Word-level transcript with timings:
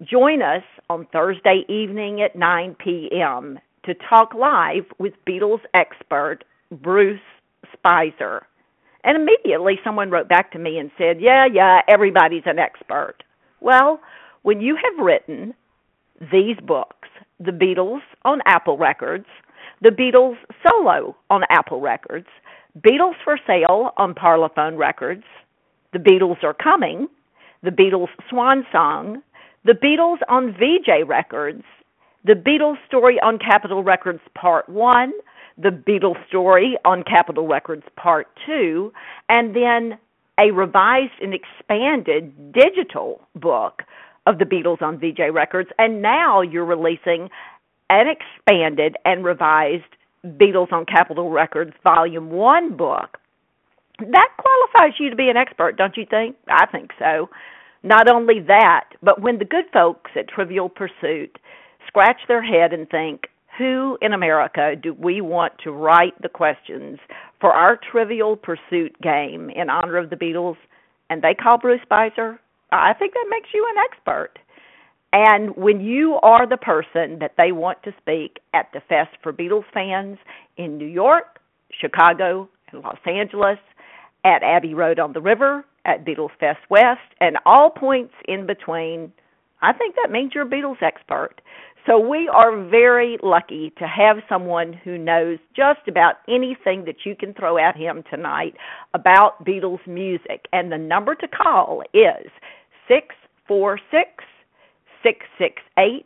Join 0.08 0.40
us 0.40 0.62
on 0.88 1.08
Thursday 1.12 1.64
evening 1.68 2.22
at 2.22 2.36
9 2.36 2.76
p.m. 2.78 3.58
to 3.84 3.94
talk 4.08 4.34
live 4.34 4.84
with 5.00 5.14
Beatles 5.28 5.62
expert 5.74 6.44
Bruce 6.70 7.18
Spizer. 7.74 8.42
And 9.02 9.16
immediately 9.16 9.80
someone 9.82 10.12
wrote 10.12 10.28
back 10.28 10.52
to 10.52 10.60
me 10.60 10.78
and 10.78 10.92
said, 10.96 11.20
Yeah, 11.20 11.46
yeah, 11.52 11.80
everybody's 11.88 12.44
an 12.46 12.60
expert. 12.60 13.16
Well, 13.60 13.98
when 14.42 14.60
you 14.60 14.76
have 14.76 15.04
written 15.04 15.54
these 16.20 16.56
books, 16.64 17.08
The 17.40 17.52
Beatles 17.52 18.00
on 18.24 18.40
Apple 18.46 18.76
Records, 18.76 19.26
The 19.82 19.90
Beatles 19.90 20.36
Solo 20.66 21.16
on 21.30 21.42
Apple 21.50 21.80
Records, 21.80 22.26
Beatles 22.80 23.14
for 23.24 23.38
Sale 23.46 23.92
on 23.96 24.14
Parlophone 24.14 24.78
Records, 24.78 25.24
The 25.92 25.98
Beatles 25.98 26.42
Are 26.42 26.54
Coming, 26.54 27.08
The 27.62 27.70
Beatles 27.70 28.08
Swan 28.28 28.66
Song, 28.72 29.22
The 29.64 29.72
Beatles 29.72 30.18
on 30.28 30.54
Vee-Jay 30.58 31.02
Records, 31.04 31.62
The 32.24 32.34
Beatles 32.34 32.76
Story 32.86 33.18
on 33.20 33.38
Capitol 33.38 33.82
Records 33.82 34.20
Part 34.34 34.68
1, 34.68 35.12
The 35.56 35.70
Beatles 35.70 36.24
Story 36.28 36.76
on 36.84 37.02
Capitol 37.04 37.46
Records 37.46 37.84
Part 37.96 38.28
2, 38.46 38.92
and 39.28 39.54
then 39.54 39.98
a 40.38 40.52
revised 40.52 41.20
and 41.20 41.34
expanded 41.34 42.52
digital 42.52 43.26
book 43.34 43.82
of 44.28 44.38
the 44.38 44.44
Beatles 44.44 44.82
on 44.82 44.98
Vee-Jay 45.00 45.30
Records, 45.30 45.70
and 45.78 46.02
now 46.02 46.42
you're 46.42 46.66
releasing 46.66 47.30
an 47.88 48.06
expanded 48.06 48.96
and 49.06 49.24
revised 49.24 49.84
Beatles 50.26 50.70
on 50.70 50.84
Capitol 50.84 51.30
Records 51.30 51.72
Volume 51.82 52.30
1 52.30 52.76
book. 52.76 53.16
That 53.98 54.28
qualifies 54.36 55.00
you 55.00 55.08
to 55.08 55.16
be 55.16 55.30
an 55.30 55.38
expert, 55.38 55.78
don't 55.78 55.96
you 55.96 56.04
think? 56.08 56.36
I 56.48 56.66
think 56.66 56.90
so. 56.98 57.30
Not 57.82 58.08
only 58.08 58.40
that, 58.46 58.90
but 59.02 59.22
when 59.22 59.38
the 59.38 59.44
good 59.46 59.64
folks 59.72 60.10
at 60.14 60.28
Trivial 60.28 60.68
Pursuit 60.68 61.38
scratch 61.86 62.20
their 62.28 62.42
head 62.42 62.74
and 62.74 62.88
think, 62.90 63.28
who 63.56 63.96
in 64.02 64.12
America 64.12 64.74
do 64.80 64.92
we 64.92 65.20
want 65.22 65.54
to 65.64 65.72
write 65.72 66.20
the 66.20 66.28
questions 66.28 66.98
for 67.40 67.52
our 67.52 67.78
Trivial 67.90 68.36
Pursuit 68.36 68.94
game 69.00 69.48
in 69.50 69.70
honor 69.70 69.96
of 69.96 70.10
the 70.10 70.16
Beatles? 70.16 70.56
And 71.08 71.22
they 71.22 71.34
call 71.34 71.56
Bruce 71.56 71.80
Spizer. 71.90 72.38
I 72.70 72.92
think 72.94 73.14
that 73.14 73.26
makes 73.30 73.48
you 73.54 73.66
an 73.70 73.84
expert. 73.90 74.38
And 75.12 75.56
when 75.56 75.80
you 75.80 76.18
are 76.22 76.46
the 76.46 76.58
person 76.58 77.18
that 77.20 77.34
they 77.38 77.52
want 77.52 77.82
to 77.84 77.94
speak 77.98 78.40
at 78.52 78.68
the 78.72 78.80
Fest 78.88 79.16
for 79.22 79.32
Beatles 79.32 79.64
fans 79.72 80.18
in 80.56 80.76
New 80.76 80.86
York, 80.86 81.40
Chicago, 81.80 82.48
and 82.70 82.82
Los 82.82 82.98
Angeles, 83.06 83.58
at 84.24 84.42
Abbey 84.42 84.74
Road 84.74 84.98
on 84.98 85.12
the 85.12 85.20
River, 85.20 85.64
at 85.84 86.04
Beatles 86.04 86.30
Fest 86.38 86.60
West, 86.68 87.00
and 87.20 87.38
all 87.46 87.70
points 87.70 88.12
in 88.26 88.46
between, 88.46 89.12
I 89.62 89.72
think 89.72 89.96
that 89.96 90.10
means 90.10 90.32
you're 90.34 90.46
a 90.46 90.50
Beatles 90.50 90.82
expert. 90.82 91.40
So 91.88 91.98
we 91.98 92.28
are 92.28 92.54
very 92.68 93.16
lucky 93.22 93.72
to 93.78 93.86
have 93.86 94.18
someone 94.28 94.74
who 94.74 94.98
knows 94.98 95.38
just 95.56 95.80
about 95.88 96.16
anything 96.28 96.84
that 96.84 97.06
you 97.06 97.16
can 97.16 97.32
throw 97.32 97.56
at 97.56 97.78
him 97.78 98.04
tonight 98.10 98.56
about 98.92 99.42
Beatles 99.42 99.86
music. 99.86 100.44
And 100.52 100.70
the 100.70 100.76
number 100.76 101.14
to 101.14 101.26
call 101.26 101.82
is 101.94 102.30
646 102.88 104.22
668 105.02 106.04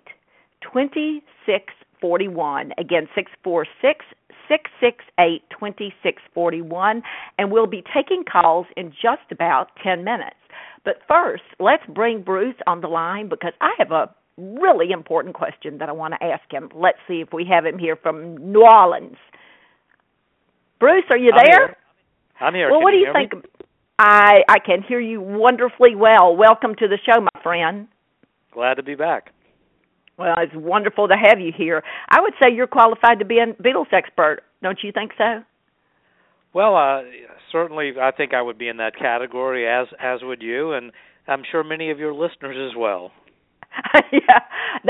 2641. 0.62 2.72
Again, 2.78 3.08
646 3.16 4.04
668 4.48 5.42
2641. 5.50 7.02
And 7.38 7.50
we'll 7.50 7.66
be 7.66 7.82
taking 7.92 8.22
calls 8.22 8.66
in 8.76 8.92
just 8.92 9.26
about 9.32 9.70
10 9.82 10.04
minutes. 10.04 10.36
But 10.84 10.98
first, 11.08 11.42
let's 11.58 11.82
bring 11.88 12.22
Bruce 12.22 12.54
on 12.68 12.82
the 12.82 12.88
line 12.88 13.28
because 13.28 13.54
I 13.60 13.72
have 13.78 13.90
a 13.90 14.14
really 14.36 14.90
important 14.90 15.34
question 15.34 15.78
that 15.78 15.88
I 15.88 15.92
want 15.92 16.14
to 16.20 16.24
ask 16.26 16.42
him. 16.50 16.70
Let's 16.74 16.98
see 17.06 17.20
if 17.20 17.32
we 17.32 17.44
have 17.50 17.64
him 17.66 17.78
here 17.78 17.96
from 17.96 18.52
New 18.52 18.62
Orleans. 18.62 19.16
Bruce, 20.80 21.04
are 21.10 21.18
you 21.18 21.32
I'm 21.32 21.44
there? 21.46 21.66
here. 21.68 21.76
I'm 22.40 22.54
here. 22.54 22.70
Well, 22.70 22.80
Can 22.80 22.84
what 22.84 22.90
do 22.92 22.96
you 22.96 23.06
you 23.06 23.12
hear 23.12 23.22
me? 23.22 23.28
think? 23.30 23.44
I 23.98 24.42
I 24.48 24.58
can 24.58 24.82
hear 24.82 25.00
you 25.00 25.20
wonderfully 25.20 25.94
well. 25.94 26.34
Welcome 26.34 26.74
to 26.76 26.88
the 26.88 26.98
show, 27.06 27.20
my 27.20 27.42
friend. 27.42 27.86
Glad 28.52 28.74
to 28.74 28.82
be 28.82 28.94
back. 28.94 29.30
Well, 30.18 30.34
it's 30.38 30.52
wonderful 30.54 31.08
to 31.08 31.14
have 31.14 31.40
you 31.40 31.52
here. 31.56 31.82
I 32.08 32.20
would 32.20 32.34
say 32.42 32.52
you're 32.52 32.66
qualified 32.66 33.18
to 33.20 33.24
be 33.24 33.38
a 33.38 33.46
Beatles 33.62 33.92
expert. 33.92 34.40
Don't 34.62 34.78
you 34.82 34.92
think 34.92 35.12
so? 35.16 35.42
Well, 36.52 36.76
uh, 36.76 37.02
certainly, 37.50 37.92
I 38.00 38.10
think 38.10 38.34
I 38.34 38.42
would 38.42 38.58
be 38.58 38.68
in 38.68 38.76
that 38.78 38.96
category, 38.96 39.66
as 39.66 39.86
as 40.00 40.20
would 40.22 40.42
you, 40.42 40.72
and 40.72 40.92
I'm 41.26 41.42
sure 41.50 41.62
many 41.64 41.90
of 41.90 41.98
your 41.98 42.12
listeners 42.12 42.56
as 42.70 42.76
well. 42.76 43.10
yeah, 44.12 44.40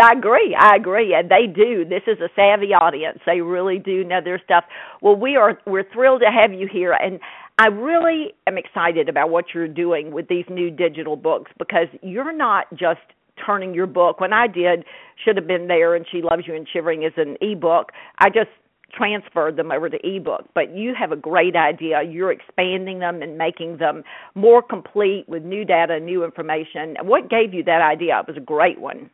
I 0.01 0.13
agree. 0.13 0.57
I 0.59 0.77
agree, 0.77 1.15
and 1.15 1.31
they 1.31 1.47
do. 1.47 1.85
This 1.85 2.03
is 2.07 2.19
a 2.21 2.29
savvy 2.35 2.75
audience. 2.75 3.19
They 3.27 3.41
really 3.41 3.79
do 3.79 4.05
know 4.05 4.21
their 4.23 4.41
stuff. 4.45 4.65
Well, 5.01 5.17
we 5.17 5.37
are 5.37 5.59
we're 5.67 5.89
thrilled 5.93 6.23
to 6.23 6.31
have 6.31 6.53
you 6.53 6.69
here, 6.71 6.93
and 6.93 7.21
I 7.59 7.67
really 7.67 8.35
am 8.47 8.59
excited 8.59 9.09
about 9.09 9.31
what 9.31 9.47
you're 9.55 9.69
doing 9.69 10.13
with 10.13 10.29
these 10.29 10.45
new 10.49 10.71
digital 10.71 11.17
books 11.17 11.51
because 11.59 11.89
you're 12.03 12.33
not 12.33 12.67
just 12.75 13.01
turning 13.45 13.75
your 13.75 13.87
book. 13.87 14.21
When 14.21 14.33
I 14.33 14.47
did, 14.47 14.85
should 15.23 15.37
have 15.37 15.47
been 15.47 15.69
there, 15.69 15.95
and 15.95 16.07
She 16.11 16.23
Loves 16.23 16.45
You 16.47 16.55
and 16.55 16.67
Shivering 16.73 17.03
is 17.03 17.13
an 17.17 17.37
ebook. 17.41 17.93
I 18.19 18.29
just 18.29 18.51
transferred 18.93 19.57
them 19.57 19.71
over 19.73 19.89
to 19.89 19.99
ebook 20.05 20.49
but 20.55 20.75
you 20.77 20.95
have 20.99 21.13
a 21.13 21.17
great 21.17 21.57
idea 21.57 22.03
you're 22.03 22.33
expanding 22.33 22.99
them 22.99 23.23
and 23.23 23.39
making 23.39 23.79
them 23.79 24.03
more 24.35 24.63
complete 24.63 25.25
with 25.29 25.43
new 25.43 25.65
data 25.65 25.99
new 25.99 26.25
information 26.25 26.97
what 27.03 27.31
gave 27.31 27.55
you 27.55 27.63
that 27.65 27.81
idea 27.83 28.19
it 28.21 28.27
was 28.29 28.37
a 28.37 28.41
great 28.41 28.81
one 28.81 29.11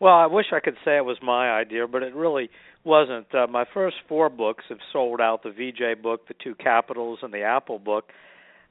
Well, 0.00 0.14
I 0.14 0.26
wish 0.26 0.46
I 0.52 0.60
could 0.60 0.76
say 0.84 0.96
it 0.96 1.04
was 1.04 1.18
my 1.22 1.50
idea, 1.50 1.86
but 1.86 2.02
it 2.02 2.14
really 2.14 2.50
wasn't. 2.84 3.32
Uh, 3.34 3.46
my 3.46 3.64
first 3.72 3.96
four 4.08 4.28
books 4.28 4.64
have 4.68 4.78
sold 4.92 5.20
out: 5.20 5.42
the 5.42 5.50
Vee-Jay 5.50 5.94
book, 5.94 6.28
the 6.28 6.34
two 6.42 6.54
Capitols, 6.56 7.20
and 7.22 7.32
the 7.32 7.42
Apple 7.42 7.78
book. 7.78 8.04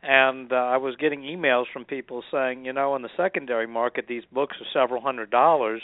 And 0.04 0.52
uh, 0.52 0.56
I 0.56 0.78
was 0.78 0.96
getting 0.98 1.22
emails 1.22 1.64
from 1.72 1.86
people 1.86 2.24
saying, 2.30 2.66
you 2.66 2.74
know, 2.74 2.96
in 2.96 3.02
the 3.04 3.10
secondary 3.16 3.68
market, 3.68 4.06
these 4.08 4.24
books 4.32 4.58
are 4.60 4.68
several 4.82 5.02
hundred 5.02 5.32
dollars, 5.32 5.82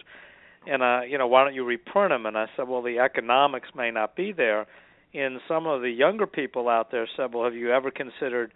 and 0.70 0.84
uh, 0.84 1.02
you 1.08 1.18
know, 1.18 1.28
why 1.28 1.44
don't 1.44 1.56
you 1.56 1.64
reprint 1.64 2.12
them? 2.12 2.26
And 2.26 2.38
I 2.38 2.46
said, 2.56 2.68
well, 2.68 2.82
the 2.82 3.00
economics 3.00 3.70
may 3.76 3.92
not 3.92 4.16
be 4.16 4.32
there. 4.32 4.68
And 5.14 5.40
some 5.48 5.66
of 5.66 5.82
the 5.82 5.90
younger 5.90 6.28
people 6.28 6.70
out 6.70 6.92
there 6.92 7.08
said, 7.18 7.34
well, 7.34 7.46
have 7.46 7.56
you 7.56 7.72
ever 7.72 7.90
considered 7.90 8.54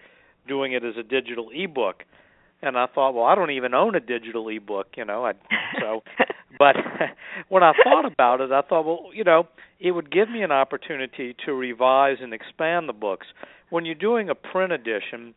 doing 0.47 0.73
it 0.73 0.83
as 0.83 0.95
a 0.97 1.03
digital 1.03 1.49
ebook? 1.53 2.03
and 2.63 2.77
I 2.77 2.87
thought, 2.87 3.13
well, 3.13 3.25
I 3.25 3.35
don't 3.35 3.51
even 3.51 3.73
own 3.73 3.93
a 3.93 3.99
digital 3.99 4.47
ebook, 4.47 4.87
you 4.95 5.03
know. 5.05 5.25
I 5.25 5.33
so 5.79 6.01
but 6.57 6.75
when 7.49 7.61
I 7.61 7.73
thought 7.83 8.05
about 8.05 8.41
it, 8.41 8.51
I 8.51 8.61
thought, 8.61 8.85
well, 8.85 9.09
you 9.13 9.23
know, 9.23 9.47
it 9.79 9.91
would 9.91 10.09
give 10.09 10.29
me 10.29 10.41
an 10.41 10.51
opportunity 10.51 11.35
to 11.45 11.53
revise 11.53 12.17
and 12.21 12.33
expand 12.33 12.87
the 12.87 12.93
books. 12.93 13.27
When 13.69 13.85
you're 13.85 13.95
doing 13.95 14.29
a 14.29 14.35
print 14.35 14.71
edition, 14.71 15.35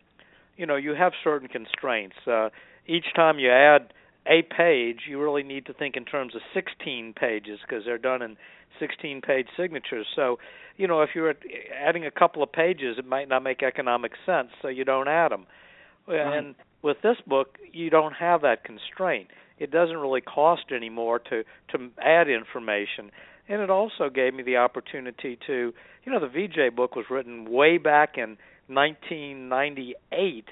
you 0.56 0.67
know, 0.67 0.76
you 0.76 0.94
have 0.94 1.12
certain 1.23 1.49
constraints. 1.49 2.17
Uh 2.26 2.49
each 2.88 3.06
time 3.17 3.40
you 3.40 3.50
add 3.50 3.93
a 4.28 4.43
page, 4.43 5.00
you 5.08 5.20
really 5.20 5.43
need 5.43 5.67
to 5.67 5.73
think 5.73 5.96
in 5.96 6.05
terms 6.05 6.34
of 6.34 6.40
16 6.55 7.14
pages 7.14 7.58
because 7.67 7.84
they're 7.84 7.99
done 7.99 8.23
in 8.23 8.37
16 8.78 9.20
page 9.20 9.46
signatures. 9.56 10.06
So, 10.14 10.38
you 10.76 10.87
know, 10.87 11.02
if 11.02 11.11
you're 11.14 11.34
adding 11.75 12.05
a 12.05 12.11
couple 12.11 12.43
of 12.43 12.52
pages, 12.52 12.96
it 12.99 13.06
might 13.06 13.28
not 13.28 13.43
make 13.43 13.62
economic 13.62 14.12
sense, 14.25 14.49
so 14.61 14.69
you 14.69 14.84
don't 14.84 15.08
add 15.08 15.31
them. 15.31 15.46
Right. 16.06 16.38
And 16.38 16.55
with 16.82 16.99
this 17.02 17.17
book, 17.26 17.58
you 17.73 17.90
don't 17.90 18.12
have 18.12 18.43
that 18.43 18.64
constraint. 18.64 19.28
It 19.58 19.70
doesn't 19.70 19.96
really 19.96 20.20
cost 20.20 20.70
anymore 20.70 21.19
to 21.19 21.43
to 21.73 21.90
add 22.00 22.28
information, 22.28 23.11
and 23.49 23.62
it 23.62 23.70
also 23.70 24.11
gave 24.11 24.34
me 24.34 24.43
the 24.43 24.58
opportunity 24.58 25.38
to, 25.46 25.73
you 26.05 26.12
know, 26.12 26.20
the 26.20 26.28
Vee-Jay 26.28 26.69
book 26.69 26.94
was 26.94 27.06
written 27.11 27.50
way 27.50 27.78
back 27.78 28.19
in 28.19 28.37
1998, 28.69 30.44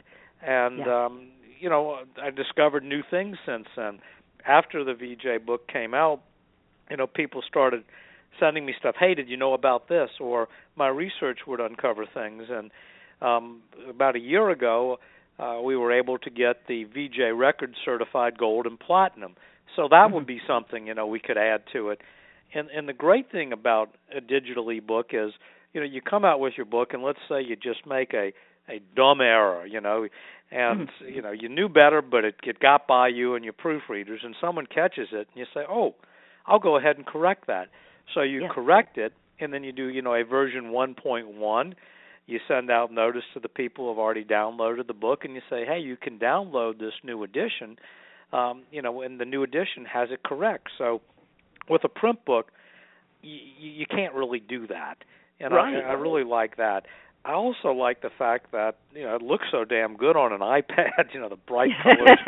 and 0.42 0.78
yeah. 0.78 1.04
um, 1.04 1.28
you 1.58 1.68
know, 1.68 1.98
I 2.22 2.30
discovered 2.30 2.84
new 2.84 3.02
things 3.10 3.36
since 3.46 3.66
then. 3.76 4.00
After 4.46 4.84
the 4.84 4.94
Vee-Jay 4.94 5.38
book 5.38 5.66
came 5.68 5.94
out, 5.94 6.20
you 6.90 6.96
know, 6.96 7.06
people 7.06 7.42
started 7.46 7.84
sending 8.38 8.66
me 8.66 8.74
stuff. 8.78 8.96
Hey, 8.98 9.14
did 9.14 9.28
you 9.28 9.36
know 9.36 9.54
about 9.54 9.88
this? 9.88 10.10
Or 10.20 10.48
my 10.76 10.88
research 10.88 11.40
would 11.46 11.60
uncover 11.60 12.04
things. 12.12 12.44
And 12.50 12.70
um, 13.22 13.62
about 13.88 14.16
a 14.16 14.20
year 14.20 14.50
ago, 14.50 14.98
uh, 15.38 15.60
we 15.64 15.76
were 15.76 15.92
able 15.92 16.18
to 16.18 16.30
get 16.30 16.66
the 16.68 16.84
Vee-Jay 16.84 17.32
record 17.32 17.74
certified 17.84 18.38
gold 18.38 18.66
and 18.66 18.78
platinum. 18.78 19.34
So 19.76 19.88
that 19.90 20.12
would 20.12 20.26
be 20.26 20.40
something 20.46 20.86
you 20.86 20.94
know 20.94 21.06
we 21.06 21.20
could 21.20 21.38
add 21.38 21.62
to 21.72 21.90
it. 21.90 22.00
And 22.54 22.68
and 22.70 22.88
the 22.88 22.92
great 22.92 23.30
thing 23.30 23.52
about 23.52 23.90
a 24.14 24.20
digital 24.20 24.68
ebook 24.70 25.08
is 25.12 25.32
you 25.72 25.80
know 25.80 25.86
you 25.86 26.00
come 26.00 26.24
out 26.24 26.40
with 26.40 26.54
your 26.56 26.66
book 26.66 26.92
and 26.92 27.02
let's 27.02 27.18
say 27.28 27.42
you 27.42 27.56
just 27.56 27.86
make 27.86 28.14
a 28.14 28.32
a 28.66 28.80
dumb 28.96 29.20
error, 29.20 29.66
you 29.66 29.78
know, 29.80 30.06
and 30.50 30.88
you 31.08 31.22
know 31.22 31.32
you 31.32 31.48
knew 31.48 31.68
better, 31.68 32.02
but 32.02 32.24
it 32.24 32.36
it 32.44 32.60
got 32.60 32.86
by 32.86 33.08
you 33.08 33.34
and 33.34 33.44
your 33.44 33.54
proofreaders, 33.54 34.24
and 34.24 34.34
someone 34.40 34.66
catches 34.66 35.08
it, 35.12 35.28
and 35.32 35.36
you 35.36 35.46
say, 35.54 35.60
oh, 35.68 35.94
I'll 36.46 36.58
go 36.58 36.76
ahead 36.76 36.96
and 36.96 37.06
correct 37.06 37.46
that. 37.46 37.68
So 38.14 38.22
you 38.22 38.48
correct 38.52 38.98
it, 38.98 39.12
and 39.40 39.52
then 39.52 39.64
you 39.64 39.72
do 39.72 39.88
you 39.88 40.02
know 40.02 40.14
a 40.14 40.24
version 40.24 40.64
1.1 40.66 41.74
you 42.26 42.40
send 42.48 42.70
out 42.70 42.90
notice 42.90 43.22
to 43.34 43.40
the 43.40 43.48
people 43.50 43.88
who've 43.88 43.98
already 43.98 44.24
downloaded 44.24 44.86
the 44.86 44.94
book 44.94 45.24
and 45.24 45.34
you 45.34 45.42
say 45.50 45.64
hey 45.66 45.78
you 45.78 45.96
can 45.96 46.18
download 46.18 46.78
this 46.78 46.94
new 47.02 47.22
edition. 47.22 47.76
Um, 48.32 48.62
you 48.70 48.82
know 48.82 49.02
and 49.02 49.20
the 49.20 49.24
new 49.24 49.42
edition 49.42 49.84
has 49.92 50.08
it 50.10 50.22
correct. 50.22 50.68
So 50.78 51.00
with 51.68 51.84
a 51.84 51.88
print 51.88 52.24
book 52.24 52.50
you, 53.22 53.38
you 53.58 53.86
can't 53.86 54.14
really 54.14 54.40
do 54.40 54.66
that. 54.68 54.96
And 55.40 55.52
Right. 55.52 55.76
I, 55.76 55.90
I 55.90 55.92
really 55.94 56.24
like 56.24 56.56
that 56.56 56.86
I 57.24 57.32
also 57.32 57.68
like 57.72 58.02
the 58.02 58.10
fact 58.16 58.52
that 58.52 58.76
you 58.94 59.02
know 59.02 59.16
it 59.16 59.22
looks 59.22 59.46
so 59.50 59.64
damn 59.64 59.96
good 59.96 60.16
on 60.16 60.32
an 60.32 60.40
iPad 60.40 61.12
you 61.12 61.20
know 61.20 61.28
the 61.28 61.36
bright 61.36 61.70
colors. 61.82 62.18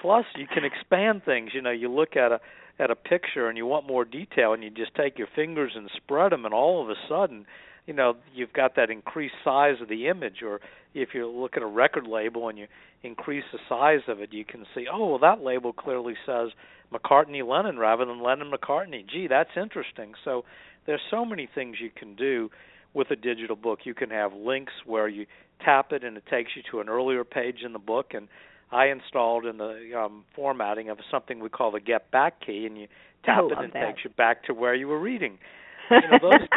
Plus 0.00 0.24
you 0.36 0.46
can 0.46 0.64
expand 0.64 1.24
things. 1.24 1.50
You 1.54 1.62
know 1.62 1.70
you 1.70 1.90
look 1.90 2.16
at 2.16 2.32
a 2.32 2.40
at 2.78 2.90
a 2.90 2.96
picture 2.96 3.48
and 3.48 3.56
you 3.56 3.64
want 3.64 3.86
more 3.86 4.04
detail 4.04 4.52
and 4.52 4.62
you 4.62 4.70
just 4.70 4.94
take 4.94 5.18
your 5.18 5.28
fingers 5.34 5.72
and 5.74 5.88
spread 5.96 6.32
them 6.32 6.44
and 6.44 6.52
all 6.52 6.82
of 6.82 6.90
a 6.90 6.94
sudden 7.08 7.46
you 7.86 7.94
know 7.94 8.14
you've 8.34 8.52
got 8.52 8.76
that 8.76 8.90
increased 8.90 9.34
size 9.44 9.76
of 9.80 9.88
the 9.88 10.08
image. 10.08 10.42
Or 10.42 10.60
if 10.92 11.10
you 11.14 11.28
look 11.28 11.56
at 11.56 11.62
a 11.62 11.66
record 11.66 12.06
label 12.06 12.48
and 12.48 12.58
you 12.58 12.66
increase 13.02 13.44
the 13.52 13.58
size 13.68 14.00
of 14.08 14.20
it 14.20 14.32
you 14.32 14.44
can 14.44 14.66
see 14.74 14.86
oh 14.92 15.06
well 15.10 15.18
that 15.20 15.42
label 15.42 15.72
clearly 15.72 16.14
says 16.26 16.50
McCartney 16.92 17.46
Lennon 17.46 17.78
rather 17.78 18.04
than 18.04 18.22
Lennon 18.22 18.50
McCartney. 18.50 19.08
Gee 19.08 19.28
that's 19.28 19.50
interesting. 19.56 20.14
So 20.24 20.44
there's 20.86 21.00
so 21.10 21.24
many 21.24 21.48
things 21.52 21.76
you 21.80 21.90
can 21.96 22.16
do 22.16 22.50
with 22.96 23.10
a 23.10 23.16
digital 23.16 23.54
book 23.56 23.80
you 23.84 23.94
can 23.94 24.10
have 24.10 24.32
links 24.32 24.72
where 24.84 25.06
you 25.06 25.26
tap 25.64 25.92
it 25.92 26.02
and 26.02 26.16
it 26.16 26.24
takes 26.28 26.50
you 26.56 26.62
to 26.70 26.80
an 26.80 26.88
earlier 26.88 27.22
page 27.22 27.58
in 27.64 27.72
the 27.72 27.78
book 27.78 28.12
and 28.14 28.26
I 28.70 28.86
installed 28.86 29.46
in 29.46 29.58
the 29.58 29.92
um, 29.96 30.24
formatting 30.34 30.88
of 30.88 30.98
something 31.10 31.40
we 31.40 31.48
call 31.48 31.70
the 31.70 31.80
get 31.80 32.10
back 32.10 32.44
key, 32.44 32.66
and 32.66 32.76
you 32.76 32.88
tap 33.24 33.44
it 33.50 33.58
and 33.58 33.72
it 33.72 33.72
takes 33.72 34.04
you 34.04 34.10
back 34.10 34.44
to 34.44 34.54
where 34.54 34.74
you 34.74 34.88
were 34.88 35.00
reading. 35.00 35.38
You 35.88 36.00
know, 36.00 36.18
those 36.20 36.48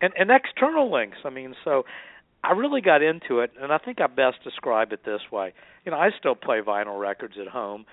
and, 0.00 0.12
and 0.16 0.30
external 0.30 0.88
links. 0.88 1.18
I 1.24 1.30
mean, 1.30 1.56
so 1.64 1.82
I 2.44 2.52
really 2.52 2.80
got 2.80 3.02
into 3.02 3.40
it, 3.40 3.50
and 3.60 3.72
I 3.72 3.78
think 3.78 4.00
I 4.00 4.06
best 4.06 4.36
describe 4.44 4.92
it 4.92 5.04
this 5.04 5.20
way. 5.32 5.52
You 5.84 5.90
know, 5.90 5.98
I 5.98 6.10
still 6.16 6.36
play 6.36 6.60
vinyl 6.64 7.00
records 7.00 7.34
at 7.40 7.48
home, 7.48 7.86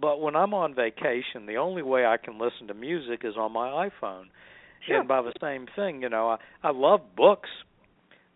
but 0.00 0.18
when 0.22 0.34
I'm 0.34 0.54
on 0.54 0.74
vacation, 0.74 1.44
the 1.46 1.56
only 1.56 1.82
way 1.82 2.06
I 2.06 2.16
can 2.16 2.38
listen 2.38 2.68
to 2.68 2.74
music 2.74 3.20
is 3.22 3.34
on 3.36 3.52
my 3.52 3.90
iPhone. 3.90 4.28
Sure. 4.86 4.98
And 4.98 5.08
by 5.08 5.22
the 5.22 5.32
same 5.40 5.66
thing, 5.76 6.02
you 6.02 6.08
know, 6.08 6.28
I, 6.28 6.38
I 6.62 6.70
love 6.72 7.00
books, 7.16 7.48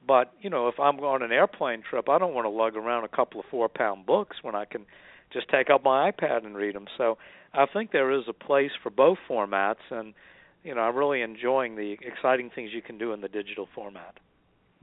but 0.06 0.32
you 0.40 0.50
know, 0.50 0.68
if 0.68 0.78
I'm 0.78 0.98
on 1.00 1.22
an 1.22 1.32
airplane 1.32 1.82
trip, 1.88 2.08
I 2.08 2.18
don't 2.18 2.34
want 2.34 2.44
to 2.44 2.50
lug 2.50 2.76
around 2.76 3.04
a 3.04 3.08
couple 3.08 3.40
of 3.40 3.46
four 3.50 3.68
pound 3.68 4.06
books 4.06 4.36
when 4.42 4.54
I 4.54 4.64
can 4.64 4.84
just 5.32 5.48
take 5.48 5.70
out 5.70 5.82
my 5.82 6.10
iPad 6.10 6.44
and 6.44 6.56
read 6.56 6.74
them. 6.74 6.86
So 6.96 7.18
I 7.52 7.66
think 7.66 7.92
there 7.92 8.12
is 8.12 8.24
a 8.28 8.32
place 8.32 8.70
for 8.82 8.90
both 8.90 9.18
formats, 9.28 9.90
and 9.90 10.14
you 10.62 10.74
know, 10.74 10.82
I'm 10.82 10.96
really 10.96 11.22
enjoying 11.22 11.76
the 11.76 11.96
exciting 12.00 12.50
things 12.54 12.70
you 12.72 12.82
can 12.82 12.98
do 12.98 13.12
in 13.12 13.20
the 13.20 13.28
digital 13.28 13.68
format. 13.74 14.14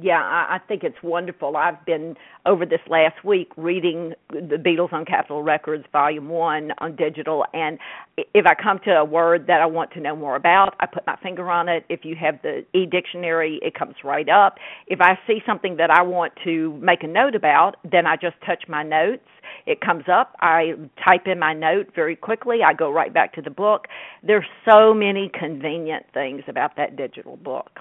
Yeah, 0.01 0.19
I, 0.19 0.55
I 0.55 0.59
think 0.67 0.83
it's 0.83 0.97
wonderful. 1.03 1.55
I've 1.55 1.85
been 1.85 2.15
over 2.47 2.65
this 2.65 2.79
last 2.89 3.23
week 3.23 3.51
reading 3.55 4.13
the 4.31 4.55
Beatles 4.55 4.91
on 4.91 5.05
Capitol 5.05 5.43
Records, 5.43 5.85
Volume 5.91 6.27
One, 6.27 6.71
on 6.79 6.95
digital, 6.95 7.45
and 7.53 7.77
if 8.17 8.45
I 8.47 8.55
come 8.55 8.79
to 8.85 8.91
a 8.91 9.05
word 9.05 9.45
that 9.47 9.61
I 9.61 9.67
want 9.67 9.91
to 9.91 9.99
know 9.99 10.15
more 10.15 10.35
about, 10.35 10.73
I 10.79 10.87
put 10.87 11.05
my 11.05 11.17
finger 11.21 11.51
on 11.51 11.69
it. 11.69 11.85
If 11.87 12.03
you 12.03 12.15
have 12.15 12.41
the 12.41 12.65
e-dictionary, 12.73 13.59
it 13.61 13.75
comes 13.75 13.95
right 14.03 14.27
up. 14.27 14.57
If 14.87 15.01
I 15.01 15.19
see 15.27 15.39
something 15.45 15.77
that 15.77 15.91
I 15.91 16.01
want 16.01 16.33
to 16.45 16.73
make 16.81 17.03
a 17.03 17.07
note 17.07 17.35
about, 17.35 17.75
then 17.89 18.07
I 18.07 18.15
just 18.15 18.35
touch 18.43 18.63
my 18.67 18.81
notes. 18.81 19.27
It 19.67 19.81
comes 19.81 20.05
up. 20.11 20.35
I 20.39 20.73
type 21.05 21.27
in 21.27 21.37
my 21.37 21.53
note 21.53 21.93
very 21.93 22.15
quickly. 22.15 22.59
I 22.65 22.73
go 22.73 22.91
right 22.91 23.13
back 23.13 23.33
to 23.33 23.41
the 23.41 23.51
book. 23.51 23.87
There's 24.23 24.45
so 24.67 24.93
many 24.93 25.29
convenient 25.37 26.05
things 26.13 26.41
about 26.47 26.75
that 26.77 26.95
digital 26.95 27.37
book. 27.37 27.79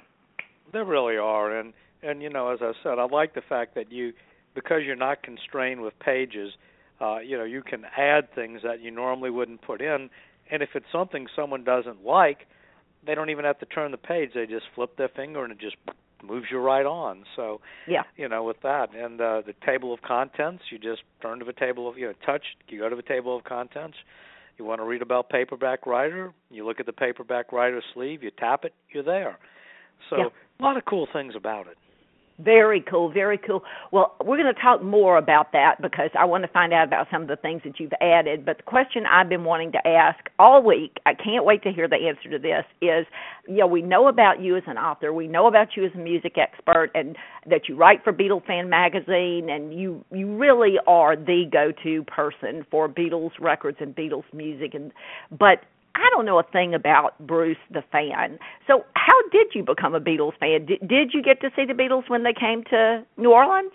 There 0.73 0.85
really 0.85 1.17
are, 1.17 1.59
and 1.59 1.73
and 2.03 2.23
you 2.23 2.31
know, 2.31 2.49
as 2.51 2.59
I 2.63 2.73
said, 2.83 2.99
I 2.99 3.05
like 3.05 3.35
the 3.35 3.43
fact 3.43 3.75
that 3.75 3.91
you, 3.93 4.13
because 4.55 4.81
you're 4.85 4.97
not 4.97 5.23
constrained 5.23 5.81
with 5.81 5.99
pages, 5.99 6.53
uh, 7.01 7.19
you 7.19 7.37
know, 7.37 7.45
you 7.45 7.63
can 7.63 7.85
add 7.97 8.33
things 8.35 8.61
that 8.63 8.81
you 8.81 8.91
normally 8.91 9.31
wouldn't 9.31 9.63
put 9.63 9.81
in, 9.81 10.11
and 10.51 10.63
if 10.63 10.71
it's 10.75 10.87
something 10.93 11.27
someone 11.35 11.65
doesn't 11.65 12.05
like, 12.05 12.47
they 13.07 13.15
don't 13.15 13.31
even 13.31 13.45
have 13.45 13.59
to 13.61 13.67
turn 13.67 13.91
the 13.91 13.97
page; 13.97 14.31
they 14.35 14.47
just 14.47 14.67
flip 14.75 14.97
their 14.97 15.09
finger 15.09 15.43
and 15.43 15.53
it 15.53 15.59
just 15.59 15.77
moves 16.23 16.47
you 16.51 16.59
right 16.59 16.85
on. 16.85 17.25
So, 17.37 17.61
Yeah. 17.87 18.03
you 18.17 18.29
know, 18.29 18.45
with 18.45 18.61
that, 18.63 18.95
and 18.95 19.21
uh, 19.21 19.43
the 19.47 19.55
table 19.65 19.95
of 19.95 20.03
contents, 20.03 20.65
you 20.71 20.79
just 20.79 21.03
turn 21.23 21.39
to 21.39 21.45
the 21.45 21.53
table 21.53 21.89
of 21.89 21.97
you 21.97 22.09
know, 22.09 22.15
touch, 22.27 22.45
you 22.69 22.81
go 22.81 22.89
to 22.89 22.97
the 22.97 23.03
table 23.03 23.37
of 23.37 23.45
contents. 23.45 23.97
You 24.59 24.67
want 24.67 24.83
to 24.83 24.85
read 24.85 25.01
about 25.01 25.31
paperback 25.31 25.87
writer, 25.87 26.35
you 26.51 26.67
look 26.67 26.81
at 26.81 26.85
the 26.85 26.93
paperback 26.93 27.51
writer 27.51 27.83
sleeve, 27.95 28.23
you 28.23 28.31
tap 28.31 28.67
it, 28.67 28.75
you're 28.91 29.03
there. 29.03 29.39
So, 30.11 30.17
Yeah. 30.19 30.25
a 30.59 30.63
lot 30.63 30.77
of 30.77 30.85
cool 30.85 31.09
things 31.11 31.35
about 31.35 31.67
it. 31.67 31.79
Very 32.43 32.81
cool, 32.81 33.13
very 33.13 33.39
cool. 33.39 33.63
Well, 33.93 34.15
we're 34.25 34.39
going 34.39 34.55
to 34.55 34.61
talk 34.61 34.83
more 34.83 35.19
about 35.19 35.53
that 35.53 35.77
because 35.83 36.11
I 36.19 36.25
want 36.25 36.43
to 36.45 36.49
find 36.49 36.73
out 36.73 36.87
about 36.87 37.09
some 37.11 37.23
of 37.23 37.29
the 37.29 37.37
things 37.37 37.61
that 37.65 37.79
you've 37.79 37.93
added. 38.01 38.47
But 38.47 38.59
the 38.59 38.63
question 38.63 39.05
I've 39.05 39.29
been 39.29 39.45
wanting 39.45 39.73
to 39.73 39.87
ask 39.87 40.19
all 40.39 40.63
week, 40.63 40.99
I 41.07 41.15
can't 41.15 41.45
wait 41.45 41.63
to 41.65 41.73
hear 41.73 41.89
the 41.89 41.97
answer 41.97 42.31
to 42.31 42.39
this, 42.39 42.65
is 42.81 43.07
you 43.47 43.57
know, 43.57 43.67
we 43.67 43.83
know 43.83 44.09
about 44.09 44.41
you 44.41 44.57
as 44.57 44.63
an 44.67 44.79
author, 44.79 45.13
we 45.13 45.27
know 45.27 45.49
about 45.49 45.77
you 45.77 45.85
as 45.85 45.93
a 45.95 45.99
music 45.99 46.37
expert, 46.39 46.91
and 46.95 47.17
that 47.47 47.69
you 47.69 47.77
write 47.77 48.03
for 48.05 48.13
Beatles 48.13 48.47
Fan 48.47 48.71
Magazine, 48.71 49.49
and 49.51 49.75
you 49.75 50.05
you 50.13 50.37
really 50.37 50.77
are 50.87 51.17
the 51.17 51.45
go-to 51.51 52.05
person 52.05 52.65
for 52.71 52.89
Beatles 52.89 53.33
records 53.41 53.79
and 53.81 53.95
Beatles 53.95 54.25
music. 54.33 54.75
And 54.75 54.93
but 55.31 55.65
I 55.95 56.09
don't 56.11 56.25
know 56.25 56.39
a 56.39 56.43
thing 56.43 56.75
about 56.75 57.19
Bruce 57.27 57.57
the 57.71 57.83
fan. 57.93 58.39
So, 58.67 58.85
how 58.95 59.29
did 59.33 59.49
you 59.55 59.63
become 59.65 59.95
a 59.95 60.01
Beatles 60.01 60.39
fan? 60.39 60.67
Did, 60.67 60.87
did 60.87 61.11
you 61.13 61.23
get 61.23 61.41
to 61.43 61.51
see 61.57 61.65
the 61.67 61.73
Beatles 61.75 62.09
when 62.09 62.23
they 62.23 62.33
came 62.33 62.63
to 62.71 63.05
New 63.17 63.33
Orleans? 63.33 63.73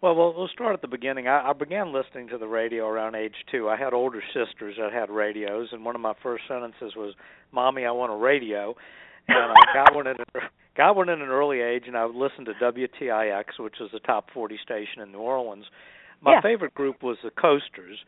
Well, 0.00 0.16
we'll, 0.16 0.34
we'll 0.34 0.48
start 0.48 0.74
at 0.74 0.82
the 0.82 0.88
beginning. 0.88 1.28
I, 1.28 1.50
I 1.50 1.52
began 1.52 1.92
listening 1.92 2.28
to 2.28 2.38
the 2.38 2.48
radio 2.48 2.88
around 2.88 3.14
age 3.14 3.34
two. 3.50 3.68
I 3.68 3.76
had 3.76 3.92
older 3.92 4.20
sisters 4.34 4.76
that 4.80 4.92
had 4.92 5.10
radios, 5.10 5.68
and 5.72 5.84
one 5.84 5.94
of 5.94 6.00
my 6.00 6.14
first 6.22 6.44
sentences 6.48 6.94
was, 6.96 7.14
"Mommy, 7.52 7.84
I 7.84 7.92
want 7.92 8.12
a 8.12 8.16
radio." 8.16 8.74
And 9.28 9.52
I 9.52 9.72
got 9.72 9.94
one 9.94 10.08
at 10.08 10.18
a, 10.18 10.24
got 10.76 10.96
one 10.96 11.08
at 11.08 11.18
an 11.18 11.28
early 11.28 11.60
age, 11.60 11.84
and 11.86 11.96
I 11.96 12.04
would 12.04 12.16
listen 12.16 12.44
to 12.46 12.52
WTIX, 12.54 13.44
which 13.60 13.76
was 13.80 13.90
the 13.92 14.00
top 14.00 14.26
40 14.34 14.58
station 14.62 15.00
in 15.00 15.12
New 15.12 15.18
Orleans. 15.18 15.66
My 16.20 16.32
Yeah. 16.32 16.40
favorite 16.40 16.74
group 16.74 17.04
was 17.04 17.18
the 17.22 17.30
Coasters, 17.30 17.98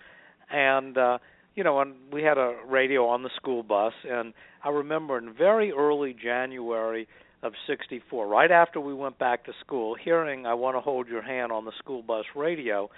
and 0.50 0.98
uh, 0.98 1.18
you 1.54 1.64
know, 1.64 1.80
and 1.80 1.94
we 2.12 2.22
had 2.22 2.38
a 2.38 2.56
radio 2.68 3.06
on 3.06 3.22
the 3.22 3.30
school 3.36 3.62
bus, 3.62 3.92
and 4.08 4.34
I 4.62 4.70
remember 4.70 5.18
in 5.18 5.32
very 5.32 5.72
early 5.72 6.14
January 6.20 7.06
of 7.42 7.52
64 7.66 8.26
right 8.26 8.50
after 8.50 8.80
we 8.80 8.94
went 8.94 9.18
back 9.18 9.44
to 9.44 9.52
school 9.60 9.94
hearing 10.02 10.46
I 10.46 10.54
want 10.54 10.76
to 10.76 10.80
hold 10.80 11.08
your 11.08 11.20
hand 11.20 11.52
on 11.52 11.66
the 11.66 11.72
school 11.78 12.02
bus 12.02 12.24
radio 12.34 12.88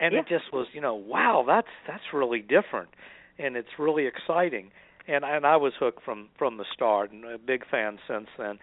and 0.00 0.14
it 0.14 0.26
just 0.26 0.50
was 0.50 0.66
you 0.72 0.80
know 0.80 0.94
wow 0.94 1.44
that's 1.46 1.68
that's 1.86 2.02
really 2.14 2.40
different 2.40 2.88
and 3.38 3.56
it's 3.56 3.68
really 3.78 4.06
exciting. 4.06 4.70
And 5.08 5.24
and 5.24 5.44
I 5.44 5.56
was 5.56 5.72
hooked 5.78 6.04
from 6.04 6.28
from 6.38 6.56
the 6.56 6.64
start 6.72 7.12
and 7.12 7.24
a 7.24 7.38
big 7.38 7.64
fan 7.70 7.98
since 8.08 8.28
then. 8.38 8.58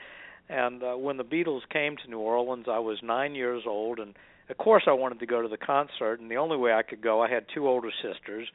And 0.47 0.81
uh, 0.81 0.93
when 0.95 1.17
the 1.17 1.23
Beatles 1.23 1.61
came 1.71 1.95
to 1.97 2.09
New 2.09 2.19
Orleans 2.19 2.65
I 2.67 2.79
was 2.79 2.97
9 3.03 3.35
years 3.35 3.63
old 3.67 3.99
and 3.99 4.15
of 4.49 4.57
course 4.57 4.83
I 4.87 4.93
wanted 4.93 5.19
to 5.19 5.27
go 5.27 5.41
to 5.41 5.47
the 5.47 5.57
concert 5.57 6.19
and 6.19 6.31
the 6.31 6.37
only 6.37 6.57
way 6.57 6.73
I 6.73 6.81
could 6.81 7.01
go 7.01 7.21
I 7.21 7.29
had 7.29 7.45
two 7.53 7.67
older 7.67 7.91
sisters 8.01 8.47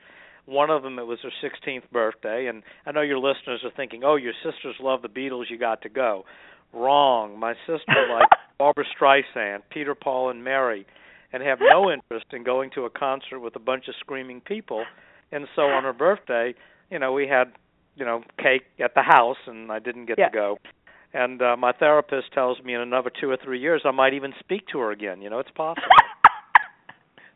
one 0.46 0.70
of 0.70 0.82
them 0.82 0.98
it 0.98 1.06
was 1.06 1.18
her 1.22 1.30
16th 1.42 1.90
birthday 1.92 2.46
and 2.46 2.62
I 2.86 2.92
know 2.92 3.00
your 3.00 3.18
listeners 3.18 3.60
are 3.64 3.70
thinking 3.76 4.02
oh 4.04 4.16
your 4.16 4.34
sisters 4.44 4.76
love 4.80 5.02
the 5.02 5.08
Beatles 5.08 5.44
you 5.50 5.58
got 5.58 5.82
to 5.82 5.88
go. 5.88 6.24
Wrong. 6.72 7.38
My 7.38 7.54
sister 7.66 7.94
liked 8.10 8.34
Barbra 8.58 8.84
Streisand 8.98 9.60
Peter 9.70 9.94
Paul 9.94 10.30
and 10.30 10.42
Mary 10.44 10.86
and 11.32 11.42
have 11.42 11.58
no 11.60 11.90
interest 11.90 12.26
in 12.32 12.44
going 12.44 12.70
to 12.74 12.82
a 12.84 12.90
concert 12.90 13.40
with 13.40 13.56
a 13.56 13.60
bunch 13.60 13.88
of 13.88 13.94
screaming 14.00 14.40
people. 14.40 14.84
And 15.32 15.46
so 15.56 15.62
on 15.62 15.84
her 15.84 15.92
birthday 15.92 16.54
you 16.90 16.98
know 16.98 17.12
we 17.12 17.26
had 17.26 17.52
you 17.96 18.04
know 18.04 18.22
cake 18.38 18.64
at 18.82 18.94
the 18.94 19.02
house 19.02 19.38
and 19.46 19.70
I 19.72 19.78
didn't 19.78 20.06
get 20.06 20.18
Yeah. 20.18 20.28
to 20.28 20.32
go. 20.34 20.58
And 21.16 21.40
uh, 21.40 21.56
my 21.56 21.70
therapist 21.72 22.32
tells 22.32 22.60
me 22.62 22.74
in 22.74 22.80
another 22.80 23.10
2 23.20 23.30
or 23.30 23.36
3 23.42 23.58
years 23.60 23.82
I 23.84 23.92
might 23.92 24.14
even 24.14 24.32
speak 24.40 24.66
to 24.72 24.78
her 24.80 24.90
again. 24.90 25.22
You 25.22 25.30
know 25.30 25.38
it's 25.38 25.50
possible 25.52 25.86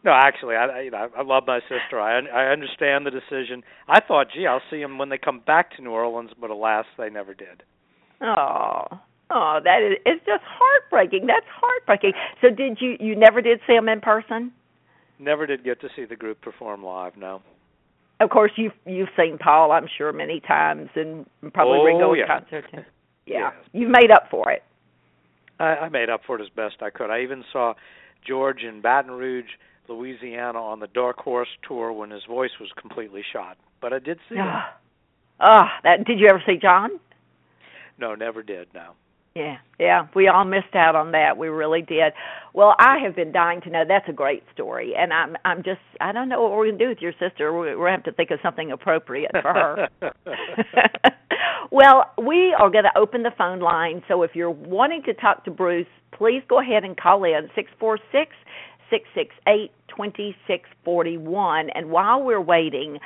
no, 0.04 0.12
actually, 0.12 0.56
I 0.56 0.66
I- 0.66 0.80
you 0.82 0.90
know 0.90 1.08
I 1.16 1.22
love 1.22 1.44
my 1.46 1.60
sister. 1.60 2.00
I 2.00 2.18
I 2.26 2.46
understand 2.52 3.06
the 3.06 3.10
decision. 3.10 3.62
I 3.88 4.00
thought, 4.00 4.28
gee, 4.34 4.46
I'll 4.46 4.62
see 4.70 4.80
them 4.80 4.98
when 4.98 5.08
they 5.08 5.18
come 5.18 5.40
back 5.40 5.74
to 5.76 5.82
New 5.82 5.90
Orleans, 5.90 6.30
but 6.40 6.50
alas, 6.50 6.86
they 6.96 7.10
never 7.10 7.34
did. 7.34 7.62
Oh, 8.20 8.84
oh, 9.30 9.60
that 9.64 9.82
is 9.82 9.98
it's 10.06 10.24
just 10.26 10.42
heartbreaking. 10.44 11.26
That's 11.26 11.46
heartbreaking. 11.48 12.12
So 12.40 12.50
did 12.50 12.78
you 12.80 12.96
you 13.00 13.14
never 13.16 13.40
did 13.42 13.60
see 13.66 13.74
them 13.74 13.88
in 13.88 14.00
person? 14.00 14.52
Never 15.18 15.46
did 15.46 15.64
get 15.64 15.80
to 15.80 15.88
see 15.96 16.04
the 16.04 16.16
group 16.16 16.40
perform 16.40 16.84
live. 16.84 17.16
No. 17.16 17.42
Of 18.20 18.30
course, 18.30 18.52
you've 18.56 18.72
you've 18.86 19.08
seen 19.16 19.38
Paul, 19.38 19.70
I'm 19.72 19.86
sure, 19.96 20.12
many 20.12 20.40
times, 20.40 20.90
and 20.96 21.26
probably 21.52 21.78
Oh, 21.78 21.84
Ringo 21.84 22.12
yeah. 22.14 22.26
concert. 22.26 22.64
Yeah, 23.26 23.50
Yes. 23.52 23.52
you've 23.74 23.90
made 23.90 24.10
up 24.10 24.28
for 24.30 24.50
it. 24.50 24.62
I, 25.60 25.64
I 25.84 25.88
made 25.90 26.08
up 26.08 26.22
for 26.26 26.36
it 26.38 26.42
as 26.42 26.48
best 26.48 26.76
I 26.80 26.88
could. 26.88 27.10
I 27.10 27.20
even 27.20 27.44
saw 27.52 27.74
George 28.26 28.62
in 28.62 28.80
Baton 28.80 29.10
Rouge, 29.10 29.50
Louisiana, 29.88 30.60
on 30.60 30.80
the 30.80 30.86
Dark 30.88 31.18
Horse 31.18 31.48
tour 31.66 31.92
when 31.92 32.10
his 32.10 32.24
voice 32.28 32.50
was 32.60 32.70
completely 32.80 33.22
shot. 33.32 33.56
But 33.80 33.92
I 33.92 33.98
did 33.98 34.18
see 34.28 34.36
him. 34.36 34.46
Ah, 35.40 35.78
that. 35.84 36.04
Did 36.04 36.18
you 36.18 36.28
ever 36.28 36.42
see 36.46 36.56
John? 36.60 36.90
No, 37.98 38.14
never 38.14 38.42
did. 38.42 38.68
No. 38.74 38.92
Yeah, 39.34 39.58
yeah, 39.78 40.08
we 40.16 40.26
all 40.26 40.44
missed 40.44 40.74
out 40.74 40.96
on 40.96 41.12
that. 41.12 41.36
We 41.36 41.46
really 41.48 41.82
did. 41.82 42.12
Well, 42.54 42.74
I 42.78 42.98
have 43.04 43.14
been 43.14 43.30
dying 43.30 43.60
to 43.62 43.70
know. 43.70 43.84
That's 43.86 44.08
a 44.08 44.12
great 44.12 44.42
story, 44.52 44.94
and 44.98 45.12
I'm 45.12 45.36
I'm 45.44 45.62
just 45.62 45.80
I 46.00 46.10
don't 46.10 46.28
know 46.28 46.42
what 46.42 46.50
we're 46.52 46.66
gonna 46.66 46.78
do 46.78 46.88
with 46.88 46.98
your 47.00 47.12
sister. 47.12 47.52
We're, 47.52 47.78
we're 47.78 47.86
gonna 47.86 47.98
have 47.98 48.04
to 48.04 48.12
think 48.12 48.32
of 48.32 48.40
something 48.42 48.72
appropriate 48.72 49.30
for 49.30 49.52
her. 49.52 49.88
well, 51.70 52.10
we 52.20 52.54
are 52.58 52.70
going 52.70 52.84
to 52.84 52.98
open 52.98 53.22
the 53.22 53.32
phone 53.36 53.60
line. 53.60 54.02
So 54.08 54.22
if 54.22 54.32
you're 54.34 54.50
wanting 54.50 55.02
to 55.04 55.14
talk 55.14 55.44
to 55.44 55.50
Bruce, 55.50 55.86
please 56.12 56.42
go 56.48 56.60
ahead 56.60 56.84
and 56.84 56.96
call 56.96 57.24
in 57.24 57.48
six 57.54 57.70
four 57.78 57.98
six 58.10 58.32
six 58.90 59.04
six 59.14 59.34
eight 59.46 59.70
twenty 59.88 60.36
six 60.46 60.68
forty 60.84 61.16
one. 61.16 61.70
And 61.70 61.90
while 61.90 62.22
we're 62.22 62.40
waiting, 62.40 62.98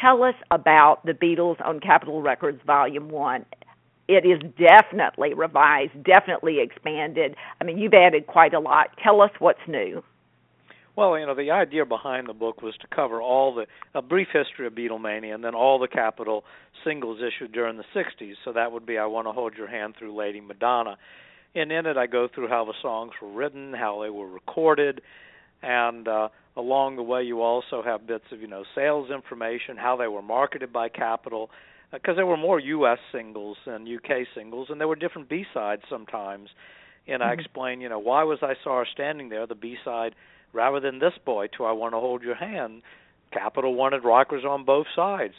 tell 0.00 0.22
us 0.22 0.34
about 0.50 1.04
the 1.04 1.12
Beatles 1.12 1.64
on 1.64 1.80
Capitol 1.80 2.22
Records 2.22 2.60
Volume 2.66 3.08
One. 3.08 3.44
It 4.08 4.26
is 4.26 4.40
definitely 4.58 5.32
revised, 5.32 5.92
definitely 6.04 6.58
expanded. 6.60 7.36
I 7.60 7.64
mean, 7.64 7.78
you've 7.78 7.94
added 7.94 8.26
quite 8.26 8.52
a 8.52 8.60
lot. 8.60 8.88
Tell 9.02 9.20
us 9.22 9.30
what's 9.38 9.60
new. 9.68 10.02
Well, 10.94 11.18
you 11.18 11.24
know, 11.24 11.34
the 11.34 11.50
idea 11.50 11.86
behind 11.86 12.28
the 12.28 12.34
book 12.34 12.60
was 12.60 12.74
to 12.82 12.86
cover 12.94 13.22
all 13.22 13.54
the 13.54 13.66
a 13.94 14.02
brief 14.02 14.28
history 14.30 14.66
of 14.66 14.74
Beatlemania 14.74 15.34
and 15.34 15.42
then 15.42 15.54
all 15.54 15.78
the 15.78 15.88
Capitol 15.88 16.44
singles 16.84 17.20
issued 17.20 17.52
during 17.52 17.78
the 17.78 17.84
60s. 17.94 18.34
So 18.44 18.52
that 18.52 18.72
would 18.72 18.84
be 18.84 18.98
I 18.98 19.06
Want 19.06 19.26
to 19.26 19.32
Hold 19.32 19.54
Your 19.56 19.68
Hand 19.68 19.94
through 19.98 20.14
Lady 20.14 20.40
Madonna. 20.40 20.98
And 21.54 21.70
in 21.70 21.86
it 21.86 21.96
I 21.96 22.06
go 22.06 22.28
through 22.32 22.48
how 22.48 22.64
the 22.64 22.74
songs 22.80 23.12
were 23.20 23.30
written, 23.30 23.74
how 23.74 24.02
they 24.02 24.10
were 24.10 24.28
recorded, 24.28 25.02
and 25.62 26.08
uh 26.08 26.28
along 26.54 26.96
the 26.96 27.02
way 27.02 27.22
you 27.22 27.40
also 27.40 27.82
have 27.82 28.06
bits 28.06 28.24
of, 28.30 28.40
you 28.42 28.46
know, 28.46 28.62
sales 28.74 29.10
information, 29.10 29.76
how 29.78 29.96
they 29.96 30.06
were 30.06 30.20
marketed 30.20 30.70
by 30.72 30.88
Capitol 30.88 31.50
because 31.90 32.16
there 32.16 32.26
were 32.26 32.36
more 32.36 32.58
US 32.60 32.98
singles 33.10 33.56
than 33.64 33.86
UK 33.88 34.26
singles 34.34 34.68
and 34.70 34.78
there 34.80 34.88
were 34.88 34.96
different 34.96 35.28
B-sides 35.30 35.82
sometimes. 35.88 36.50
And 37.06 37.22
I 37.22 37.34
Mhm. 37.34 37.38
explain, 37.38 37.80
you 37.80 37.88
know, 37.88 37.98
why 37.98 38.22
was 38.24 38.42
I 38.42 38.54
saw 38.62 38.78
her 38.80 38.84
standing 38.86 39.30
there, 39.30 39.46
the 39.46 39.54
B-side 39.54 40.14
rather 40.52 40.78
than 40.78 40.98
this 40.98 41.16
boy 41.24 41.46
to 41.56 41.64
I 41.64 41.72
Want 41.72 41.94
to 41.94 42.00
Hold 42.00 42.22
Your 42.22 42.34
Hand. 42.34 42.82
Capitol 43.30 43.74
wanted 43.74 44.04
rockers 44.04 44.44
on 44.44 44.64
both 44.64 44.86
sides. 44.94 45.34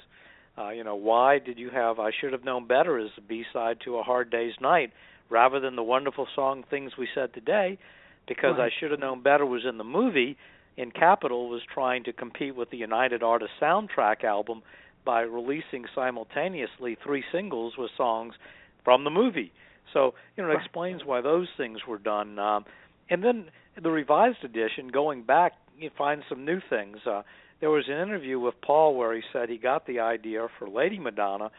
Uh, 0.57 0.69
you 0.69 0.83
know, 0.83 0.95
why 0.95 1.37
did 1.39 1.59
you 1.59 1.69
have 1.69 1.99
I 1.99 2.11
Should 2.11 2.31
Have 2.33 2.43
Known 2.43 2.65
Better 2.65 2.97
as 2.97 3.11
the 3.15 3.21
B 3.21 3.45
side 3.53 3.79
to 3.81 3.97
A 3.97 4.03
Hard 4.03 4.31
Day's 4.31 4.59
Night 4.59 4.91
rather 5.33 5.59
than 5.59 5.75
the 5.75 5.83
wonderful 5.83 6.27
song 6.35 6.63
Things 6.69 6.95
We 6.95 7.09
Said 7.15 7.33
Today? 7.33 7.79
Because 8.27 8.57
Right. 8.57 8.71
I 8.71 8.79
Should 8.79 8.91
Have 8.91 8.99
Known 8.99 9.21
Better 9.21 9.45
was 9.45 9.65
in 9.65 9.77
the 9.79 9.83
movie 9.83 10.37
in 10.77 10.91
Capitol 10.91 11.49
was 11.49 11.61
trying 11.65 12.03
to 12.03 12.13
compete 12.13 12.55
with 12.55 12.69
the 12.69 12.77
United 12.77 13.21
Artists 13.23 13.55
soundtrack 13.59 14.23
album 14.23 14.61
by 15.03 15.21
releasing 15.21 15.85
simultaneously 15.93 16.95
three 17.03 17.23
singles 17.31 17.73
with 17.77 17.91
songs 17.97 18.35
from 18.83 19.03
the 19.03 19.09
movie. 19.09 19.51
So, 19.91 20.13
you 20.37 20.43
know, 20.43 20.49
it 20.49 20.53
Right. 20.53 20.63
explains 20.63 21.03
why 21.03 21.21
those 21.21 21.49
things 21.57 21.85
were 21.85 21.97
done. 21.97 22.39
Um, 22.39 22.65
and 23.09 23.23
then 23.23 23.49
the 23.75 23.91
revised 23.91 24.43
edition, 24.43 24.87
going 24.89 25.23
back, 25.23 25.53
you 25.77 25.89
find 25.91 26.23
some 26.29 26.45
new 26.45 26.59
things. 26.59 27.05
Uh, 27.05 27.23
there 27.59 27.69
was 27.71 27.87
an 27.87 27.99
interview 27.99 28.39
with 28.39 28.59
Paul 28.61 28.95
where 28.95 29.13
he 29.13 29.23
said 29.31 29.49
he 29.49 29.57
got 29.57 29.85
the 29.85 29.99
idea 29.99 30.47
for 30.57 30.69
Lady 30.69 30.99
Madonna 30.99 31.51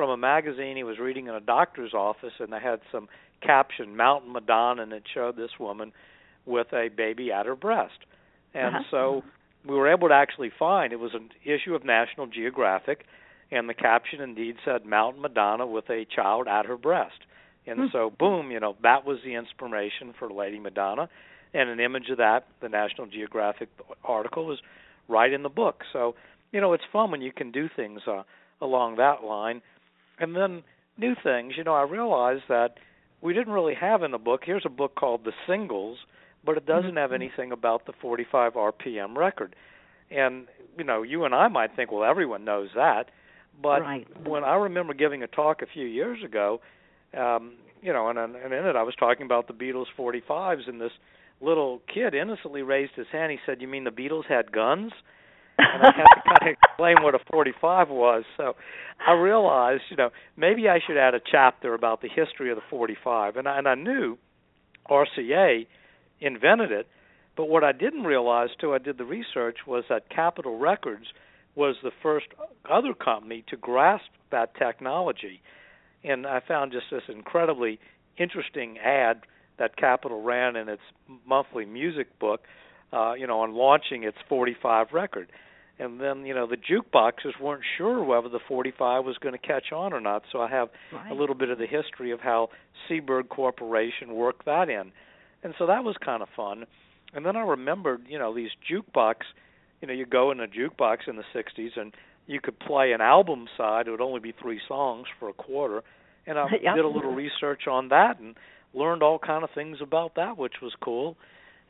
from 0.00 0.08
a 0.08 0.16
magazine 0.16 0.78
he 0.78 0.82
was 0.82 0.98
reading 0.98 1.26
in 1.26 1.34
a 1.34 1.40
doctor's 1.40 1.92
office, 1.92 2.32
and 2.38 2.50
they 2.54 2.58
had 2.58 2.80
some 2.90 3.06
caption 3.42 3.98
"Mountain 3.98 4.32
Madonna," 4.32 4.80
and 4.80 4.94
it 4.94 5.02
showed 5.12 5.36
this 5.36 5.50
woman 5.60 5.92
with 6.46 6.68
a 6.72 6.88
baby 6.88 7.30
at 7.30 7.44
her 7.44 7.54
breast. 7.54 7.98
And 8.54 8.76
Uh-huh. 8.76 8.84
so 8.90 9.24
we 9.62 9.74
were 9.74 9.92
able 9.92 10.08
to 10.08 10.14
actually 10.14 10.48
find 10.58 10.94
it 10.94 11.00
was 11.00 11.12
an 11.12 11.28
issue 11.44 11.74
of 11.74 11.84
National 11.84 12.26
Geographic, 12.26 13.04
and 13.50 13.68
the 13.68 13.74
caption 13.74 14.22
indeed 14.22 14.56
said 14.64 14.86
"Mountain 14.86 15.20
Madonna 15.20 15.66
with 15.66 15.90
a 15.90 16.06
child 16.06 16.48
at 16.48 16.64
her 16.64 16.78
breast." 16.78 17.20
And 17.66 17.78
Hmm. 17.80 17.86
so, 17.92 18.08
boom, 18.08 18.50
you 18.50 18.58
know, 18.58 18.76
that 18.82 19.04
was 19.04 19.18
the 19.22 19.34
inspiration 19.34 20.14
for 20.18 20.30
Lady 20.32 20.58
Madonna, 20.58 21.10
and 21.52 21.68
an 21.68 21.78
image 21.78 22.08
of 22.08 22.16
that, 22.16 22.46
the 22.62 22.70
National 22.70 23.06
Geographic 23.06 23.68
article, 24.02 24.46
was 24.46 24.62
right 25.08 25.30
in 25.30 25.42
the 25.42 25.50
book. 25.50 25.84
So, 25.92 26.14
you 26.52 26.60
know, 26.62 26.72
it's 26.72 26.84
fun 26.90 27.10
when 27.10 27.20
you 27.20 27.32
can 27.32 27.50
do 27.50 27.68
things 27.68 28.00
uh, 28.06 28.22
along 28.62 28.96
that 28.96 29.22
line. 29.22 29.60
And 30.20 30.36
then 30.36 30.62
new 30.98 31.14
things, 31.22 31.54
you 31.56 31.64
know, 31.64 31.74
I 31.74 31.82
realized 31.82 32.44
that 32.48 32.74
we 33.22 33.34
didn't 33.34 33.52
really 33.52 33.74
have 33.74 34.02
in 34.02 34.12
the 34.12 34.18
book. 34.18 34.42
Here's 34.44 34.66
a 34.66 34.70
book 34.70 34.94
called 34.94 35.24
The 35.24 35.32
Singles, 35.46 35.98
but 36.44 36.56
it 36.56 36.66
doesn't 36.66 36.96
have 36.96 37.10
Mhm. 37.10 37.14
anything 37.14 37.52
about 37.52 37.86
the 37.86 37.92
45 37.92 38.56
RPM 38.56 39.16
record. 39.16 39.56
And, 40.10 40.48
you 40.78 40.84
know, 40.84 41.02
you 41.02 41.24
and 41.24 41.34
I 41.34 41.48
might 41.48 41.74
think, 41.74 41.90
well, 41.92 42.04
everyone 42.04 42.44
knows 42.44 42.70
that. 42.74 43.10
But 43.60 43.82
Right. 43.82 44.06
when 44.26 44.44
I 44.44 44.54
remember 44.54 44.94
giving 44.94 45.22
a 45.22 45.26
talk 45.26 45.62
a 45.62 45.66
few 45.66 45.86
years 45.86 46.22
ago, 46.22 46.60
um, 47.14 47.54
you 47.82 47.92
know, 47.92 48.08
and, 48.08 48.18
and 48.18 48.34
in 48.34 48.66
it 48.66 48.76
I 48.76 48.82
was 48.82 48.94
talking 48.96 49.26
about 49.26 49.48
the 49.48 49.54
Beatles 49.54 49.86
45s, 49.96 50.68
and 50.68 50.80
this 50.80 50.92
little 51.40 51.80
kid 51.92 52.14
innocently 52.14 52.62
raised 52.62 52.92
his 52.94 53.08
hand. 53.08 53.32
He 53.32 53.38
said, 53.46 53.60
"You 53.62 53.68
mean 53.68 53.84
the 53.84 53.90
Beatles 53.90 54.26
had 54.26 54.52
guns?" 54.52 54.92
And 55.74 55.82
I 55.82 55.92
had 55.96 56.04
to 56.04 56.22
kind 56.28 56.42
of 56.42 56.58
explain 56.62 57.02
what 57.02 57.14
a 57.14 57.18
45 57.30 57.88
was. 57.88 58.24
So 58.36 58.56
I 59.06 59.12
realized, 59.12 59.82
you 59.90 59.96
know, 59.96 60.10
maybe 60.36 60.68
I 60.68 60.80
should 60.84 60.96
add 60.96 61.14
a 61.14 61.20
chapter 61.20 61.74
about 61.74 62.02
the 62.02 62.08
history 62.08 62.50
of 62.50 62.56
the 62.56 62.62
45. 62.70 63.36
And 63.36 63.48
I, 63.48 63.58
and 63.58 63.68
I 63.68 63.74
knew 63.74 64.18
RCA 64.88 65.66
invented 66.20 66.72
it, 66.72 66.88
but 67.36 67.46
what 67.46 67.64
I 67.64 67.72
didn't 67.72 68.04
realize 68.04 68.50
till 68.60 68.72
I 68.72 68.78
did 68.78 68.98
the 68.98 69.04
research, 69.04 69.58
was 69.66 69.84
that 69.88 70.10
Capitol 70.10 70.58
Records 70.58 71.06
was 71.54 71.76
the 71.82 71.90
first 72.02 72.26
other 72.70 72.94
company 72.94 73.44
to 73.48 73.56
grasp 73.56 74.04
that 74.30 74.54
technology. 74.56 75.40
And 76.04 76.26
I 76.26 76.40
found 76.46 76.72
just 76.72 76.86
this 76.90 77.02
incredibly 77.08 77.78
interesting 78.18 78.78
ad 78.78 79.22
that 79.58 79.76
Capitol 79.76 80.22
ran 80.22 80.56
in 80.56 80.68
its 80.68 80.82
monthly 81.26 81.64
music 81.64 82.18
book, 82.18 82.40
uh, 82.92 83.12
you 83.12 83.26
know, 83.26 83.40
on 83.40 83.54
launching 83.54 84.04
its 84.04 84.16
45 84.28 84.88
record. 84.92 85.30
And 85.80 85.98
then, 85.98 86.26
you 86.26 86.34
know, 86.34 86.46
the 86.46 86.58
jukeboxes 86.58 87.40
weren't 87.40 87.62
sure 87.78 88.04
whether 88.04 88.28
the 88.28 88.38
45 88.46 89.04
was 89.04 89.16
going 89.16 89.32
to 89.32 89.38
catch 89.38 89.72
on 89.72 89.94
or 89.94 90.00
not. 90.00 90.24
So 90.30 90.40
I 90.40 90.50
have 90.50 90.68
right. 90.92 91.10
a 91.10 91.14
little 91.14 91.34
bit 91.34 91.48
of 91.48 91.56
the 91.58 91.66
history 91.66 92.10
of 92.10 92.20
how 92.20 92.50
Seeburg 92.88 93.30
Corporation 93.30 94.14
worked 94.14 94.44
that 94.44 94.68
in. 94.68 94.92
And 95.42 95.54
so 95.58 95.66
that 95.66 95.82
was 95.82 95.96
kind 96.04 96.22
of 96.22 96.28
fun. 96.36 96.66
And 97.14 97.24
then 97.24 97.34
I 97.34 97.40
remembered, 97.40 98.02
you 98.08 98.18
know, 98.18 98.34
these 98.34 98.50
jukebox, 98.70 99.14
you 99.80 99.88
know, 99.88 99.94
you 99.94 100.04
go 100.04 100.30
in 100.30 100.40
a 100.40 100.46
jukebox 100.46 101.08
in 101.08 101.16
the 101.16 101.24
60s 101.34 101.80
and 101.80 101.94
you 102.26 102.40
could 102.42 102.58
play 102.60 102.92
an 102.92 103.00
album 103.00 103.46
side. 103.56 103.88
It 103.88 103.90
would 103.90 104.02
only 104.02 104.20
be 104.20 104.34
three 104.40 104.60
songs 104.68 105.06
for 105.18 105.30
a 105.30 105.32
quarter. 105.32 105.82
And 106.26 106.38
I 106.38 106.46
Yep. 106.62 106.76
did 106.76 106.84
a 106.84 106.88
little 106.88 107.14
research 107.14 107.66
on 107.66 107.88
that 107.88 108.20
and 108.20 108.36
learned 108.74 109.02
all 109.02 109.18
kind 109.18 109.44
of 109.44 109.50
things 109.54 109.78
about 109.80 110.16
that, 110.16 110.36
which 110.36 110.60
was 110.60 110.72
cool. 110.82 111.16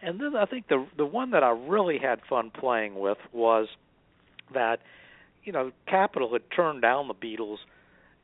And 0.02 0.18
then 0.18 0.34
I 0.34 0.46
think 0.46 0.66
the 0.68 0.86
the 0.96 1.06
one 1.06 1.30
that 1.30 1.44
I 1.44 1.50
really 1.50 1.98
had 1.98 2.20
fun 2.28 2.50
playing 2.50 2.98
with 2.98 3.18
was 3.32 3.68
that 4.54 4.80
you 5.44 5.52
know 5.52 5.72
Capitol 5.86 6.32
had 6.32 6.42
turned 6.54 6.82
down 6.82 7.08
the 7.08 7.14
Beatles, 7.14 7.58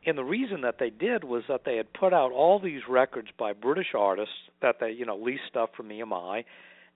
and 0.04 0.16
the 0.16 0.24
reason 0.24 0.60
that 0.62 0.78
they 0.78 0.90
did 0.90 1.24
was 1.24 1.44
that 1.48 1.64
they 1.64 1.76
had 1.76 1.92
put 1.92 2.12
out 2.12 2.32
all 2.32 2.58
these 2.60 2.82
records 2.88 3.28
by 3.38 3.52
British 3.52 3.94
artists 3.94 4.34
that 4.62 4.76
they 4.80 4.90
you 4.90 5.04
know 5.06 5.16
leased 5.16 5.46
stuff 5.48 5.70
from 5.76 5.88
EMI, 5.90 6.44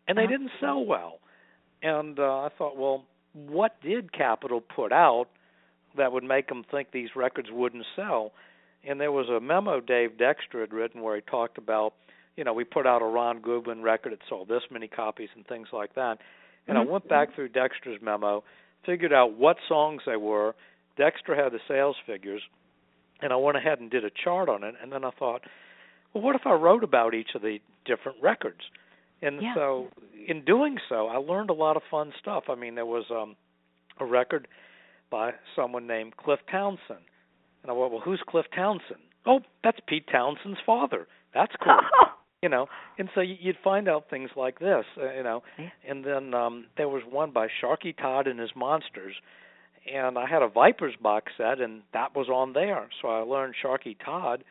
and 0.08 0.16
they 0.18 0.22
Uh-huh. 0.24 0.30
didn't 0.30 0.50
sell 0.60 0.84
well. 0.84 1.18
And 1.82 2.18
uh, 2.18 2.40
I 2.40 2.48
thought, 2.56 2.76
well, 2.76 3.04
what 3.32 3.80
did 3.82 4.12
Capitol 4.12 4.60
put 4.60 4.92
out 4.92 5.28
that 5.96 6.12
would 6.12 6.24
make 6.24 6.48
them 6.48 6.62
think 6.70 6.90
these 6.92 7.16
records 7.16 7.48
wouldn't 7.50 7.86
sell? 7.96 8.32
And 8.84 9.00
there 9.00 9.12
was 9.12 9.28
a 9.28 9.40
memo 9.40 9.80
Dave 9.80 10.16
Dexter 10.18 10.60
had 10.60 10.72
written 10.72 11.00
where 11.02 11.16
he 11.16 11.22
talked 11.22 11.58
about, 11.58 11.94
you 12.36 12.44
know, 12.44 12.52
we 12.52 12.64
put 12.64 12.86
out 12.86 13.02
a 13.02 13.04
Ron 13.06 13.40
Goodwin 13.40 13.82
record, 13.82 14.12
it 14.12 14.20
sold 14.28 14.48
this 14.48 14.62
many 14.70 14.88
copies 14.88 15.28
and 15.34 15.46
things 15.46 15.68
like 15.72 15.94
that. 15.94 16.18
And 16.66 16.76
Mhm. 16.76 16.80
I 16.82 16.84
went 16.84 17.08
back 17.08 17.32
through 17.34 17.48
Dexter's 17.50 18.00
memo, 18.02 18.42
figured 18.86 19.12
out 19.12 19.36
what 19.36 19.56
songs 19.68 20.02
they 20.06 20.16
were. 20.16 20.54
Dexter 20.96 21.34
had 21.34 21.52
the 21.52 21.60
sales 21.68 21.96
figures, 22.06 22.42
and 23.22 23.32
I 23.32 23.36
went 23.36 23.56
ahead 23.56 23.80
and 23.80 23.90
did 23.90 24.04
a 24.04 24.10
chart 24.24 24.48
on 24.48 24.64
it. 24.64 24.74
And 24.82 24.90
then 24.92 25.04
I 25.04 25.10
thought, 25.18 25.42
well, 26.12 26.22
what 26.22 26.36
if 26.36 26.42
I 26.46 26.52
wrote 26.52 26.84
about 26.84 27.14
each 27.14 27.30
of 27.34 27.42
the 27.42 27.58
different 27.84 28.18
records? 28.22 28.60
And 29.22 29.40
Yeah. 29.42 29.54
so, 29.54 29.88
in 30.26 30.44
doing 30.44 30.78
so, 30.88 31.08
I 31.08 31.16
learned 31.16 31.50
a 31.50 31.54
lot 31.54 31.76
of 31.76 31.82
fun 31.90 32.12
stuff. 32.18 32.44
I 32.48 32.54
mean, 32.54 32.74
there 32.74 32.86
was 32.86 33.04
um, 33.10 33.36
a 33.98 34.04
record 34.04 34.48
by 35.10 35.32
someone 35.54 35.86
named 35.86 36.16
Cliff 36.16 36.40
Townshend, 36.50 37.00
and 37.62 37.70
I 37.70 37.72
went, 37.72 37.92
well, 37.92 38.00
who's 38.00 38.22
Cliff 38.26 38.46
Townshend? 38.54 39.00
Oh, 39.26 39.40
that's 39.62 39.78
Pete 39.86 40.06
Townshend's 40.10 40.60
father. 40.64 41.06
That's 41.34 41.52
cool. 41.62 41.78
you 42.42 42.48
know 42.48 42.66
and 42.98 43.08
so 43.14 43.20
you- 43.20 43.36
you'd 43.40 43.58
find 43.58 43.88
out 43.88 44.08
things 44.08 44.30
like 44.36 44.58
this 44.58 44.84
uh, 44.96 45.12
you 45.12 45.22
know 45.22 45.42
and 45.86 46.04
then 46.04 46.34
um 46.34 46.66
there 46.76 46.88
was 46.88 47.02
one 47.04 47.30
by 47.30 47.48
Sharkey 47.60 47.92
Todd 47.92 48.26
and 48.26 48.38
his 48.40 48.50
monsters 48.56 49.14
and 49.92 50.18
I 50.18 50.26
had 50.26 50.42
a 50.42 50.48
Vipers 50.48 50.94
box 50.96 51.32
set 51.36 51.60
and 51.60 51.82
that 51.92 52.14
was 52.14 52.28
on 52.28 52.52
there 52.52 52.88
so 53.00 53.08
I 53.08 53.20
learned 53.20 53.54
Sharkey 53.60 53.96
Todd 54.04 54.42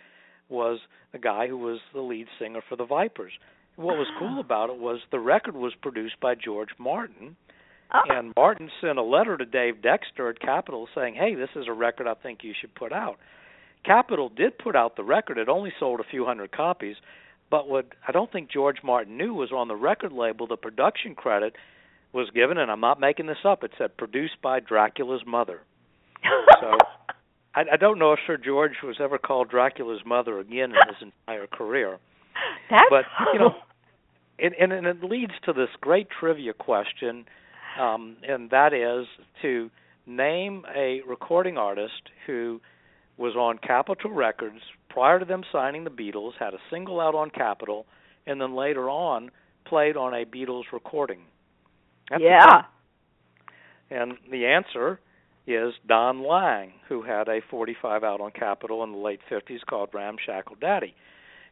was 0.50 0.80
the 1.12 1.20
guy 1.20 1.48
who 1.48 1.58
was 1.58 1.80
the 1.94 2.02
lead 2.02 2.28
singer 2.38 2.62
for 2.68 2.76
the 2.76 2.86
Vipers 2.86 3.34
what 3.76 3.98
was 3.98 4.08
cool 4.20 4.36
Ah. 4.38 4.42
about 4.42 4.70
it 4.70 4.78
was 4.78 5.00
the 5.12 5.20
record 5.20 5.56
was 5.56 5.74
produced 5.82 6.20
by 6.20 6.36
George 6.36 6.70
Martin 6.78 7.36
Oh. 7.92 8.02
and 8.08 8.34
Martin 8.36 8.70
sent 8.82 9.00
a 9.00 9.04
letter 9.04 9.36
to 9.36 9.46
Dave 9.46 9.82
Dexter 9.82 10.30
at 10.30 10.40
Capitol 10.40 10.88
saying, 10.94 11.16
"Hey, 11.16 11.34
this 11.34 11.50
is 11.56 11.66
a 11.68 11.74
record 11.74 12.06
I 12.06 12.14
think 12.14 12.44
you 12.44 12.54
should 12.54 12.76
put 12.76 12.94
out." 12.94 13.18
Capitol 13.84 14.30
did 14.30 14.60
put 14.60 14.76
out 14.76 14.96
the 14.96 15.04
record. 15.04 15.40
It 15.40 15.50
only 15.50 15.74
sold 15.80 16.00
a 16.00 16.04
few 16.04 16.24
hundred 16.24 16.52
copies, 16.52 16.98
but 17.50 17.70
what 17.70 17.88
I 18.08 18.12
don't 18.12 18.32
think 18.32 18.52
George 18.52 18.78
Martin 18.84 19.18
knew 19.18 19.34
was 19.34 19.52
on 19.52 19.68
the 19.68 19.76
record 19.76 20.12
label 20.12 20.48
the 20.48 20.58
production 20.58 21.16
credit 21.16 21.56
was 22.14 22.30
given, 22.34 22.58
and 22.58 22.72
I'm 22.72 22.80
not 22.80 23.00
making 23.00 23.28
this 23.28 23.46
up. 23.46 23.64
It 23.64 23.72
said 23.78 23.98
produced 23.98 24.42
by 24.42 24.60
Dracula's 24.60 25.24
mother. 25.26 25.62
So 26.62 26.72
I, 27.56 27.62
I 27.74 27.78
don't 27.78 28.00
know 28.00 28.14
if 28.14 28.20
Sir 28.26 28.38
George 28.38 28.74
was 28.84 28.98
ever 29.00 29.18
called 29.18 29.50
Dracula's 29.50 30.02
mother 30.06 30.40
again 30.40 30.72
in 30.72 30.78
his 30.88 31.12
entire 31.28 31.48
career. 31.48 31.98
That's 32.70 32.84
but 32.90 33.06
you 33.34 33.40
know, 33.40 33.56
and, 34.40 34.54
and 34.60 34.72
and 34.72 34.88
it 34.88 35.04
leads 35.04 35.34
to 35.46 35.54
this 35.54 35.70
great 35.82 36.08
trivia 36.20 36.54
question, 36.54 37.26
um, 37.80 38.18
and 38.28 38.50
that 38.52 38.74
is 38.74 39.08
to 39.42 39.70
name 40.06 40.66
a 40.76 41.02
recording 41.08 41.58
artist 41.58 42.10
who 42.26 42.60
was 43.20 43.36
on 43.36 43.58
Capitol 43.60 44.12
Records 44.12 44.62
prior 44.90 45.20
to 45.20 45.26
them 45.26 45.44
signing 45.52 45.84
the 45.84 45.90
Beatles, 45.92 46.32
had 46.40 46.54
a 46.54 46.60
single 46.72 47.00
out 47.00 47.14
on 47.16 47.30
Capitol, 47.30 47.86
and 48.26 48.40
then 48.42 48.56
later 48.56 48.90
on 48.90 49.30
played 49.66 49.98
on 49.98 50.14
a 50.14 50.26
Beatles 50.26 50.64
recording. 50.74 51.20
That's 52.10 52.24
yeah. 52.24 52.62
and 53.92 54.14
the 54.32 54.46
answer 54.48 55.00
is 55.46 55.74
Don 55.88 56.24
Lang, 56.26 56.74
who 56.88 57.02
had 57.04 57.28
a 57.28 57.40
45 57.50 58.04
out 58.04 58.22
on 58.22 58.32
Capitol 58.32 58.84
in 58.84 58.92
the 58.94 58.98
late 58.98 59.20
50s 59.32 59.60
called 59.68 59.90
Ramshackle 59.94 60.56
Daddy. 60.62 60.94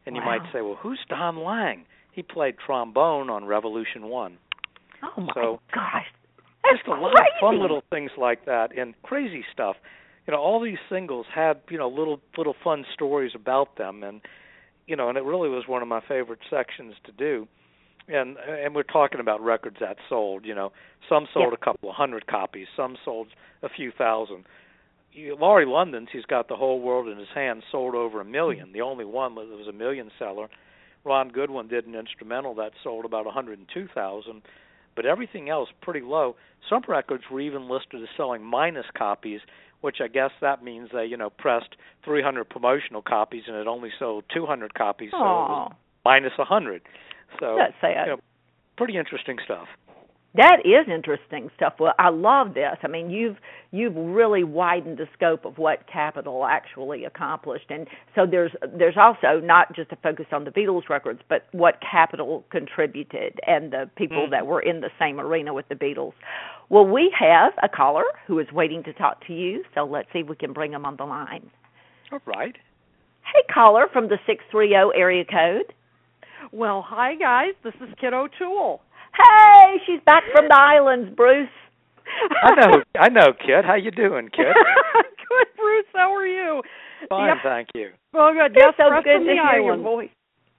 And 0.06 0.16
you 0.16 0.22
might 0.22 0.40
say, 0.52 0.60
well, 0.62 0.78
who's 0.80 1.00
Don 1.08 1.36
Lang? 1.44 1.84
He 2.12 2.22
played 2.22 2.54
trombone 2.64 3.28
on 3.28 3.44
Revolution 3.44 4.04
1. 4.08 4.38
Oh 5.02 5.20
my 5.20 5.32
So, 5.34 5.60
gosh. 5.74 6.06
That's 6.62 6.76
Just 6.78 6.88
a 6.88 6.92
lot 6.92 7.12
crazy. 7.14 7.28
of 7.36 7.40
fun 7.40 7.60
little 7.60 7.82
things 7.90 8.10
like 8.18 8.44
that 8.46 8.76
and 8.76 8.94
crazy 9.02 9.44
stuff. 9.52 9.76
You 10.28 10.34
know, 10.34 10.40
all 10.40 10.60
these 10.60 10.78
singles 10.90 11.24
had, 11.34 11.60
you 11.70 11.78
know, 11.78 11.88
little 11.88 12.20
little 12.36 12.54
fun 12.62 12.84
stories 12.92 13.32
about 13.34 13.76
them 13.78 14.02
and 14.04 14.20
you 14.86 14.94
know, 14.94 15.08
and 15.08 15.18
it 15.18 15.24
really 15.24 15.48
was 15.48 15.64
one 15.66 15.82
of 15.82 15.88
my 15.88 16.00
favorite 16.06 16.40
sections 16.50 16.94
to 17.04 17.12
do. 17.12 17.48
And 18.08 18.36
and 18.36 18.74
we're 18.74 18.82
talking 18.82 19.20
about 19.20 19.40
records 19.40 19.78
that 19.80 19.96
sold, 20.08 20.44
you 20.44 20.54
know. 20.54 20.70
Some 21.08 21.26
sold 21.32 21.48
Yeah. 21.48 21.54
a 21.60 21.64
couple 21.64 21.88
of 21.88 21.96
hundred 21.96 22.26
copies, 22.26 22.66
some 22.76 22.98
sold 23.04 23.28
a 23.62 23.70
few 23.70 23.90
thousand. 23.90 24.44
You, 25.12 25.34
Laurie 25.34 25.64
London's, 25.66 26.08
he's 26.12 26.26
got 26.26 26.48
the 26.48 26.56
whole 26.56 26.80
world 26.80 27.08
in 27.08 27.16
his 27.18 27.28
hands, 27.34 27.64
sold 27.72 27.94
over 27.94 28.20
a 28.20 28.24
million. 28.24 28.66
Mm-hmm. 28.66 28.74
The 28.74 28.82
only 28.82 29.06
one 29.06 29.34
that 29.36 29.48
was 29.48 29.66
a 29.66 29.72
million 29.72 30.10
seller. 30.18 30.48
Ron 31.04 31.30
Goodwin 31.30 31.68
did 31.68 31.86
an 31.86 31.94
instrumental 31.94 32.54
that 32.56 32.72
sold 32.84 33.06
about 33.06 33.24
102,000, 33.24 34.42
but 34.94 35.06
everything 35.06 35.48
else 35.48 35.70
pretty 35.80 36.02
low. 36.02 36.36
Some 36.68 36.82
records 36.86 37.24
were 37.30 37.40
even 37.40 37.68
listed 37.68 38.02
as 38.02 38.08
selling 38.16 38.44
minus 38.44 38.86
copies, 38.96 39.40
which 39.80 39.98
I 40.02 40.08
guess 40.08 40.30
that 40.40 40.62
means 40.62 40.90
they, 40.92 41.04
you 41.06 41.16
know, 41.16 41.30
pressed 41.30 41.76
300 42.04 42.48
promotional 42.48 43.02
copies 43.02 43.44
and 43.46 43.56
it 43.56 43.66
only 43.66 43.90
sold 43.98 44.24
200 44.34 44.74
copies, 44.74 45.10
so 45.12 45.18
it 45.18 45.20
was 45.20 45.72
minus 46.04 46.32
100. 46.36 46.82
So, 47.38 47.56
That's 47.58 47.74
sad. 47.80 48.06
you 48.06 48.12
know, 48.12 48.20
pretty 48.76 48.96
interesting 48.96 49.38
stuff. 49.44 49.68
That 50.38 50.58
is 50.64 50.86
interesting 50.88 51.50
stuff. 51.56 51.74
Well, 51.80 51.94
I 51.98 52.10
love 52.10 52.54
this. 52.54 52.76
I 52.84 52.86
mean, 52.86 53.10
you've 53.10 53.36
you've 53.72 53.96
really 53.96 54.44
widened 54.44 54.96
the 54.96 55.08
scope 55.12 55.44
of 55.44 55.58
what 55.58 55.80
Capitol 55.92 56.46
actually 56.46 57.04
accomplished, 57.04 57.66
and 57.70 57.88
so 58.14 58.24
there's 58.24 58.52
there's 58.72 58.96
also 58.96 59.40
not 59.40 59.74
just 59.74 59.90
a 59.90 59.96
focus 59.96 60.26
on 60.30 60.44
the 60.44 60.52
Beatles 60.52 60.88
records, 60.88 61.20
but 61.28 61.48
what 61.50 61.80
Capitol 61.80 62.44
contributed 62.50 63.40
and 63.48 63.72
the 63.72 63.90
people 63.96 64.28
Mhm. 64.28 64.30
that 64.30 64.46
were 64.46 64.60
in 64.60 64.80
the 64.80 64.92
same 64.96 65.18
arena 65.18 65.52
with 65.52 65.66
the 65.68 65.74
Beatles. 65.74 66.12
Well, 66.68 66.86
we 66.86 67.10
have 67.18 67.52
a 67.64 67.68
caller 67.68 68.04
who 68.28 68.38
is 68.38 68.52
waiting 68.52 68.84
to 68.84 68.92
talk 68.92 69.24
to 69.26 69.32
you, 69.34 69.64
so 69.74 69.84
let's 69.84 70.12
see 70.12 70.20
if 70.20 70.28
we 70.28 70.36
can 70.36 70.52
bring 70.52 70.72
him 70.72 70.86
on 70.86 70.94
the 70.94 71.04
line. 71.04 71.50
All 72.12 72.22
right. 72.26 72.54
Hey, 73.24 73.42
caller 73.52 73.88
from 73.88 74.06
the 74.06 74.20
six 74.24 74.44
three 74.52 74.68
zero 74.68 74.90
area 74.90 75.24
code. 75.24 75.74
Well, 76.52 76.80
hi 76.82 77.16
guys. 77.16 77.54
This 77.64 77.74
is 77.80 77.92
Kit 78.00 78.14
O'Toole. 78.14 78.80
Hey, 79.18 79.76
she's 79.86 80.00
back 80.06 80.22
from 80.32 80.46
the 80.48 80.56
islands, 80.56 81.14
Bruce. 81.16 81.48
I 82.42 82.54
know, 82.54 82.82
I 82.98 83.08
know, 83.10 83.32
Kit. 83.32 83.64
How 83.64 83.74
you 83.74 83.90
doing, 83.90 84.28
Kit? 84.30 84.46
good, 85.28 85.46
Bruce. 85.56 85.84
How 85.92 86.14
are 86.14 86.26
you? 86.26 86.62
Fine, 87.08 87.28
Yep. 87.28 87.36
thank 87.42 87.68
you. 87.74 87.90
Well, 88.12 88.32
good. 88.32 88.56
Yes, 88.56 88.74
so 88.76 88.90
rest 88.90 89.04
good 89.04 89.18
to 89.20 89.24
the 89.24 89.32
hear 89.32 89.60
your 89.60 89.76
voice. 89.76 90.08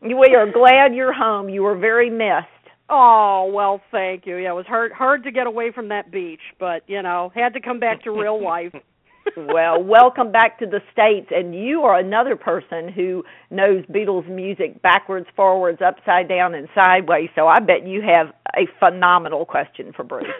We 0.01 0.13
are 0.35 0.49
glad 0.51 0.93
you're 0.95 1.13
home. 1.13 1.49
You 1.49 1.63
were 1.63 1.77
very 1.77 2.09
missed. 2.09 2.47
Oh 2.89 3.51
well, 3.53 3.81
thank 3.91 4.25
you. 4.25 4.37
Yeah, 4.37 4.51
it 4.51 4.55
was 4.55 4.65
hard 4.67 4.91
hard 4.91 5.23
to 5.23 5.31
get 5.31 5.45
away 5.47 5.71
from 5.73 5.89
that 5.89 6.11
beach, 6.11 6.39
but 6.59 6.83
you 6.87 7.01
know, 7.03 7.31
had 7.35 7.53
to 7.53 7.61
come 7.61 7.79
back 7.79 8.03
to 8.03 8.11
real 8.11 8.41
life. 8.43 8.73
well, 9.37 9.83
welcome 9.83 10.31
back 10.31 10.57
to 10.59 10.65
the 10.65 10.79
States. 10.91 11.27
And 11.31 11.53
you 11.53 11.81
are 11.81 11.99
another 11.99 12.35
person 12.35 12.89
who 12.91 13.23
knows 13.51 13.85
Beatles 13.87 14.27
music 14.29 14.81
backwards, 14.81 15.27
forwards, 15.35 15.79
upside 15.85 16.27
down, 16.29 16.55
and 16.55 16.67
sideways. 16.73 17.29
So 17.35 17.47
I 17.47 17.59
bet 17.59 17.85
you 17.85 18.01
have 18.01 18.33
a 18.55 18.67
phenomenal 18.79 19.45
question 19.45 19.93
for 19.95 20.03
Bruce. 20.03 20.27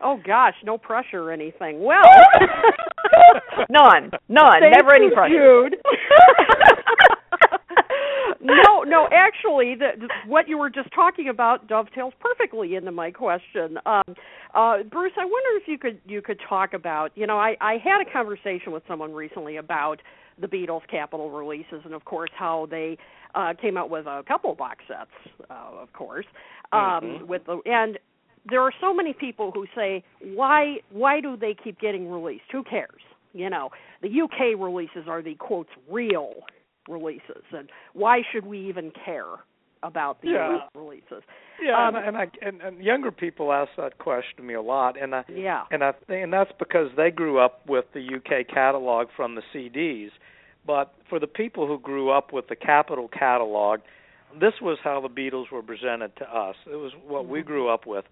Oh 0.00 0.16
gosh, 0.24 0.54
no 0.64 0.78
pressure 0.78 1.24
or 1.24 1.32
anything. 1.32 1.82
Well, 1.82 2.04
none, 3.68 4.12
none, 4.28 4.60
Thank 4.60 4.76
never 4.76 4.94
any 4.94 5.10
pressure. 5.10 5.70
Jude. 5.70 5.76
no, 8.40 8.84
no. 8.84 9.08
Actually, 9.10 9.74
the, 9.74 9.90
the, 9.98 10.08
what 10.28 10.48
you 10.48 10.56
were 10.56 10.70
just 10.70 10.94
talking 10.94 11.28
about 11.28 11.66
dovetails 11.66 12.12
perfectly 12.20 12.76
into 12.76 12.92
my 12.92 13.10
question. 13.10 13.78
Um, 13.86 14.02
uh, 14.54 14.84
Bruce, 14.84 15.14
I 15.18 15.24
wonder 15.24 15.60
if 15.60 15.66
you 15.66 15.78
could 15.78 16.00
you 16.06 16.22
could 16.22 16.38
talk 16.48 16.74
about. 16.74 17.10
You 17.16 17.26
know, 17.26 17.38
I 17.38 17.56
I 17.60 17.78
had 17.82 18.00
a 18.00 18.08
conversation 18.10 18.70
with 18.72 18.84
someone 18.86 19.12
recently 19.12 19.56
about 19.56 20.00
the 20.40 20.46
Beatles 20.46 20.82
Capitol 20.90 21.30
releases, 21.30 21.80
and 21.84 21.94
of 21.94 22.04
course 22.04 22.30
how 22.34 22.66
they 22.70 22.98
uh, 23.34 23.54
came 23.60 23.76
out 23.76 23.90
with 23.90 24.06
a 24.06 24.22
couple 24.26 24.54
box 24.54 24.84
sets, 24.88 25.10
uh, 25.50 25.80
of 25.80 25.92
course, 25.92 26.26
um, 26.72 26.80
mm-hmm. 26.80 27.26
with 27.26 27.44
the 27.46 27.60
and 27.66 27.98
there 28.48 28.62
are 28.62 28.72
so 28.80 28.94
many 28.94 29.12
people 29.12 29.50
who 29.52 29.66
say 29.74 30.02
why 30.22 30.76
why 30.90 31.20
do 31.20 31.36
they 31.36 31.54
keep 31.62 31.80
getting 31.80 32.10
released? 32.10 32.44
Who 32.52 32.62
cares? 32.62 33.02
You 33.32 33.50
know, 33.50 33.70
the 34.02 34.08
UK 34.08 34.58
releases 34.58 35.06
are 35.06 35.22
the 35.22 35.34
quotes 35.34 35.70
real 35.90 36.34
releases, 36.88 37.42
and 37.52 37.68
why 37.92 38.22
should 38.32 38.46
we 38.46 38.68
even 38.68 38.90
care 39.04 39.26
about 39.82 40.20
the 40.22 40.28
yeah. 40.28 40.58
Releases? 40.74 41.22
Yeah, 41.62 41.88
um, 41.88 41.96
and, 41.96 42.08
and 42.08 42.16
I 42.16 42.26
and, 42.40 42.60
and 42.60 42.82
younger 42.82 43.10
people 43.10 43.52
ask 43.52 43.70
that 43.76 43.98
question 43.98 44.36
to 44.36 44.42
me 44.42 44.54
a 44.54 44.62
lot, 44.62 45.00
and 45.00 45.14
I 45.14 45.24
yeah, 45.28 45.64
and 45.70 45.82
I 45.82 45.92
and 46.08 46.32
that's 46.32 46.52
because 46.58 46.90
they 46.96 47.10
grew 47.10 47.38
up 47.38 47.66
with 47.66 47.86
the 47.94 48.00
UK 48.00 48.46
catalog 48.48 49.08
from 49.16 49.34
the 49.34 49.42
CDs. 49.54 50.10
But 50.66 50.94
for 51.08 51.18
the 51.18 51.26
people 51.26 51.66
who 51.66 51.78
grew 51.78 52.10
up 52.10 52.32
with 52.32 52.48
the 52.48 52.56
Capitol 52.56 53.08
catalog, 53.08 53.80
this 54.38 54.54
was 54.60 54.78
how 54.84 55.00
the 55.00 55.08
Beatles 55.08 55.50
were 55.50 55.62
presented 55.62 56.14
to 56.16 56.24
us. 56.24 56.56
It 56.70 56.76
was 56.76 56.92
what 57.06 57.26
we 57.26 57.40
Mm-hmm. 57.40 57.46
grew 57.48 57.68
up 57.68 57.86
with, 57.86 58.04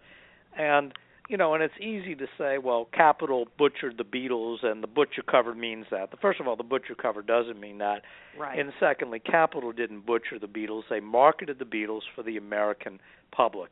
and 0.58 0.92
you 1.28 1.36
know, 1.36 1.54
and 1.54 1.62
it's 1.62 1.74
easy 1.80 2.14
to 2.14 2.26
say, 2.38 2.58
well, 2.58 2.88
Capitol 2.92 3.48
butchered 3.58 3.98
the 3.98 4.04
Beatles, 4.04 4.64
and 4.64 4.82
the 4.82 4.86
butcher 4.86 5.22
cover 5.22 5.54
means 5.54 5.86
that. 5.90 6.10
First 6.20 6.40
of 6.40 6.46
all, 6.46 6.56
the 6.56 6.62
butcher 6.62 6.94
cover 6.94 7.22
doesn't 7.22 7.58
mean 7.58 7.78
that, 7.78 8.02
right. 8.38 8.58
and 8.58 8.72
secondly, 8.78 9.18
Capitol 9.18 9.72
didn't 9.72 10.06
butcher 10.06 10.38
the 10.38 10.46
Beatles. 10.46 10.82
They 10.88 11.00
marketed 11.00 11.58
the 11.58 11.64
Beatles 11.64 12.02
for 12.14 12.22
the 12.22 12.36
American 12.36 13.00
public. 13.32 13.70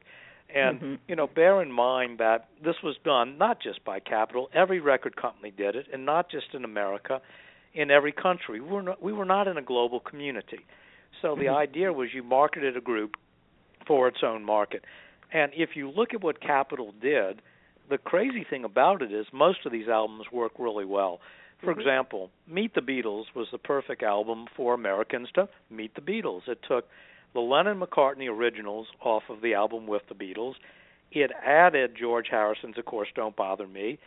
And 0.55 0.81
Mhm. 0.81 0.99
you 1.09 1.17
know, 1.17 1.27
bear 1.27 1.63
in 1.63 1.73
mind 1.73 2.19
that 2.19 2.49
this 2.63 2.83
was 2.83 2.97
done 2.99 3.39
not 3.39 3.61
just 3.61 3.83
by 3.85 3.99
Capitol. 4.01 4.51
Every 4.53 4.79
record 4.79 5.17
company 5.17 5.51
did 5.51 5.75
it, 5.75 5.87
and 5.93 6.05
not 6.05 6.29
just 6.29 6.55
in 6.55 6.65
America, 6.65 7.23
in 7.73 7.91
every 7.91 8.13
country. 8.13 8.61
We 8.61 8.69
were 8.69 8.83
not, 8.83 9.03
we 9.03 9.13
were 9.13 9.25
not 9.25 9.49
in 9.49 9.57
a 9.57 9.63
global 9.63 10.01
community. 10.01 10.65
So 11.23 11.35
the 11.35 11.47
Mhm. 11.47 11.57
idea 11.57 11.93
was 11.93 12.13
you 12.13 12.23
marketed 12.23 12.77
a 12.77 12.81
group 12.81 13.17
for 13.87 14.07
its 14.07 14.23
own 14.23 14.45
market. 14.45 14.85
And 15.33 15.53
if 15.55 15.71
you 15.77 15.91
look 15.91 16.15
at 16.15 16.23
what 16.23 16.41
Capitol 16.41 16.93
did, 17.01 17.43
the 17.89 17.99
crazy 17.99 18.45
thing 18.49 18.65
about 18.65 19.03
it 19.03 19.13
is 19.13 19.27
most 19.33 19.67
of 19.67 19.73
these 19.73 19.89
albums 19.89 20.27
work 20.33 20.53
really 20.59 20.85
well. 20.85 21.21
For 21.61 21.75
Mhm. 21.75 21.79
example, 21.79 22.31
Meet 22.47 22.75
the 22.75 22.81
Beatles 22.83 23.35
was 23.35 23.51
the 23.51 23.59
perfect 23.59 24.03
album 24.03 24.47
for 24.55 24.75
Americans 24.75 25.31
to 25.33 25.49
meet 25.71 25.95
the 25.95 26.01
Beatles. 26.01 26.47
It 26.49 26.63
took 26.63 26.89
the 27.33 27.41
Lennon 27.41 27.81
McCartney 27.81 28.29
originals 28.31 28.89
off 29.01 29.29
of 29.29 29.41
the 29.41 29.55
album 29.55 29.87
with 29.87 30.07
the 30.09 30.15
Beatles. 30.15 30.57
It 31.13 31.31
added 31.45 31.95
George 31.95 32.29
Harrison's 32.29 32.77
Of 32.79 32.85
Course 32.85 33.09
Don't 33.15 33.35
Bother 33.37 33.67
Me, 33.67 33.99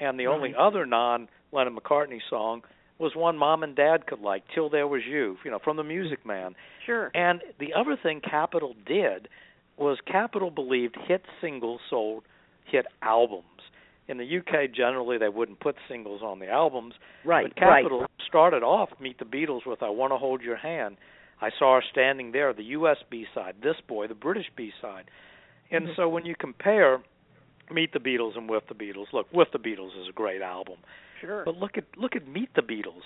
and 0.00 0.18
the 0.18 0.26
only 0.26 0.54
other 0.54 0.86
non 0.86 1.28
Lennon 1.52 1.76
McCartney 1.76 2.20
song 2.28 2.62
was 2.98 3.14
one 3.14 3.36
mom 3.36 3.62
and 3.62 3.74
dad 3.74 4.06
could 4.06 4.20
like, 4.20 4.46
Till 4.48 4.68
There 4.68 4.86
Was 4.86 5.04
You, 5.06 5.36
you 5.44 5.50
know, 5.50 5.58
from 5.58 5.76
the 5.76 5.84
Music 5.84 6.24
Man. 6.24 6.54
sure. 6.84 7.10
And 7.14 7.42
the 7.58 7.74
other 7.74 7.96
thing 7.96 8.20
Capitol 8.20 8.74
did 8.86 9.28
was 9.76 9.98
Capitol 10.06 10.50
believed 10.50 10.96
hit 11.06 11.22
singles 11.40 11.80
sold 11.88 12.24
hit 12.64 12.86
albums. 13.02 13.44
In 14.06 14.18
the 14.18 14.38
UK, 14.38 14.70
generally 14.74 15.16
they 15.16 15.28
wouldn't 15.28 15.60
put 15.60 15.76
singles 15.88 16.20
on 16.22 16.38
the 16.38 16.48
albums, 16.48 16.94
Right, 17.24 17.46
but 17.46 17.56
Capitol 17.56 18.06
started 18.26 18.62
off 18.62 18.90
Meet 19.00 19.18
the 19.18 19.24
Beatles 19.24 19.66
with 19.66 19.82
I 19.82 19.88
Want 19.88 20.12
to 20.12 20.18
Hold 20.18 20.42
Your 20.42 20.56
Hand. 20.56 20.96
I 21.40 21.50
saw 21.58 21.76
her 21.76 21.82
standing 21.90 22.32
there, 22.32 22.52
the 22.52 22.64
US 22.64 22.98
B 23.08 23.26
side, 23.34 23.56
This 23.62 23.76
Boy, 23.88 24.06
the 24.06 24.14
British 24.14 24.50
B 24.54 24.72
side. 24.80 25.10
And 25.70 25.88
Mhm. 25.88 25.96
so 25.96 26.08
when 26.08 26.26
you 26.26 26.34
compare 26.34 27.00
Meet 27.70 27.92
the 27.92 27.98
Beatles 27.98 28.36
and 28.36 28.48
With 28.48 28.66
the 28.66 28.74
Beatles, 28.74 29.12
look, 29.12 29.26
With 29.32 29.50
the 29.52 29.58
Beatles 29.58 29.98
is 29.98 30.08
a 30.08 30.12
great 30.12 30.42
album. 30.42 30.78
Sure. 31.20 31.42
But 31.44 31.56
look 31.56 31.78
at 31.78 31.84
look 31.96 32.14
at 32.14 32.26
Meet 32.28 32.52
the 32.54 32.62
Beatles. 32.62 33.04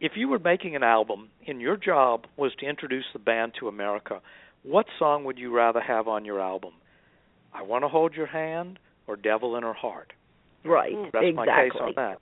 If 0.00 0.16
you 0.16 0.28
were 0.28 0.38
making 0.38 0.76
an 0.76 0.82
album 0.82 1.30
and 1.46 1.60
your 1.60 1.76
job 1.76 2.26
was 2.36 2.54
to 2.56 2.66
introduce 2.66 3.10
the 3.12 3.18
band 3.18 3.54
to 3.54 3.68
America, 3.68 4.20
what 4.64 4.86
song 4.98 5.24
would 5.24 5.38
you 5.38 5.54
rather 5.54 5.80
have 5.80 6.08
on 6.08 6.24
your 6.24 6.40
album? 6.40 6.72
I 7.52 7.62
Want 7.62 7.84
to 7.84 7.88
Hold 7.88 8.14
Your 8.14 8.26
Hand 8.26 8.78
or 9.06 9.16
Devil 9.16 9.56
in 9.56 9.62
Her 9.62 9.74
Heart? 9.74 10.12
Right. 10.64 10.94
Rest 10.94 11.14
exactly. 11.14 11.32
my 11.32 11.46
case 11.46 11.80
on 11.80 11.92
that. 11.96 12.18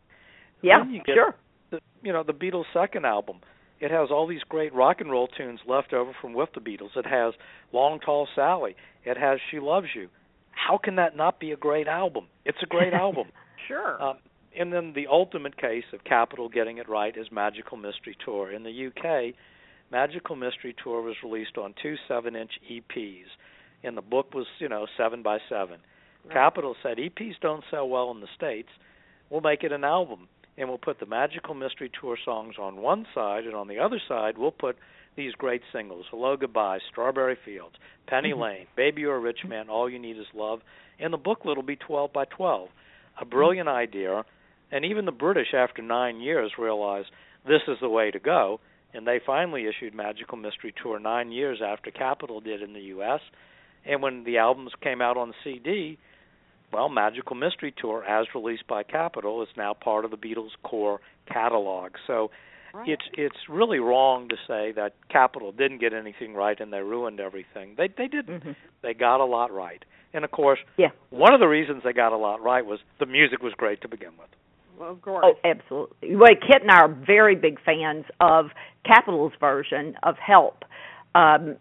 Yeah, 0.63 0.85
sure. 1.07 1.35
The, 1.71 1.81
you 2.03 2.13
know, 2.13 2.23
the 2.23 2.35
Beatles' 2.35 2.65
second 2.75 3.07
album. 3.07 3.39
It 3.81 3.91
has 3.91 4.11
all 4.13 4.29
these 4.29 4.43
great 4.49 4.73
rock 4.73 5.01
and 5.01 5.11
roll 5.11 5.27
tunes 5.27 5.59
left 5.67 5.93
over 5.93 6.13
from 6.21 6.35
with 6.35 6.51
the 6.55 6.61
Beatles. 6.61 6.97
It 6.97 7.07
has 7.07 7.35
Long 7.73 7.99
Tall 7.99 8.29
Sally. 8.35 8.77
It 9.05 9.17
has 9.17 9.41
She 9.51 9.59
Loves 9.59 9.89
You. 9.95 10.09
How 10.53 10.79
can 10.79 10.97
that 10.97 11.17
not 11.17 11.41
be 11.41 11.51
a 11.51 11.57
great 11.57 11.89
album? 11.89 12.27
It's 12.45 12.59
a 12.63 12.67
great 12.67 12.93
album. 12.93 13.29
Sure. 13.67 14.01
Um, 14.01 14.19
and 14.57 14.73
then 14.73 14.93
the 14.95 15.07
ultimate 15.11 15.57
case 15.57 15.85
of 15.93 16.05
Capitol 16.05 16.49
getting 16.49 16.79
it 16.79 16.89
right 16.89 17.17
is 17.17 17.27
Magical 17.33 17.77
Mystery 17.77 18.17
Tour. 18.25 18.53
In 18.53 18.63
the 18.63 18.87
UK, 18.89 19.35
Magical 19.93 20.37
Mystery 20.37 20.75
Tour 20.83 21.03
was 21.03 21.17
released 21.23 21.59
on 21.59 21.75
two 21.81 21.97
seven-inch 22.09 22.53
EPs, 22.73 23.27
and 23.85 23.95
the 23.95 24.03
book 24.03 24.33
was, 24.35 24.47
you 24.59 24.69
know, 24.71 24.87
seven 24.97 25.23
by 25.23 25.37
seven. 25.51 25.81
Right. 26.25 26.33
Capitol 26.33 26.75
said 26.83 26.97
EPs 26.97 27.35
don't 27.43 27.63
sell 27.71 27.87
well 27.87 28.11
in 28.11 28.21
the 28.21 28.27
states. 28.35 28.71
We'll 29.29 29.43
make 29.43 29.65
it 29.65 29.71
an 29.71 29.85
album, 29.85 30.29
and 30.57 30.67
we'll 30.71 30.79
put 30.79 30.99
the 30.99 31.05
Magical 31.05 31.53
Mystery 31.53 31.91
Tour 32.01 32.17
songs 32.25 32.55
on 32.59 32.77
one 32.77 33.07
side, 33.15 33.45
and 33.45 33.55
on 33.55 33.69
the 33.69 33.81
other 33.81 34.01
side 34.09 34.39
we'll 34.39 34.51
put 34.51 34.77
these 35.15 35.35
great 35.35 35.61
singles: 35.71 36.07
"Hello 36.11 36.39
Goodbye," 36.39 36.79
"Strawberry 36.91 37.37
Fields," 37.45 37.77
"Penny 38.07 38.33
Mhm. 38.33 38.39
Lane," 38.39 38.67
"Baby 38.75 39.03
You're 39.03 39.17
a 39.17 39.21
Rich 39.21 39.45
Man," 39.45 39.69
"All 39.69 39.91
You 39.91 39.99
Need 39.99 40.17
Is 40.17 40.33
Love," 40.33 40.63
and 40.99 41.13
the 41.13 41.19
booklet 41.19 41.57
will 41.57 41.63
be 41.65 41.77
12 41.77 42.15
by 42.15 42.25
12. 42.25 42.71
A 43.19 43.27
brilliant 43.27 43.69
idea, 43.69 44.25
and 44.71 44.87
even 44.87 45.05
the 45.05 45.13
British, 45.13 45.53
after 45.53 45.83
nine 45.83 46.23
years, 46.23 46.57
realized 46.57 47.11
this 47.45 47.69
is 47.69 47.79
the 47.81 47.91
way 47.91 48.11
to 48.11 48.19
go, 48.19 48.59
and 48.95 49.07
they 49.07 49.21
finally 49.25 49.67
issued 49.67 49.95
Magical 49.95 50.37
Mystery 50.39 50.73
Tour 50.83 50.99
nine 50.99 51.33
years 51.33 51.61
after 51.65 51.91
Capitol 51.91 52.41
did 52.41 52.63
in 52.63 52.73
the 52.73 52.81
U.S. 52.97 53.21
And 53.85 54.03
when 54.03 54.25
the 54.25 54.39
albums 54.39 54.73
came 54.83 55.01
out 55.01 55.17
on 55.17 55.33
CD, 55.43 55.99
well, 56.73 56.89
Magical 56.89 57.37
Mystery 57.37 57.75
Tour, 57.77 58.05
as 58.05 58.27
released 58.35 58.67
by 58.67 58.83
Capitol, 58.83 59.43
is 59.43 59.49
now 59.57 59.75
part 59.75 60.05
of 60.05 60.11
the 60.11 60.17
Beatles' 60.17 60.51
core 60.63 61.01
catalog. 61.31 61.93
So 62.07 62.31
Right. 62.75 62.89
it's 62.89 63.05
it's 63.19 63.37
really 63.51 63.81
wrong 63.81 64.31
to 64.31 64.37
say 64.49 64.73
that 64.73 64.95
Capitol 65.11 65.53
didn't 65.53 65.77
get 65.77 65.93
anything 65.93 66.33
right 66.33 66.59
and 66.59 66.73
they 66.73 66.81
ruined 66.81 67.21
everything. 67.21 67.75
They 67.77 67.89
they 67.89 68.09
didn't. 68.09 68.43
Mhm. 68.43 68.57
They 68.81 68.95
got 68.95 69.21
a 69.21 69.27
lot 69.27 69.53
right. 69.53 69.85
And 70.15 70.25
of 70.25 70.31
course, 70.31 70.59
Yeah. 70.79 70.89
one 71.11 71.35
of 71.35 71.41
the 71.41 71.49
reasons 71.49 71.83
they 71.83 71.93
got 71.93 72.13
a 72.13 72.17
lot 72.17 72.41
right 72.41 72.65
was 72.65 72.81
the 72.99 73.05
music 73.05 73.43
was 73.43 73.53
great 73.53 73.83
to 73.83 73.89
begin 73.89 74.17
with. 74.17 74.31
Well, 74.83 74.91
of 74.91 75.03
course. 75.03 75.25
Oh, 75.25 75.35
absolutely. 75.49 76.17
Well, 76.17 76.31
Kit 76.45 76.63
and 76.63 76.71
I 76.71 76.81
are 76.81 76.89
very 76.89 77.37
big 77.37 77.61
fans 77.65 78.05
of 78.19 78.47
Capitol's 78.85 79.33
version 79.39 79.95
of 80.03 80.17
Help. 80.17 80.65
Um, 81.15 81.57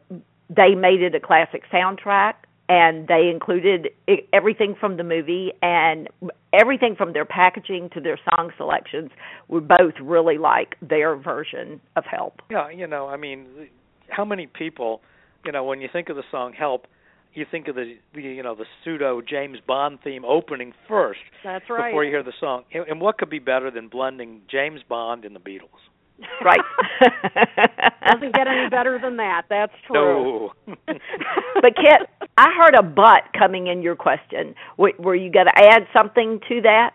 they 0.49 0.73
made 0.73 1.03
it 1.03 1.13
a 1.13 1.19
classic 1.19 1.61
soundtrack, 1.71 2.33
and 2.67 3.07
they 3.07 3.29
included 3.31 3.89
everything 4.33 4.73
from 4.79 4.97
the 4.97 5.03
movie 5.03 5.51
and 5.61 6.09
everything 6.51 6.95
from 6.95 7.13
their 7.13 7.25
packaging 7.25 7.91
to 7.93 8.01
their 8.01 8.17
song 8.31 8.49
selections. 8.57 9.11
We 9.49 9.59
both 9.59 9.93
really 10.01 10.39
like 10.39 10.75
their 10.81 11.15
version 11.15 11.79
of 11.95 12.05
Help. 12.05 12.41
Yeah, 12.49 12.71
you 12.71 12.87
know, 12.87 13.07
I 13.07 13.17
mean, 13.17 13.45
how 14.09 14.25
many 14.25 14.47
people, 14.47 15.01
you 15.45 15.51
know, 15.51 15.63
when 15.63 15.79
you 15.79 15.89
think 15.93 16.09
of 16.09 16.15
the 16.15 16.23
song 16.31 16.53
"Help," 16.53 16.87
you 17.33 17.45
think 17.49 17.67
of 17.67 17.75
the, 17.75 17.95
the 18.13 18.21
you 18.21 18.43
know 18.43 18.55
the 18.55 18.65
pseudo 18.83 19.21
James 19.21 19.59
Bond 19.65 19.99
theme 20.03 20.25
opening 20.25 20.73
first 20.87 21.19
That's 21.43 21.69
right. 21.69 21.89
before 21.89 22.03
you 22.03 22.11
hear 22.11 22.23
the 22.23 22.33
song. 22.39 22.63
And, 22.73 22.85
and 22.87 23.01
what 23.01 23.17
could 23.17 23.29
be 23.29 23.39
better 23.39 23.71
than 23.71 23.87
blending 23.87 24.41
James 24.49 24.81
Bond 24.87 25.25
and 25.25 25.35
the 25.35 25.39
Beatles? 25.39 25.69
Right. 26.43 26.59
Doesn't 28.11 28.35
get 28.35 28.47
any 28.47 28.69
better 28.69 28.99
than 29.01 29.17
that. 29.17 29.43
That's 29.49 29.73
true. 29.87 30.49
No. 30.67 30.73
but 30.85 31.75
Kit, 31.75 32.07
I 32.37 32.47
heard 32.59 32.75
a 32.77 32.83
but 32.83 33.23
coming 33.37 33.67
in 33.67 33.81
your 33.81 33.95
question. 33.95 34.53
W- 34.77 34.95
were 34.99 35.15
you 35.15 35.31
going 35.31 35.47
to 35.47 35.57
add 35.57 35.87
something 35.97 36.39
to 36.47 36.61
that? 36.61 36.91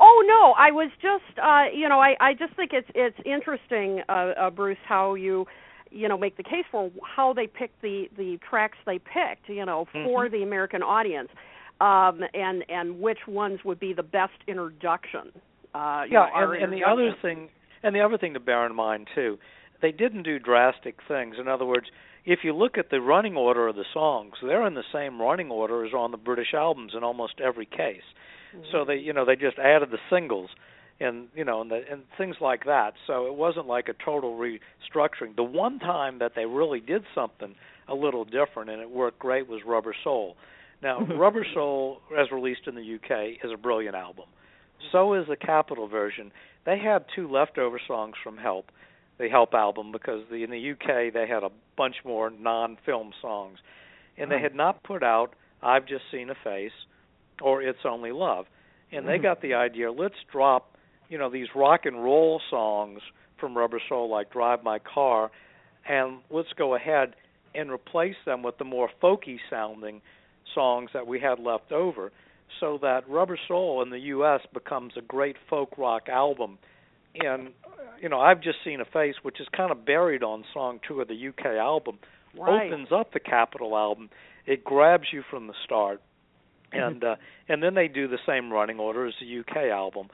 Oh 0.00 0.24
no, 0.26 0.52
I 0.58 0.72
was 0.72 0.90
just 1.00 1.38
uh 1.38 1.66
you 1.72 1.88
know, 1.88 2.00
I 2.00 2.16
I 2.20 2.34
just 2.34 2.56
think 2.56 2.72
it's 2.72 2.88
it's 2.94 3.16
interesting 3.24 4.02
uh, 4.08 4.32
uh 4.36 4.50
Bruce 4.50 4.78
how 4.84 5.14
you 5.14 5.46
you 5.96 6.08
know 6.08 6.18
make 6.18 6.36
the 6.36 6.42
case 6.42 6.64
for 6.70 6.90
how 7.16 7.32
they 7.32 7.46
picked 7.46 7.80
the 7.82 8.08
the 8.16 8.38
tracks 8.48 8.78
they 8.86 8.98
picked, 8.98 9.48
you 9.48 9.64
know, 9.64 9.86
for 9.92 10.26
Mhm. 10.26 10.30
the 10.30 10.42
American 10.42 10.82
audience. 10.82 11.30
Um 11.80 12.22
and 12.34 12.64
and 12.68 13.00
which 13.00 13.26
ones 13.26 13.64
would 13.64 13.80
be 13.80 13.92
the 13.92 14.02
best 14.02 14.38
introduction. 14.46 15.32
Uh 15.74 16.04
yeah, 16.08 16.26
know, 16.26 16.52
and, 16.52 16.62
and 16.64 16.72
the 16.72 16.84
other 16.84 17.12
thing, 17.20 17.48
and 17.82 17.94
the 17.94 18.00
other 18.00 18.18
thing 18.18 18.34
to 18.34 18.40
bear 18.40 18.64
in 18.66 18.74
mind 18.74 19.08
too, 19.14 19.38
they 19.82 19.92
didn't 19.92 20.22
do 20.22 20.38
drastic 20.38 20.96
things. 21.06 21.36
In 21.38 21.48
other 21.48 21.66
words, 21.66 21.88
if 22.24 22.40
you 22.42 22.52
look 22.54 22.78
at 22.78 22.90
the 22.90 23.00
running 23.00 23.36
order 23.36 23.68
of 23.68 23.76
the 23.76 23.84
songs, 23.92 24.34
they're 24.42 24.66
in 24.66 24.74
the 24.74 24.84
same 24.92 25.20
running 25.20 25.50
order 25.50 25.84
as 25.84 25.92
on 25.92 26.10
the 26.10 26.16
British 26.16 26.54
albums 26.54 26.92
in 26.96 27.04
almost 27.04 27.40
every 27.40 27.66
case. 27.66 28.02
So 28.72 28.84
they, 28.86 28.96
you 28.96 29.12
know, 29.12 29.24
they 29.26 29.36
just 29.36 29.58
added 29.58 29.90
the 29.90 29.98
singles, 30.08 30.48
and 31.00 31.28
you 31.34 31.44
know, 31.44 31.60
and 31.60 31.70
the, 31.70 31.80
and 31.90 32.02
things 32.16 32.36
like 32.40 32.64
that. 32.64 32.94
So 33.06 33.26
it 33.26 33.34
wasn't 33.34 33.66
like 33.66 33.88
a 33.88 33.94
total 34.04 34.36
restructuring. 34.38 35.36
The 35.36 35.42
one 35.42 35.78
time 35.78 36.18
that 36.20 36.32
they 36.34 36.46
really 36.46 36.80
did 36.80 37.02
something 37.14 37.54
a 37.88 37.94
little 37.94 38.24
different 38.24 38.70
and 38.70 38.80
it 38.80 38.90
worked 38.90 39.18
great 39.18 39.48
was 39.48 39.60
Rubber 39.66 39.94
Soul. 40.04 40.36
Now. 40.82 41.00
Rubber 41.06 41.46
Soul, 41.54 41.98
as 42.18 42.30
released 42.32 42.62
in 42.66 42.74
the 42.74 42.94
UK, 42.96 43.36
is 43.44 43.50
a 43.52 43.56
brilliant 43.56 43.94
album. 43.96 44.26
So 44.92 45.14
is 45.14 45.26
the 45.28 45.36
Capitol 45.36 45.88
version. 45.88 46.32
They 46.64 46.78
had 46.78 47.04
two 47.14 47.28
leftover 47.30 47.80
songs 47.86 48.14
from 48.22 48.36
Help. 48.36 48.66
the 49.18 49.28
Help 49.28 49.54
album 49.54 49.92
because 49.92 50.22
the, 50.30 50.42
in 50.44 50.50
the 50.50 50.72
UK 50.72 51.12
they 51.12 51.26
had 51.28 51.42
a 51.42 51.50
bunch 51.76 51.96
more 52.04 52.30
non-film 52.30 53.12
songs, 53.22 53.58
and 54.18 54.30
they 54.30 54.40
had 54.40 54.54
not 54.54 54.82
put 54.82 55.02
out 55.02 55.34
"I've 55.62 55.86
Just 55.86 56.04
Seen 56.10 56.28
a 56.30 56.34
Face" 56.44 56.72
or 57.40 57.62
"It's 57.62 57.78
Only 57.84 58.12
Love," 58.12 58.46
and 58.92 59.06
they 59.06 59.12
Mm-hmm. 59.14 59.22
got 59.22 59.40
the 59.42 59.54
idea. 59.54 59.90
Let's 59.92 60.14
drop, 60.30 60.75
you 61.08 61.18
know, 61.18 61.30
these 61.30 61.48
rock 61.54 61.80
and 61.84 62.02
roll 62.02 62.40
songs 62.50 63.00
from 63.38 63.56
Rubber 63.56 63.80
Soul 63.88 64.10
like 64.10 64.32
"Drive 64.32 64.62
My 64.62 64.78
Car," 64.78 65.30
and 65.88 66.18
let's 66.30 66.52
go 66.56 66.74
ahead 66.74 67.14
and 67.54 67.70
replace 67.70 68.16
them 68.24 68.42
with 68.42 68.58
the 68.58 68.64
more 68.64 68.88
folky 69.02 69.38
sounding 69.50 70.00
songs 70.54 70.90
that 70.94 71.06
we 71.06 71.20
had 71.20 71.38
left 71.38 71.72
over 71.72 72.12
so 72.60 72.78
that 72.80 73.08
Rubber 73.08 73.38
Soul 73.48 73.82
in 73.82 73.90
the 73.90 73.98
US 73.98 74.40
becomes 74.52 74.92
a 74.96 75.02
great 75.02 75.36
folk 75.48 75.76
rock 75.78 76.08
album. 76.08 76.58
And 77.14 77.48
you 78.00 78.08
know 78.10 78.20
I've 78.20 78.42
just 78.42 78.58
seen 78.64 78.80
a 78.80 78.84
face 78.84 79.14
which 79.22 79.40
is 79.40 79.46
kind 79.56 79.70
of 79.70 79.84
buried 79.86 80.22
on 80.22 80.44
song 80.52 80.80
2 80.86 81.00
of 81.00 81.08
the 81.08 81.28
UK 81.28 81.46
album 81.56 81.98
Right. 82.38 82.70
opens 82.70 82.88
up 82.92 83.14
the 83.14 83.20
Capitol 83.20 83.74
album 83.74 84.10
it 84.44 84.62
grabs 84.64 85.06
you 85.12 85.22
from 85.30 85.46
the 85.46 85.54
start 85.64 86.02
and 86.72 87.02
uh 87.02 87.16
and 87.48 87.62
then 87.62 87.74
they 87.74 87.88
do 87.88 88.06
the 88.06 88.18
same 88.26 88.52
running 88.52 88.78
order 88.78 89.06
as 89.06 89.14
the 89.18 89.38
UK 89.40 89.70
album 89.72 90.08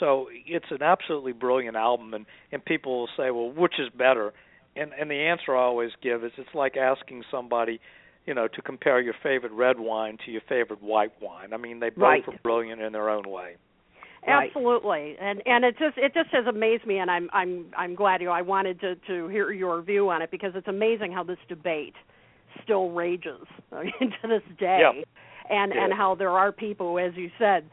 so 0.00 0.28
it's 0.46 0.70
an 0.70 0.82
absolutely 0.82 1.32
brilliant 1.32 1.76
album 1.76 2.14
and 2.14 2.26
and 2.52 2.64
people 2.64 2.98
will 3.00 3.08
say 3.16 3.30
well 3.30 3.50
which 3.50 3.74
is 3.78 3.88
better 3.96 4.32
and 4.76 4.92
and 4.98 5.10
the 5.10 5.14
answer 5.14 5.56
I 5.56 5.62
always 5.62 5.90
give 6.02 6.24
is 6.24 6.32
it's 6.38 6.54
like 6.54 6.76
asking 6.76 7.24
somebody 7.30 7.80
you 8.26 8.34
know 8.34 8.48
to 8.48 8.62
compare 8.62 9.00
your 9.00 9.14
favorite 9.22 9.52
red 9.52 9.78
wine 9.78 10.18
to 10.24 10.30
your 10.30 10.42
favorite 10.48 10.82
white 10.82 11.12
wine 11.20 11.52
I 11.52 11.56
mean 11.56 11.80
they 11.80 11.90
both 11.90 12.02
Right. 12.02 12.28
are 12.28 12.38
brilliant 12.42 12.80
in 12.80 12.92
their 12.92 13.08
own 13.10 13.28
way 13.28 13.56
Right. 14.26 14.48
Absolutely, 14.48 15.16
and 15.20 15.42
and 15.44 15.66
it 15.66 15.76
just 15.78 15.98
it 15.98 16.14
just 16.14 16.30
has 16.30 16.46
amazed 16.46 16.86
me, 16.86 16.96
and 16.98 17.10
I'm 17.10 17.28
I'm 17.34 17.66
I'm 17.76 17.94
glad 17.94 18.22
you. 18.22 18.30
I 18.30 18.40
wanted 18.40 18.80
to 18.80 18.94
to 19.06 19.28
hear 19.28 19.52
your 19.52 19.82
view 19.82 20.08
on 20.08 20.22
it 20.22 20.30
because 20.30 20.52
it's 20.54 20.66
amazing 20.66 21.12
how 21.12 21.24
this 21.24 21.36
debate 21.46 21.92
still 22.62 22.88
rages 22.90 23.46
into 24.00 24.16
this 24.26 24.42
day, 24.58 24.78
Yep. 24.80 25.04
and 25.50 25.72
Yeah. 25.74 25.84
and 25.84 25.92
how 25.92 26.14
there 26.14 26.30
are 26.30 26.52
people, 26.52 26.98
as 26.98 27.12
you 27.16 27.30
said, 27.38 27.68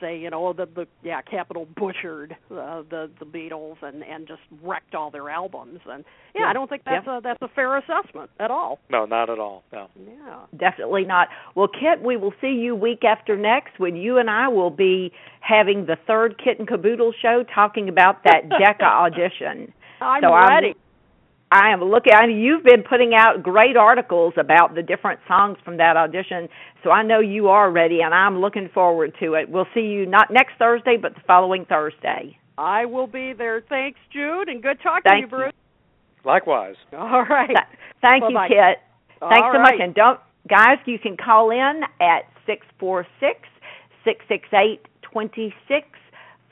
say 0.00 0.18
you 0.18 0.30
know 0.30 0.52
the 0.52 0.66
the 0.66 0.86
yeah 1.02 1.20
Capitol 1.22 1.66
butchered 1.76 2.36
uh, 2.50 2.82
the 2.90 3.10
the 3.18 3.24
Beatles 3.26 3.76
and 3.82 4.02
and 4.02 4.26
just 4.26 4.40
wrecked 4.62 4.94
all 4.94 5.10
their 5.10 5.28
albums, 5.30 5.80
and 5.90 6.04
yeah, 6.34 6.42
Yeah. 6.42 6.46
I 6.48 6.52
don't 6.52 6.68
think 6.68 6.82
that's 6.84 7.06
a 7.06 7.20
that's 7.22 7.40
a 7.42 7.48
fair 7.48 7.76
assessment 7.76 8.30
at 8.40 8.50
all. 8.50 8.78
no 8.90 9.04
not 9.04 9.30
at 9.30 9.38
all 9.38 9.64
no 9.72 9.88
Yeah. 9.98 10.40
Definitely 10.56 11.04
not. 11.04 11.28
Well, 11.54 11.68
Kit, 11.68 12.02
we 12.02 12.16
will 12.16 12.34
see 12.40 12.48
you 12.52 12.74
week 12.74 13.04
after 13.04 13.36
next 13.36 13.78
when 13.78 13.96
you 13.96 14.18
and 14.18 14.28
I 14.30 14.48
will 14.48 14.70
be 14.70 15.12
having 15.40 15.86
the 15.86 15.96
third 16.06 16.40
Kit 16.42 16.58
and 16.58 16.68
Caboodle 16.68 17.12
show 17.20 17.44
talking 17.54 17.88
about 17.88 18.22
that 18.24 18.48
Decca 18.58 18.84
audition. 18.84 19.72
I'm 20.00 20.22
So 20.22 20.32
I'm- 20.32 20.48
ready. 20.48 20.74
I 21.52 21.70
am 21.70 21.84
looking. 21.84 22.14
I 22.14 22.26
mean, 22.26 22.38
you've 22.38 22.64
been 22.64 22.82
putting 22.82 23.12
out 23.14 23.42
great 23.42 23.76
articles 23.76 24.32
about 24.38 24.74
the 24.74 24.80
different 24.82 25.20
songs 25.28 25.58
from 25.62 25.76
that 25.76 25.98
audition, 25.98 26.48
so 26.82 26.90
I 26.90 27.02
know 27.02 27.20
you 27.20 27.48
are 27.48 27.70
ready, 27.70 28.00
and 28.00 28.14
I'm 28.14 28.40
looking 28.40 28.70
forward 28.72 29.12
to 29.20 29.34
it. 29.34 29.50
We'll 29.50 29.66
see 29.74 29.82
you 29.82 30.06
not 30.06 30.30
next 30.30 30.52
Thursday, 30.58 30.96
but 30.96 31.14
the 31.14 31.20
following 31.26 31.66
Thursday. 31.66 32.38
I 32.56 32.86
will 32.86 33.06
be 33.06 33.34
there. 33.34 33.62
Thanks, 33.68 33.98
Jude, 34.10 34.48
and 34.48 34.62
good 34.62 34.78
talking 34.82 35.02
Thank 35.04 35.28
to 35.30 35.36
you, 35.36 35.42
Bruce. 35.42 35.52
likewise 36.24 36.76
All 36.96 37.24
right. 37.28 37.48
Th- 37.48 37.78
Thank 38.00 38.22
Bye-bye. 38.22 38.46
you, 38.46 38.54
Kit. 38.54 38.78
Thanks 39.20 39.44
All 39.44 39.52
so 39.52 39.60
much, 39.60 39.74
and 39.78 39.94
don't, 39.94 40.20
guys, 40.48 40.78
you 40.86 40.98
can 40.98 41.18
call 41.18 41.50
in 41.50 41.82
at 42.00 42.22
six 42.46 42.66
four 42.80 43.06
six 43.20 43.40
six 44.04 44.24
six 44.26 44.48
eight 44.54 44.80
twenty 45.02 45.54
six 45.68 45.86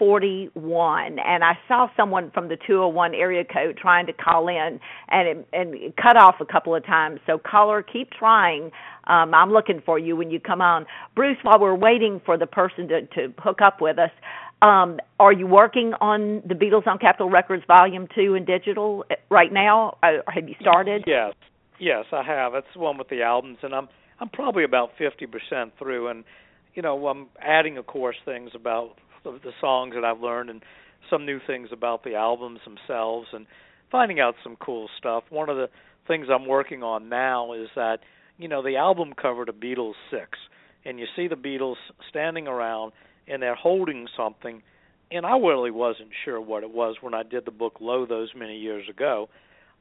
forty 0.00 0.50
one. 0.54 1.18
And 1.24 1.44
I 1.44 1.52
saw 1.68 1.86
someone 1.96 2.32
from 2.32 2.48
the 2.48 2.56
two 2.56 2.80
hundred 2.80 2.94
one 2.94 3.14
area 3.14 3.44
code 3.44 3.78
trying 3.80 4.06
to 4.06 4.12
call 4.12 4.48
in, 4.48 4.80
and 5.08 5.28
it, 5.28 5.48
and 5.52 5.74
it 5.74 5.94
cut 5.96 6.16
off 6.16 6.36
a 6.40 6.46
couple 6.46 6.74
of 6.74 6.84
times. 6.84 7.20
So 7.26 7.38
caller, 7.38 7.84
keep 7.84 8.10
trying. 8.10 8.72
Um, 9.06 9.32
I'm 9.34 9.52
looking 9.52 9.80
for 9.86 9.98
you 9.98 10.16
when 10.16 10.30
you 10.32 10.40
come 10.40 10.60
on, 10.60 10.86
Bruce. 11.14 11.38
While 11.42 11.60
we're 11.60 11.74
waiting 11.76 12.20
for 12.26 12.36
the 12.36 12.46
person 12.46 12.88
to 12.88 13.06
to 13.14 13.32
hook 13.38 13.60
up 13.62 13.80
with 13.80 13.98
us. 13.98 14.10
Um, 14.62 15.00
are 15.18 15.32
you 15.32 15.46
working 15.46 15.94
on 16.02 16.42
the 16.46 16.54
Beatles 16.54 16.86
on 16.86 16.98
Capitol 16.98 17.30
Records 17.30 17.64
Volume 17.66 18.06
Two 18.14 18.34
in 18.34 18.44
digital 18.44 19.06
uh, 19.10 19.14
right 19.30 19.50
now? 19.50 19.96
Uh, 20.02 20.20
have 20.28 20.48
you 20.50 20.54
started? 20.60 21.04
Yes, 21.06 21.32
yes, 21.78 22.04
I 22.12 22.22
have. 22.22 22.54
It's 22.54 22.66
the 22.74 22.80
one 22.80 22.98
with 22.98 23.08
the 23.08 23.22
albums, 23.22 23.56
and 23.62 23.74
I'm 23.74 23.88
I'm 24.20 24.28
probably 24.28 24.64
about 24.64 24.90
fifty 24.98 25.26
percent 25.26 25.72
through, 25.78 26.08
and 26.08 26.24
you 26.74 26.82
know 26.82 27.08
I'm 27.08 27.28
adding, 27.40 27.78
of 27.78 27.86
course, 27.86 28.16
things 28.26 28.50
about 28.54 28.96
the, 29.24 29.32
the 29.42 29.52
songs 29.60 29.94
that 29.94 30.04
I've 30.04 30.20
learned, 30.20 30.50
and 30.50 30.62
some 31.08 31.26
new 31.26 31.40
things 31.46 31.68
about 31.72 32.04
the 32.04 32.14
albums 32.14 32.60
themselves, 32.64 33.28
and 33.32 33.46
finding 33.90 34.20
out 34.20 34.34
some 34.42 34.56
cool 34.56 34.88
stuff. 34.98 35.24
One 35.30 35.48
of 35.48 35.56
the 35.56 35.68
things 36.06 36.26
I'm 36.32 36.46
working 36.46 36.82
on 36.82 37.08
now 37.08 37.52
is 37.52 37.68
that 37.76 37.98
you 38.38 38.48
know 38.48 38.62
the 38.62 38.76
album 38.76 39.12
cover 39.20 39.44
to 39.44 39.52
Beatles 39.52 39.94
Six, 40.10 40.38
and 40.84 40.98
you 40.98 41.06
see 41.16 41.28
the 41.28 41.36
Beatles 41.36 41.76
standing 42.08 42.46
around, 42.46 42.92
and 43.28 43.42
they're 43.42 43.54
holding 43.54 44.06
something. 44.16 44.62
And 45.12 45.26
I 45.26 45.36
really 45.38 45.72
wasn't 45.72 46.10
sure 46.24 46.40
what 46.40 46.62
it 46.62 46.70
was 46.70 46.96
when 47.00 47.14
I 47.14 47.24
did 47.24 47.44
the 47.44 47.50
book 47.50 47.78
Lo 47.80 48.06
those 48.06 48.30
many 48.36 48.58
years 48.58 48.88
ago, 48.88 49.28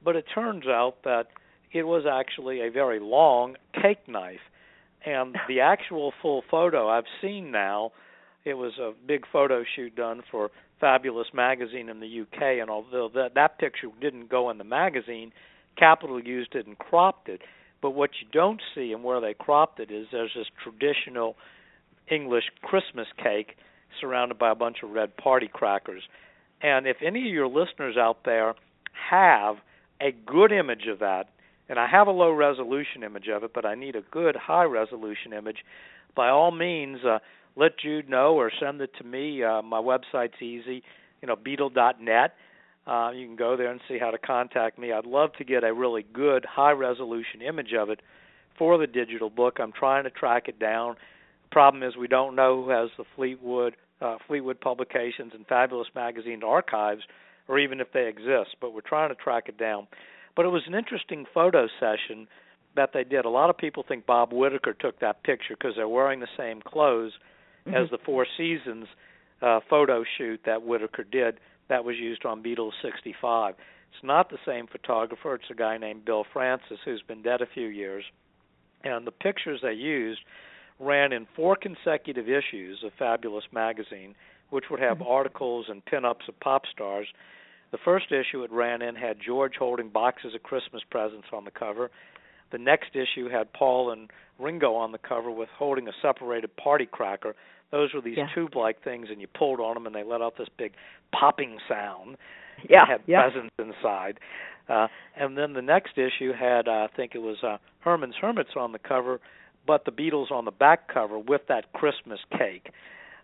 but 0.03 0.15
it 0.15 0.25
turns 0.33 0.65
out 0.65 0.95
that 1.03 1.27
it 1.71 1.83
was 1.83 2.05
actually 2.11 2.61
a 2.61 2.71
very 2.71 2.99
long 2.99 3.55
cake 3.79 4.07
knife. 4.07 4.39
And 5.05 5.35
the 5.47 5.61
actual 5.61 6.13
full 6.21 6.43
photo 6.49 6.89
I've 6.89 7.05
seen 7.21 7.51
now, 7.51 7.91
it 8.45 8.53
was 8.53 8.73
a 8.79 8.93
big 9.05 9.25
photo 9.31 9.63
shoot 9.75 9.95
done 9.95 10.23
for 10.31 10.51
Fabulous 10.79 11.27
magazine 11.33 11.89
in 11.89 11.99
the 11.99 12.21
UK, 12.21 12.61
and 12.61 12.69
although 12.69 13.09
that 13.13 13.35
that 13.35 13.59
picture 13.59 13.87
didn't 13.99 14.29
go 14.29 14.49
in 14.49 14.57
the 14.57 14.63
magazine, 14.63 15.33
Capitol 15.77 16.21
used 16.21 16.55
it 16.55 16.67
and 16.67 16.77
cropped 16.77 17.27
it. 17.27 17.41
But 17.81 17.91
what 17.91 18.11
you 18.21 18.27
don't 18.31 18.61
see 18.73 18.93
and 18.93 19.03
where 19.03 19.19
they 19.19 19.33
cropped 19.33 19.79
it 19.79 19.91
is 19.91 20.07
there's 20.11 20.31
this 20.35 20.47
traditional 20.63 21.35
English 22.09 22.45
Christmas 22.61 23.07
cake 23.21 23.57
surrounded 23.99 24.37
by 24.37 24.51
a 24.51 24.55
bunch 24.55 24.77
of 24.83 24.91
red 24.91 25.15
party 25.17 25.49
crackers. 25.51 26.03
And 26.61 26.87
if 26.87 26.97
any 27.05 27.27
of 27.27 27.33
your 27.33 27.47
listeners 27.47 27.95
out 27.97 28.19
there 28.25 28.53
have 29.09 29.57
a 30.01 30.11
good 30.11 30.51
image 30.51 30.87
of 30.87 30.99
that, 30.99 31.29
and 31.67 31.79
I 31.79 31.87
have 31.87 32.07
a 32.07 32.11
low 32.11 32.31
resolution 32.31 33.03
image 33.03 33.27
of 33.27 33.43
it, 33.43 33.51
but 33.53 33.65
I 33.65 33.75
need 33.75 33.95
a 33.95 34.01
good 34.01 34.35
high 34.35 34.63
resolution 34.63 35.33
image, 35.33 35.63
by 36.15 36.29
all 36.29 36.51
means, 36.51 36.99
uh, 37.05 37.19
let 37.55 37.77
Jude 37.79 38.09
know 38.09 38.35
or 38.35 38.51
send 38.59 38.81
it 38.81 38.91
to 38.97 39.03
me. 39.03 39.43
Uh, 39.43 39.61
my 39.61 39.79
website's 39.79 40.41
easy, 40.41 40.83
you 41.21 41.27
know, 41.27 41.35
beatle.net. 41.35 42.35
Uh, 42.87 43.11
you 43.11 43.27
can 43.27 43.35
go 43.35 43.55
there 43.55 43.71
and 43.71 43.81
see 43.87 43.99
how 43.99 44.11
to 44.11 44.17
contact 44.17 44.79
me. 44.79 44.91
I'd 44.91 45.05
love 45.05 45.33
to 45.33 45.43
get 45.43 45.63
a 45.63 45.73
really 45.73 46.05
good 46.13 46.45
high 46.45 46.71
resolution 46.71 47.41
image 47.47 47.73
of 47.73 47.89
it 47.89 48.01
for 48.57 48.77
the 48.77 48.87
digital 48.87 49.29
book. 49.29 49.57
I'm 49.59 49.71
trying 49.71 50.05
to 50.05 50.09
track 50.09 50.47
it 50.47 50.59
down. 50.59 50.95
Problem 51.51 51.83
is 51.83 51.95
we 51.95 52.07
don't 52.07 52.35
know 52.35 52.63
who 52.63 52.69
has 52.69 52.89
the 52.97 53.05
Fleetwood 53.15 53.75
uh, 54.01 54.17
Fleetwood 54.27 54.61
Publications 54.61 55.33
and 55.35 55.45
Fabulous 55.45 55.89
Magazine 55.93 56.41
archives, 56.43 57.01
or 57.49 57.59
even 57.59 57.81
if 57.81 57.91
they 57.93 58.07
exist. 58.07 58.55
But 58.61 58.73
we're 58.73 58.81
trying 58.81 59.09
to 59.09 59.15
track 59.15 59.45
it 59.47 59.57
down. 59.57 59.87
But 60.35 60.45
it 60.45 60.49
was 60.49 60.63
an 60.67 60.73
interesting 60.73 61.25
photo 61.33 61.67
session 61.79 62.27
that 62.75 62.91
they 62.93 63.03
did. 63.03 63.25
A 63.25 63.29
lot 63.29 63.49
of 63.49 63.57
people 63.57 63.83
think 63.85 64.05
Bob 64.05 64.31
Whitaker 64.31 64.73
took 64.73 64.99
that 64.99 65.23
picture 65.23 65.55
because 65.55 65.73
they're 65.75 65.89
wearing 65.89 66.21
the 66.21 66.27
same 66.37 66.61
clothes 66.61 67.11
as 67.67 67.89
the 67.91 67.97
Four 68.05 68.25
Seasons 68.37 68.87
uh, 69.41 69.59
photo 69.69 70.03
shoot 70.17 70.41
that 70.45 70.63
Whitaker 70.63 71.03
did. 71.03 71.39
That 71.69 71.85
was 71.85 71.95
used 71.97 72.25
on 72.25 72.43
Beatles 72.43 72.71
65. 72.81 73.55
It's 73.93 74.03
not 74.03 74.29
the 74.29 74.37
same 74.45 74.67
photographer. 74.67 75.35
It's 75.35 75.49
a 75.49 75.55
guy 75.55 75.77
named 75.77 76.05
Bill 76.05 76.25
Francis 76.31 76.79
who's 76.85 77.01
been 77.01 77.21
dead 77.21 77.41
a 77.41 77.47
few 77.47 77.67
years. 77.67 78.03
And 78.83 79.05
the 79.05 79.11
pictures 79.11 79.59
they 79.61 79.73
used 79.73 80.21
ran 80.79 81.11
in 81.11 81.27
four 81.35 81.55
consecutive 81.55 82.27
issues 82.29 82.83
of 82.83 82.91
Fabulous 82.97 83.43
magazine, 83.51 84.15
which 84.49 84.65
would 84.71 84.79
have 84.79 85.01
articles 85.01 85.65
and 85.69 85.83
pin-ups 85.85 86.25
of 86.27 86.39
pop 86.39 86.63
stars. 86.71 87.07
The 87.71 87.77
first 87.83 88.11
issue 88.11 88.43
it 88.43 88.51
ran 88.51 88.81
in 88.81 88.95
had 88.95 89.17
George 89.23 89.55
holding 89.59 89.89
boxes 89.89 90.33
of 90.33 90.43
Christmas 90.43 90.81
presents 90.89 91.27
on 91.33 91.45
the 91.45 91.51
cover. 91.51 91.91
The 92.51 92.57
next 92.57 92.95
issue 92.95 93.29
had 93.29 93.51
Paul 93.53 93.91
and 93.91 94.09
Ringo 94.39 94.73
on 94.75 94.91
the 94.91 94.97
cover 94.97 95.31
with 95.31 95.49
holding 95.49 95.87
a 95.87 95.91
separated 96.01 96.55
party 96.55 96.85
cracker. 96.85 97.35
Those 97.71 97.93
were 97.93 98.01
these 98.01 98.17
Yeah. 98.17 98.29
tube-like 98.33 98.81
things, 98.81 99.09
and 99.09 99.21
you 99.21 99.27
pulled 99.27 99.59
on 99.59 99.75
them, 99.75 99.85
and 99.85 99.93
they 99.95 100.03
let 100.03 100.21
out 100.21 100.37
this 100.37 100.49
big 100.49 100.73
popping 101.11 101.59
sound. 101.67 102.17
Yeah, 102.67 102.85
had 102.85 103.01
yeah. 103.05 103.21
presents 103.29 103.53
inside. 103.59 104.19
Uh, 104.67 104.87
and 105.15 105.37
then 105.37 105.53
the 105.53 105.61
next 105.61 105.97
issue 105.97 106.33
had, 106.33 106.67
uh, 106.67 106.87
I 106.91 106.95
think 106.95 107.15
it 107.15 107.21
was 107.21 107.43
uh, 107.43 107.57
Herman's 107.79 108.15
Hermits 108.15 108.51
on 108.55 108.71
the 108.71 108.79
cover, 108.79 109.19
but 109.65 109.85
the 109.85 109.91
Beatles 109.91 110.31
on 110.31 110.45
the 110.45 110.51
back 110.51 110.87
cover 110.87 111.17
with 111.17 111.47
that 111.47 111.71
Christmas 111.73 112.19
cake, 112.37 112.71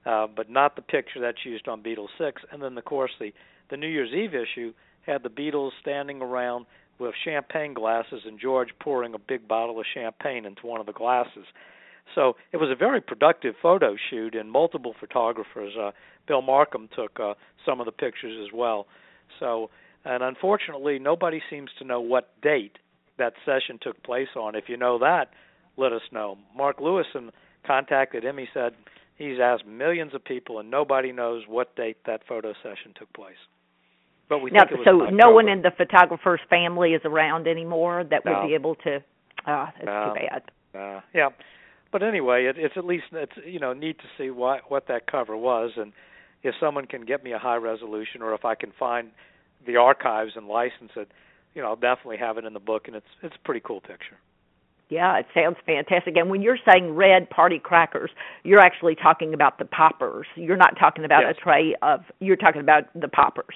uh, 0.06 0.28
but 0.28 0.50
not 0.50 0.76
the 0.76 0.82
picture 0.82 1.20
that's 1.20 1.44
used 1.46 1.68
on 1.68 1.84
Beatles 1.84 2.10
Six. 2.18 2.44
And 2.52 2.62
then, 2.62 2.78
of 2.78 2.86
course, 2.86 3.12
the 3.20 3.34
the 3.70 3.78
New 3.78 3.88
Year's 3.88 4.14
Eve 4.14 4.36
issue 4.36 4.74
had 5.06 5.24
the 5.24 5.30
Beatles 5.30 5.72
standing 5.82 6.22
around 6.22 6.66
with 7.00 7.14
champagne 7.24 7.74
glasses 7.74 8.22
and 8.26 8.40
George 8.40 8.70
pouring 8.80 9.14
a 9.14 9.20
big 9.20 9.48
bottle 9.48 9.80
of 9.80 9.86
champagne 9.94 10.46
into 10.46 10.66
one 10.66 10.80
of 10.80 10.86
the 10.86 10.94
glasses. 10.94 11.46
So 12.14 12.36
it 12.52 12.58
was 12.58 12.70
a 12.70 12.76
very 12.76 13.02
productive 13.02 13.56
photo 13.62 13.96
shoot, 14.10 14.36
and 14.36 14.52
multiple 14.52 14.94
photographers. 15.00 15.74
Uh, 15.76 15.92
Bill 16.28 16.42
Markham 16.42 16.88
took 16.96 17.20
uh, 17.20 17.34
some 17.66 17.80
of 17.80 17.86
the 17.86 17.92
pictures 17.92 18.38
as 18.46 18.54
well. 18.54 18.88
So 19.40 19.70
And 20.06 20.24
unfortunately, 20.24 21.00
nobody 21.00 21.42
seems 21.50 21.72
to 21.80 21.84
know 21.84 22.00
what 22.00 22.30
date 22.42 22.78
that 23.18 23.34
session 23.44 23.80
took 23.82 24.02
place 24.04 24.28
on. 24.38 24.56
If 24.56 24.70
you 24.70 24.78
know 24.78 25.00
that, 25.00 25.32
let 25.78 25.92
us 25.92 26.04
know. 26.12 26.38
Mark 26.56 26.78
Lewisohn 26.78 27.32
contacted 27.66 28.24
him. 28.24 28.38
He 28.38 28.46
said 28.54 28.74
he's 29.18 29.40
asked 29.40 29.66
millions 29.66 30.14
of 30.14 30.24
people, 30.24 30.60
and 30.60 30.70
nobody 30.70 31.12
knows 31.12 31.44
what 31.48 31.76
date 31.76 31.98
that 32.06 32.22
photo 32.28 32.54
session 32.62 32.94
took 32.98 33.12
place. 33.14 33.42
But 34.28 34.40
we 34.40 34.50
now, 34.52 34.62
think 34.62 34.72
it 34.72 34.78
was 34.80 34.86
so 34.86 35.08
in 35.08 35.18
no 35.18 35.30
one 35.32 35.48
in 35.48 35.62
the 35.62 35.72
photographer's 35.72 36.40
family 36.50 36.94
is 36.94 37.02
around 37.06 37.48
anymore 37.48 38.04
that 38.10 38.26
No. 38.26 38.40
would 38.42 38.48
be 38.48 38.56
able 38.56 38.76
to. 38.76 39.04
That's 39.46 39.86
No. 39.86 40.14
too 40.16 40.28
bad. 40.28 40.42
Uh, 40.74 41.02
yeah, 41.14 41.30
but 41.92 42.02
anyway, 42.04 42.46
it, 42.46 42.58
it's 42.58 42.76
at 42.76 42.86
least 42.86 43.06
it's 43.12 43.38
you 43.46 43.60
know 43.60 43.74
neat 43.74 43.98
to 44.00 44.06
see 44.18 44.30
what 44.32 44.70
what 44.72 44.88
that 44.88 45.06
cover 45.08 45.38
was, 45.38 45.72
and 45.78 45.94
if 46.44 46.56
someone 46.60 46.86
can 46.86 47.06
get 47.06 47.24
me 47.24 47.32
a 47.34 47.40
high 47.40 47.56
resolution, 47.56 48.22
or 48.22 48.34
if 48.34 48.46
I 48.46 48.56
can 48.56 48.72
find 48.78 49.12
the 49.66 49.78
archives 49.78 50.34
and 50.36 50.48
license 50.48 50.92
it, 50.96 51.10
you 51.54 51.62
know, 51.62 51.70
I'll 51.70 51.76
definitely 51.76 52.18
have 52.18 52.38
it 52.38 52.46
in 52.46 52.54
the 52.54 52.60
book, 52.60 52.88
and 52.88 52.96
it's 52.96 53.06
it's 53.22 53.36
a 53.36 53.40
pretty 53.46 53.62
cool 53.62 53.80
picture. 53.80 54.18
Yeah, 54.90 55.18
it 55.18 55.26
sounds 55.34 55.58
fantastic. 55.66 56.16
And 56.16 56.30
when 56.30 56.42
you're 56.44 56.60
saying 56.70 56.94
red 56.94 57.28
party 57.30 57.58
crackers, 57.58 58.12
you're 58.44 58.60
actually 58.60 58.94
talking 58.96 59.34
about 59.34 59.58
the 59.58 59.66
poppers. 59.66 60.28
You're 60.36 60.58
not 60.58 60.78
talking 60.78 61.06
about 61.06 61.24
Yes. 61.24 61.36
a 61.38 61.42
tray 61.42 61.76
of. 61.82 62.04
You're 62.20 62.36
talking 62.36 62.62
about 62.62 62.84
the 62.94 63.08
poppers. 63.08 63.56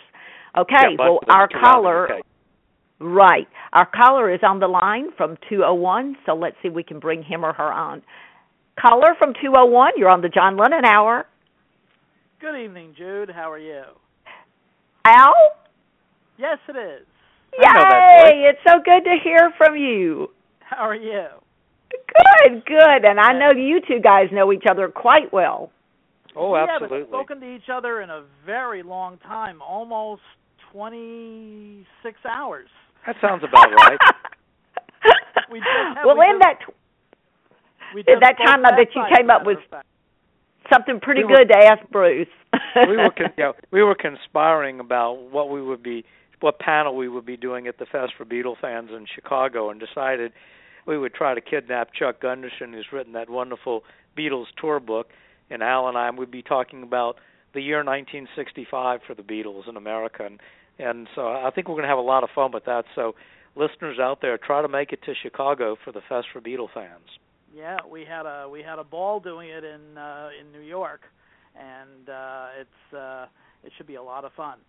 Okay. 0.58 0.76
Yeah, 0.92 0.96
well, 0.98 1.20
our 1.30 1.48
caller. 1.48 2.08
cake. 2.08 2.24
Right. 3.00 3.48
Our 3.72 3.86
caller 3.86 4.34
is 4.34 4.42
on 4.44 4.60
the 4.60 4.68
line 4.68 5.08
from 5.16 5.38
201, 5.50 6.18
so 6.26 6.34
let's 6.34 6.56
see 6.62 6.68
if 6.68 6.74
we 6.74 6.84
can 6.84 7.00
bring 7.00 7.24
him 7.24 7.46
or 7.46 7.54
her 7.54 7.72
on. 7.72 8.02
Caller 8.80 9.16
from 9.18 9.34
201, 9.42 9.94
you're 9.98 10.10
on 10.10 10.22
the 10.22 10.30
John 10.30 10.58
Lennon 10.58 10.86
Hour. 10.86 11.26
Good 12.42 12.62
evening, 12.62 12.94
Jude. 12.98 13.30
How 13.30 13.52
are 13.52 13.60
you? 13.60 13.84
Al? 15.06 15.34
Yes, 16.38 16.58
it 16.68 16.78
is. 16.78 17.06
I 17.58 17.74
know 17.74 17.84
that 17.90 18.32
Yay! 18.34 18.50
It's 18.50 18.60
so 18.66 18.80
good 18.84 19.04
to 19.04 19.18
hear 19.24 19.52
from 19.58 19.76
you. 19.76 20.30
How 20.60 20.88
are 20.88 20.96
you? 20.96 21.26
Good, 21.90 22.66
good. 22.66 23.06
And 23.06 23.20
I 23.20 23.34
know 23.34 23.52
you 23.52 23.82
two 23.88 24.00
guys 24.02 24.28
know 24.32 24.54
each 24.54 24.66
other 24.70 24.88
quite 24.88 25.34
well. 25.34 25.72
Oh, 26.36 26.54
we 26.54 26.60
absolutely. 26.60 27.00
haven't 27.00 27.10
spoken 27.10 27.40
to 27.42 27.56
each 27.56 27.70
other 27.74 28.02
in 28.02 28.10
a 28.10 28.24
very 28.46 28.84
long 28.84 29.18
time, 29.18 29.62
almost 29.62 30.22
26 30.72 32.20
hours. 32.30 32.68
That 33.06 33.16
sounds 33.22 33.44
about 33.44 33.72
right. 33.72 33.98
We 35.52 35.60
just 35.60 36.06
well, 36.06 36.16
we 36.18 36.26
in 36.26 36.38
just- 36.40 36.60
that 36.68 36.74
We 37.96 38.04
in 38.06 38.20
that 38.20 38.38
time, 38.38 38.64
I 38.66 38.72
bet 38.72 38.94
you 38.94 39.04
came 39.16 39.30
up 39.32 39.46
with 39.46 39.58
matter 39.58 39.66
of 39.66 39.70
fact. 39.72 39.88
something 40.72 41.00
pretty 41.00 41.24
We 41.24 41.32
were- 41.32 41.38
good 41.38 41.48
to 41.50 41.58
ask 41.58 41.90
Bruce. 41.90 42.28
we 42.88 42.98
were 42.98 43.10
con- 43.10 43.34
yeah, 43.38 43.54
we 43.72 43.82
were 43.82 43.96
conspiring 43.96 44.80
about 44.80 45.14
what 45.32 45.50
we 45.50 45.62
would 45.62 45.82
be 45.82 46.06
what 46.42 46.60
panel 46.60 46.96
we 46.96 47.10
would 47.10 47.26
be 47.26 47.36
doing 47.36 47.66
at 47.68 47.80
the 47.80 47.86
Fest 47.88 48.14
for 48.18 48.26
Beatle 48.26 48.58
fans 48.62 48.92
in 48.96 49.06
Chicago 49.14 49.70
and 49.72 49.80
decided 49.80 50.32
we 50.86 50.98
would 51.00 51.14
try 51.16 51.34
to 51.34 51.42
kidnap 51.42 51.94
Chuck 51.94 52.22
Gunderson 52.22 52.72
who's 52.74 52.88
written 52.94 53.14
that 53.14 53.30
wonderful 53.30 53.84
Beatles 54.16 54.46
tour 54.56 54.80
book 54.80 55.10
and 55.50 55.64
Al 55.64 55.88
and 55.88 55.98
I 55.98 56.10
would 56.12 56.30
be 56.32 56.44
talking 56.44 56.84
about 56.84 57.18
the 57.54 57.62
year 57.62 57.78
1965 57.84 59.00
for 59.08 59.16
the 59.16 59.24
Beatles 59.24 59.68
in 59.68 59.76
America 59.78 60.26
and 60.26 60.40
and 60.80 61.08
so 61.16 61.28
I 61.28 61.52
think 61.54 61.68
we're 61.68 61.76
going 61.76 61.84
to 61.84 61.90
have 61.90 61.98
a 61.98 62.02
lot 62.02 62.24
of 62.24 62.30
fun 62.34 62.52
with 62.52 62.66
that 62.66 62.86
so 62.96 63.14
listeners 63.56 64.00
out 64.00 64.20
there 64.22 64.38
try 64.38 64.62
to 64.62 64.68
make 64.68 64.92
it 64.94 65.00
to 65.04 65.14
Chicago 65.22 65.76
for 65.84 65.92
the 65.92 66.02
Fest 66.08 66.28
for 66.32 66.40
Beatle 66.42 66.68
fans. 66.74 67.06
Yeah, 67.56 67.78
we 67.90 68.06
had 68.06 68.26
a 68.26 68.48
we 68.50 68.62
had 68.62 68.80
a 68.80 68.84
ball 68.84 69.20
doing 69.20 69.50
it 69.50 69.64
in 69.64 69.98
uh 69.98 70.30
in 70.40 70.52
New 70.52 70.66
York, 70.66 71.02
and 71.56 72.10
uh 72.10 72.48
it's 72.60 72.94
uh 72.96 73.26
it 73.64 73.72
should 73.78 73.88
be 73.88 73.96
a 73.96 74.04
lot 74.04 74.24
of 74.24 74.32
fun. 74.34 74.60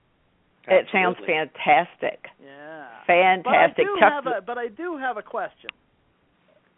it 0.67 0.87
sounds 0.93 1.17
fantastic. 1.27 2.27
Yeah. 2.43 2.87
Fantastic. 3.07 3.45
But 3.45 3.55
I 3.55 3.69
do 3.85 3.97
Chuck, 4.01 4.13
have 4.13 4.27
a 4.27 4.41
but 4.45 4.59
I 4.59 4.69
do 4.69 4.97
have 4.97 5.17
a 5.19 5.23
question. 5.23 5.71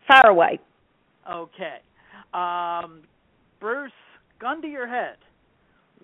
fire 0.08 0.26
away. 0.30 0.58
Okay. 1.30 1.78
Um 2.34 3.02
Bruce, 3.60 3.92
gun 4.40 4.60
to 4.62 4.68
your 4.68 4.88
head. 4.88 5.16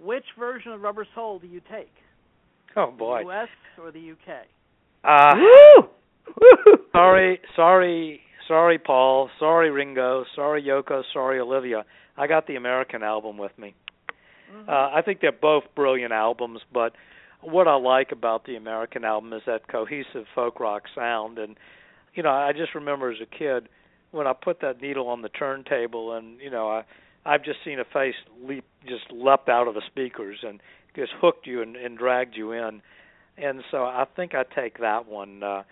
Which 0.00 0.24
version 0.38 0.70
of 0.72 0.80
Rubber 0.80 1.06
Soul 1.14 1.40
do 1.40 1.48
you 1.48 1.60
take? 1.70 1.92
Oh 2.76 2.90
boy. 2.90 3.24
The 3.24 3.30
US 3.30 3.48
or 3.82 3.90
the 3.90 4.12
UK? 4.12 4.46
Uh 5.04 5.34
Woo! 5.36 5.88
Woo! 6.40 6.76
sorry, 6.92 7.40
sorry, 7.56 8.20
sorry, 8.46 8.78
Paul. 8.78 9.30
Sorry, 9.38 9.70
Ringo. 9.70 10.24
Sorry, 10.34 10.62
Yoko. 10.62 11.02
Sorry, 11.12 11.40
Olivia. 11.40 11.84
I 12.16 12.26
got 12.26 12.46
the 12.46 12.56
American 12.56 13.02
album 13.02 13.38
with 13.38 13.56
me. 13.58 13.74
Mm-hmm. 14.52 14.68
Uh, 14.68 14.72
I 14.72 15.02
think 15.04 15.20
they're 15.20 15.32
both 15.32 15.64
brilliant 15.76 16.12
albums, 16.12 16.60
but 16.72 16.92
what 17.40 17.68
I 17.68 17.76
like 17.76 18.12
about 18.12 18.44
the 18.46 18.56
American 18.56 19.04
album 19.04 19.32
is 19.32 19.42
that 19.46 19.68
cohesive 19.68 20.24
folk 20.34 20.58
rock 20.58 20.84
sound. 20.94 21.38
And 21.38 21.56
you 22.14 22.22
know, 22.22 22.30
I 22.30 22.52
just 22.52 22.74
remember 22.74 23.10
as 23.10 23.18
a 23.22 23.26
kid 23.26 23.68
when 24.10 24.26
I 24.26 24.32
put 24.32 24.60
that 24.62 24.80
needle 24.80 25.08
on 25.08 25.22
the 25.22 25.28
turntable, 25.28 26.12
and 26.12 26.40
you 26.40 26.50
know, 26.50 26.68
I 26.68 26.84
I've 27.24 27.44
just 27.44 27.58
seen 27.64 27.78
a 27.78 27.84
face 27.84 28.14
leap, 28.42 28.64
just 28.84 29.10
leapt 29.12 29.48
out 29.48 29.68
of 29.68 29.74
the 29.74 29.82
speakers 29.86 30.38
and 30.42 30.60
just 30.98 31.12
hooked 31.20 31.46
you 31.46 31.62
and, 31.62 31.76
and 31.76 31.96
dragged 31.96 32.36
you 32.36 32.52
in. 32.52 32.82
And 33.36 33.62
so 33.70 33.78
I 33.78 34.04
think 34.16 34.34
I 34.34 34.42
take 34.42 34.78
that 34.80 35.06
one. 35.06 35.42
Uh, 35.42 35.62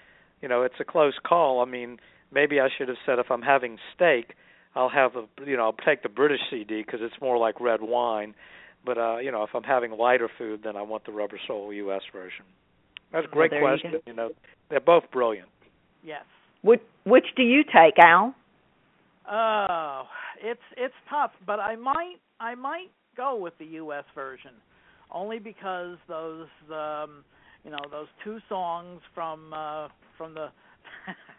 you 0.41 0.49
know, 0.49 0.63
it's 0.63 0.77
a 0.81 0.85
close 0.85 1.15
call. 1.27 1.61
I 1.61 1.65
mean, 1.65 1.99
maybe 2.33 2.61
I 2.61 2.69
should 2.77 2.89
have 2.89 2.99
said 3.05 3.19
if 3.19 3.31
I'm 3.31 3.43
having 3.43 3.79
steak, 3.95 4.35
I'll 4.75 4.91
have 4.91 5.13
a 5.17 5.25
you 5.45 5.57
know 5.57 5.65
I'll 5.65 5.87
take 5.87 6.03
the 6.03 6.09
British 6.09 6.41
CD 6.51 6.83
because 6.83 7.01
it's 7.03 7.21
more 7.21 7.39
like 7.39 7.61
red 7.61 7.81
wine. 7.83 8.35
But 8.85 8.99
uh, 8.99 9.17
you 9.19 9.33
know, 9.33 9.43
if 9.43 9.51
I'm 9.55 9.65
having 9.65 9.91
lighter 9.93 10.31
food, 10.39 10.61
then 10.63 10.77
I 10.77 10.83
want 10.83 11.07
the 11.07 11.13
Rubber 11.13 11.41
Soul 11.47 11.73
U.S. 11.73 12.03
version. 12.13 12.45
That's 13.13 13.27
a 13.27 13.31
great 13.31 13.51
there 13.51 13.61
you 13.61 13.67
question. 13.67 13.93
go. 13.93 13.99
You, 14.07 14.13
know, 14.13 14.31
they're 14.69 14.81
both 14.81 15.05
brilliant. 15.11 15.49
Yes. 16.05 16.25
Which, 16.63 16.83
which 17.05 17.25
do 17.37 17.43
you 17.43 17.63
take, 17.65 17.95
Al? 18.05 18.35
Oh, 19.31 20.03
it's 20.43 20.61
it's 20.77 20.95
tough, 21.11 21.33
but 21.47 21.59
I 21.59 21.77
might 21.77 22.17
I 22.39 22.55
might 22.55 22.91
go 23.17 23.37
with 23.37 23.55
the 23.59 23.65
U.S. 23.67 24.05
version, 24.15 24.53
only 25.17 25.39
because 25.39 25.97
those 26.09 26.47
um, 26.71 27.25
you 27.65 27.71
know 27.71 27.79
those 27.91 28.07
two 28.23 28.39
songs 28.49 29.01
from 29.15 29.53
uh, 29.53 29.89
from 30.19 30.35
the 30.35 30.49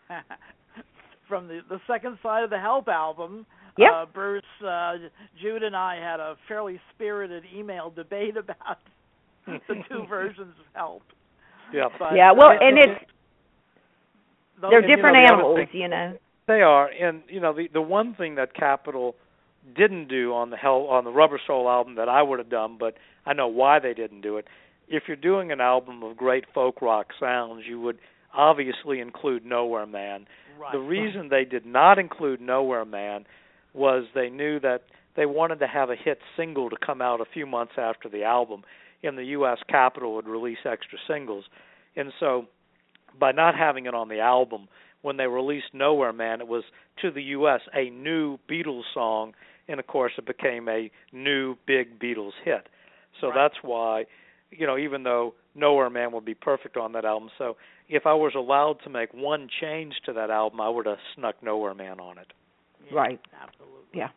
from 1.28 1.48
the 1.48 1.62
the 1.70 1.80
second 1.88 2.18
side 2.24 2.44
of 2.44 2.50
the 2.50 2.60
Help 2.60 2.88
album. 2.88 3.46
Yep. 3.78 3.92
Uh, 3.94 4.06
Bruce, 4.12 4.44
uh, 4.68 4.94
Jude, 5.40 5.62
and 5.62 5.76
I 5.76 5.98
had 5.98 6.20
a 6.20 6.36
fairly 6.48 6.82
spirited 6.96 7.44
email 7.56 7.92
debate 7.92 8.36
about 8.44 8.80
the 9.46 9.76
two 9.88 10.06
versions 10.10 10.56
of 10.60 10.66
Help. 10.74 11.04
Yeah. 11.72 11.90
But, 12.00 12.16
yeah, 12.16 12.32
well, 12.32 12.50
uh, 12.50 12.58
and 12.60 12.80
it's 12.80 13.02
they're 14.60 14.80
and, 14.80 14.82
you 14.84 14.90
know, 14.90 14.96
different 14.96 15.18
the 15.18 15.32
animals, 15.32 15.58
thing- 15.72 15.82
you 15.82 15.88
know. 15.88 16.18
They 16.48 16.62
are, 16.62 16.88
and 16.88 17.22
you 17.30 17.40
know 17.42 17.54
the 17.54 17.68
the 17.72 17.82
one 17.82 18.16
thing 18.16 18.36
that 18.36 18.54
Capitol 18.56 19.16
didn't 19.76 20.08
do 20.08 20.34
on 20.34 20.50
the 20.50 20.58
Hell 20.58 20.88
on 20.90 21.04
the 21.04 21.12
Rubber 21.12 21.40
Soul 21.46 21.70
album 21.70 21.96
that 21.96 22.10
I 22.10 22.22
would 22.22 22.40
have 22.40 22.50
done, 22.50 22.78
but 22.80 22.96
I 23.26 23.34
know 23.34 23.48
why 23.48 23.80
they 23.80 23.94
didn't 23.94 24.22
do 24.22 24.38
it. 24.38 24.46
If 24.88 25.04
you're 25.08 25.18
doing 25.18 25.52
an 25.52 25.60
album 25.60 26.04
of 26.04 26.16
great 26.16 26.46
folk 26.54 26.82
rock 26.82 27.08
sounds, 27.20 27.64
you 27.68 27.80
would 27.82 27.98
obviously 28.34 29.00
include 29.00 29.46
Nowhere 29.46 29.86
Man. 29.86 30.28
right. 30.60 30.72
The 30.72 30.80
reason 30.80 31.30
they 31.30 31.46
did 31.46 31.66
not 31.66 32.00
include 32.00 32.40
Nowhere 32.40 32.86
Man 32.86 33.26
was 33.74 34.06
they 34.16 34.30
knew 34.30 34.60
that 34.62 34.84
they 35.16 35.26
wanted 35.26 35.60
to 35.60 35.68
have 35.68 35.90
a 35.90 35.96
hit 35.96 36.20
single 36.38 36.70
to 36.70 36.78
come 36.84 37.02
out 37.02 37.20
a 37.20 37.26
few 37.26 37.46
months 37.46 37.74
after 37.78 38.08
the 38.08 38.24
album. 38.24 38.64
In 39.04 39.16
the 39.16 39.26
U.S., 39.26 39.58
Capitol 39.70 40.16
would 40.16 40.28
release 40.28 40.58
extra 40.66 40.98
singles, 41.08 41.46
and 41.96 42.12
so 42.20 42.46
by 43.20 43.32
not 43.32 43.56
having 43.56 43.86
it 43.86 43.94
on 43.94 44.10
the 44.10 44.20
album, 44.20 44.68
when 45.02 45.18
they 45.18 45.28
released 45.28 45.74
Nowhere 45.74 46.14
Man, 46.14 46.42
it 46.42 46.48
was 46.48 46.64
to 47.02 47.12
the 47.12 47.22
U.S. 47.24 47.62
a 47.74 47.90
new 47.90 48.38
Beatles 48.50 48.84
song, 48.94 49.34
and 49.68 49.80
of 49.80 49.88
course, 49.88 50.14
it 50.18 50.26
became 50.26 50.68
a 50.70 50.90
new 51.12 51.56
big 51.66 52.00
Beatles 52.00 52.34
hit. 52.44 52.68
So 53.22 53.28
Right. 53.28 53.36
that's 53.36 53.64
why, 53.64 54.06
you 54.52 54.66
know, 54.68 54.78
even 54.78 55.04
though 55.04 55.34
Nowhere 55.56 55.90
Man 55.90 56.12
would 56.12 56.26
be 56.26 56.36
perfect 56.36 56.78
on 56.78 56.92
that 56.94 57.04
album, 57.06 57.30
so 57.38 57.58
if 57.90 58.06
I 58.06 58.14
was 58.14 58.34
allowed 58.36 58.80
to 58.84 58.90
make 58.90 59.14
one 59.14 59.48
change 59.62 59.96
to 60.06 60.14
that 60.14 60.30
album, 60.30 60.62
I 60.62 60.70
would 60.70 60.86
have 60.86 61.00
snuck 61.16 61.42
Nowhere 61.42 61.74
Man 61.74 62.00
on 62.00 62.18
it. 62.18 62.32
Yeah, 62.90 62.96
Right. 62.98 63.20
Absolutely. 63.42 63.74
Yeah. 63.94 64.10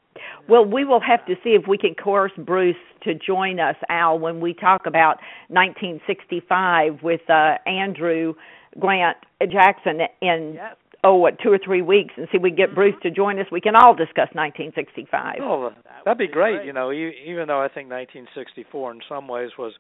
Well, 0.49 0.65
we 0.65 0.85
will 0.85 1.01
have 1.01 1.25
to 1.27 1.35
see 1.43 1.51
if 1.51 1.67
we 1.67 1.79
can 1.79 1.95
coerce 1.95 2.33
Bruce 2.37 2.77
to 3.03 3.15
join 3.15 3.59
us, 3.61 3.77
Al, 3.89 4.19
when 4.19 4.41
we 4.41 4.53
talk 4.53 4.85
about 4.87 5.19
1965 5.49 7.03
with 7.03 7.21
uh, 7.31 7.57
Andrew 7.67 8.35
Grant 8.79 9.17
Jackson 9.51 10.01
and 10.23 10.55
Yes. 10.55 10.77
Oh 11.05 11.17
what 11.17 11.39
two 11.41 11.51
or 11.53 11.59
three 11.65 11.83
weeks, 11.83 12.15
and 12.17 12.27
see 12.31 12.37
if 12.37 12.43
we 12.43 12.51
can 12.51 12.57
get 12.57 12.75
Bruce 12.75 12.95
to 13.03 13.11
join 13.11 13.39
us. 13.39 13.47
We 13.51 13.61
can 13.61 13.75
all 13.77 13.95
discuss 13.95 14.29
1965. 14.35 15.37
Oh, 15.43 15.71
That 15.85 16.03
that'd 16.05 16.19
be 16.19 16.27
great. 16.27 16.57
great. 16.57 16.67
You 16.67 16.73
know, 16.73 16.91
e- 16.93 17.15
even 17.27 17.49
though 17.49 17.61
I 17.61 17.69
think 17.69 17.91
1964 17.91 18.93
in 18.93 19.01
some 19.09 19.29
ways 19.29 19.51
was 19.59 19.73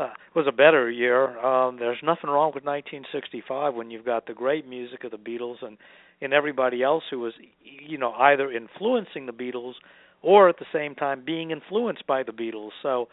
uh, 0.00 0.10
was 0.34 0.46
a 0.48 0.52
better 0.52 0.90
year. 0.90 1.38
Um, 1.38 1.76
there's 1.78 1.98
nothing 2.02 2.28
wrong 2.30 2.52
with 2.54 2.64
1965 2.64 3.74
when 3.74 3.90
you've 3.90 4.04
got 4.04 4.26
the 4.26 4.34
great 4.34 4.66
music 4.66 5.04
of 5.04 5.10
the 5.10 5.18
Beatles 5.18 5.62
and 5.62 5.76
and 6.20 6.32
everybody 6.32 6.82
else 6.82 7.02
who 7.10 7.18
was, 7.20 7.32
you 7.62 7.98
know, 7.98 8.12
either 8.12 8.50
influencing 8.50 9.26
the 9.26 9.32
Beatles 9.32 9.74
or 10.22 10.48
at 10.48 10.58
the 10.58 10.64
same 10.72 10.94
time 10.94 11.22
being 11.24 11.50
influenced 11.50 12.06
by 12.06 12.22
the 12.22 12.32
Beatles. 12.32 12.70
So, 12.82 13.08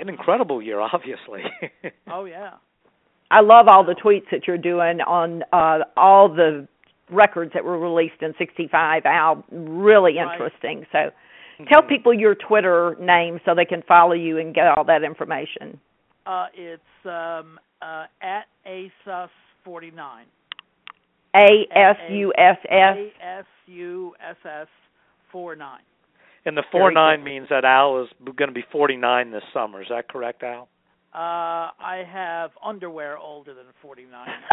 an 0.00 0.08
incredible 0.08 0.60
year, 0.62 0.80
obviously. 0.92 1.42
Oh 2.10 2.24
yeah. 2.24 2.52
I 3.30 3.40
love 3.40 3.68
all 3.68 3.84
the 3.84 3.94
tweets 3.94 4.30
that 4.30 4.46
you're 4.46 4.58
doing 4.58 5.00
on 5.00 5.42
uh, 5.52 5.84
all 5.96 6.28
the 6.28 6.66
records 7.10 7.52
that 7.54 7.64
were 7.64 7.78
released 7.78 8.22
in 8.22 8.34
65. 8.38 9.02
Al, 9.04 9.44
really 9.50 10.16
Right. 10.16 10.32
interesting. 10.32 10.86
So 10.92 11.10
tell 11.70 11.82
people 11.82 12.14
your 12.14 12.34
Twitter 12.34 12.96
name 13.00 13.40
so 13.44 13.54
they 13.54 13.64
can 13.64 13.82
follow 13.82 14.12
you 14.14 14.38
and 14.38 14.54
get 14.54 14.66
all 14.68 14.84
that 14.84 15.02
information. 15.02 15.80
Uh, 16.26 16.46
it's 16.54 16.82
um, 17.04 17.58
uh, 17.82 18.06
at 18.22 18.46
asus49. 18.66 20.24
A 21.36 21.68
S 21.70 21.96
U 22.10 22.32
S 22.36 22.56
S. 22.68 22.96
A 22.96 23.12
S 23.22 23.44
U 23.66 24.14
S 24.20 24.36
S 24.44 24.66
four 25.30 25.54
nine. 25.54 25.80
And 26.44 26.56
the 26.56 26.62
Very 26.72 26.82
four 26.82 26.90
nine 26.90 27.22
means 27.22 27.48
that 27.50 27.64
Al 27.64 28.02
is 28.02 28.08
going 28.24 28.48
to 28.48 28.54
be 28.54 28.64
49 28.72 29.30
this 29.30 29.42
summer. 29.52 29.82
Is 29.82 29.88
that 29.90 30.08
correct, 30.08 30.42
Al? 30.42 30.68
Uh, 31.18 31.74
I 31.80 32.04
have 32.08 32.52
underwear 32.64 33.18
older 33.18 33.52
than 33.52 33.64
49. 33.82 34.28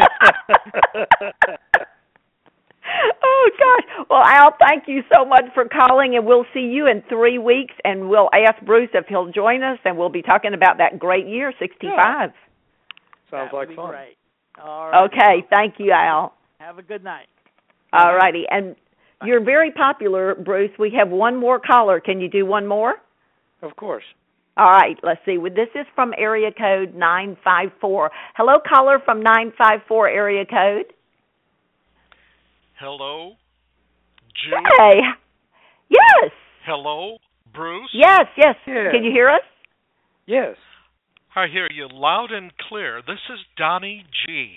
oh 3.22 3.50
gosh. 3.56 4.06
Well, 4.10 4.24
Al, 4.24 4.56
thank 4.58 4.88
you 4.88 5.02
so 5.14 5.24
much 5.24 5.44
for 5.54 5.66
calling, 5.68 6.16
and 6.16 6.26
we'll 6.26 6.44
see 6.52 6.62
you 6.62 6.88
in 6.88 7.04
three 7.08 7.38
weeks. 7.38 7.74
And 7.84 8.08
we'll 8.08 8.28
ask 8.34 8.60
Bruce 8.64 8.90
if 8.94 9.06
he'll 9.06 9.30
join 9.30 9.62
us, 9.62 9.78
and 9.84 9.96
we'll 9.96 10.08
be 10.08 10.22
talking 10.22 10.54
about 10.54 10.78
that 10.78 10.98
great 10.98 11.28
year, 11.28 11.52
'65. 11.60 11.94
Sounds 11.94 12.34
that 13.30 13.52
would 13.52 13.58
like 13.58 13.68
be 13.68 13.76
fun. 13.76 13.90
Great. 13.90 14.16
All 14.60 14.90
right. 14.90 15.04
Okay. 15.04 15.46
Thank 15.48 15.74
you, 15.78 15.92
Al. 15.92 16.34
Have 16.58 16.78
a 16.78 16.82
good 16.82 17.04
night. 17.04 17.28
All 17.92 18.12
righty. 18.16 18.42
And 18.50 18.74
you're 19.24 19.44
very 19.44 19.70
popular, 19.70 20.34
Bruce. 20.34 20.72
We 20.80 20.90
have 20.98 21.10
one 21.10 21.36
more 21.36 21.60
caller. 21.60 22.00
Can 22.00 22.20
you 22.20 22.28
do 22.28 22.44
one 22.44 22.66
more? 22.66 22.94
Of 23.62 23.76
course. 23.76 24.02
All 24.56 24.70
right, 24.70 24.96
let's 25.02 25.20
see. 25.26 25.36
Well, 25.38 25.52
This 25.54 25.68
is 25.74 25.86
from 25.94 26.12
area 26.16 26.50
code 26.50 26.94
954. 26.94 28.10
Hello, 28.36 28.54
caller 28.66 28.98
from 29.04 29.20
954 29.22 30.08
area 30.08 30.44
code. 30.46 30.92
Hello, 32.78 33.32
Jude. 34.34 34.54
Hey. 34.78 35.00
Yes. 35.88 36.30
Hello, 36.64 37.18
Bruce. 37.54 37.90
Yes, 37.92 38.26
yes. 38.36 38.54
Yeah. 38.66 38.90
Can 38.92 39.04
you 39.04 39.10
hear 39.10 39.28
us? 39.28 39.40
Yes. 40.26 40.56
I 41.34 41.46
hear 41.52 41.68
you 41.72 41.88
loud 41.92 42.32
and 42.32 42.50
clear. 42.68 43.02
This 43.06 43.18
is 43.32 43.38
Donnie 43.56 44.04
G. 44.26 44.50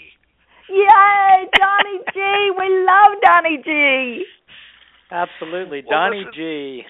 Yay, 0.69 1.45
Donnie 1.57 1.99
G. 2.13 2.51
We 2.57 2.85
love 2.85 3.17
Donnie 3.23 3.61
G. 3.63 4.23
Absolutely. 5.11 5.83
Well, 5.87 5.99
Donnie 5.99 6.19
listen- 6.19 6.33
G. 6.35 6.83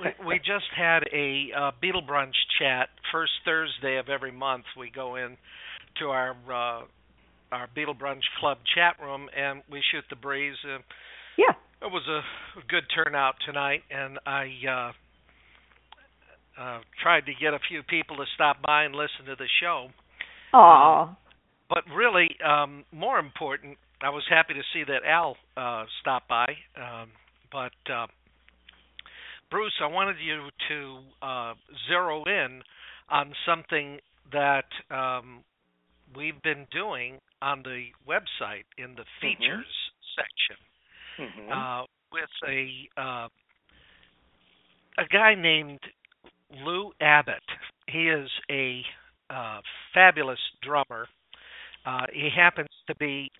we, 0.00 0.26
we 0.26 0.38
just 0.38 0.66
had 0.76 1.04
a 1.12 1.48
uh, 1.56 1.70
Beatle 1.82 2.06
Brunch 2.06 2.34
chat. 2.58 2.88
First 3.12 3.32
Thursday 3.44 3.96
of 3.98 4.08
every 4.08 4.32
month, 4.32 4.64
we 4.78 4.90
go 4.90 5.16
in 5.16 5.36
to 5.98 6.06
our 6.06 6.30
uh, 6.48 6.84
our 7.52 7.68
Beatle 7.76 7.96
Brunch 7.98 8.22
Club 8.40 8.58
chat 8.74 8.96
room 9.00 9.28
and 9.36 9.62
we 9.70 9.80
shoot 9.92 10.04
the 10.10 10.16
breeze. 10.16 10.56
Uh, 10.64 10.78
Yeah. 11.38 11.52
it 11.82 11.90
was 11.92 12.02
a 12.08 12.22
good 12.68 12.84
turnout 12.94 13.34
tonight, 13.46 13.82
and 13.90 14.18
I 14.26 14.50
uh, 14.68 14.92
uh, 16.60 16.80
tried 17.02 17.26
to 17.26 17.32
get 17.40 17.54
a 17.54 17.58
few 17.68 17.82
people 17.82 18.16
to 18.16 18.24
stop 18.34 18.60
by 18.62 18.84
and 18.84 18.94
listen 18.94 19.26
to 19.26 19.36
the 19.36 19.48
show. 19.60 19.88
Aw. 20.52 21.16
But 21.68 21.84
really, 21.94 22.28
um, 22.44 22.84
more 22.92 23.18
important, 23.18 23.78
I 24.02 24.10
was 24.10 24.22
happy 24.28 24.54
to 24.54 24.62
see 24.72 24.84
that 24.84 25.04
Al 25.08 25.36
uh, 25.56 25.84
stopped 26.00 26.28
by. 26.28 26.46
Um, 26.76 27.10
but 27.50 27.72
uh, 27.92 28.06
Bruce, 29.50 29.74
I 29.80 29.86
wanted 29.86 30.16
you 30.24 30.48
to 30.68 30.98
uh, 31.26 31.54
zero 31.88 32.24
in 32.24 32.62
on 33.10 33.32
something 33.46 33.98
that 34.32 34.64
um, 34.90 35.44
we've 36.16 36.40
been 36.42 36.66
doing 36.72 37.18
on 37.42 37.62
the 37.62 37.86
website 38.08 38.64
in 38.78 38.94
the 38.94 39.04
features 39.20 39.66
section 40.16 40.56
Mhm. 41.18 41.50
uh, 41.50 41.86
with 42.12 42.30
a 42.48 42.88
uh, 43.00 43.28
a 44.98 45.04
guy 45.10 45.34
named 45.34 45.80
Lou 46.64 46.92
Abbott. 47.00 47.42
He 47.88 48.08
is 48.08 48.30
a 48.50 48.82
uh, 49.30 49.60
fabulous 49.92 50.38
drummer. 50.62 51.08
Uh, 51.86 52.06
he 52.12 52.30
happens 52.34 52.68
to 52.86 52.94
be 52.96 53.30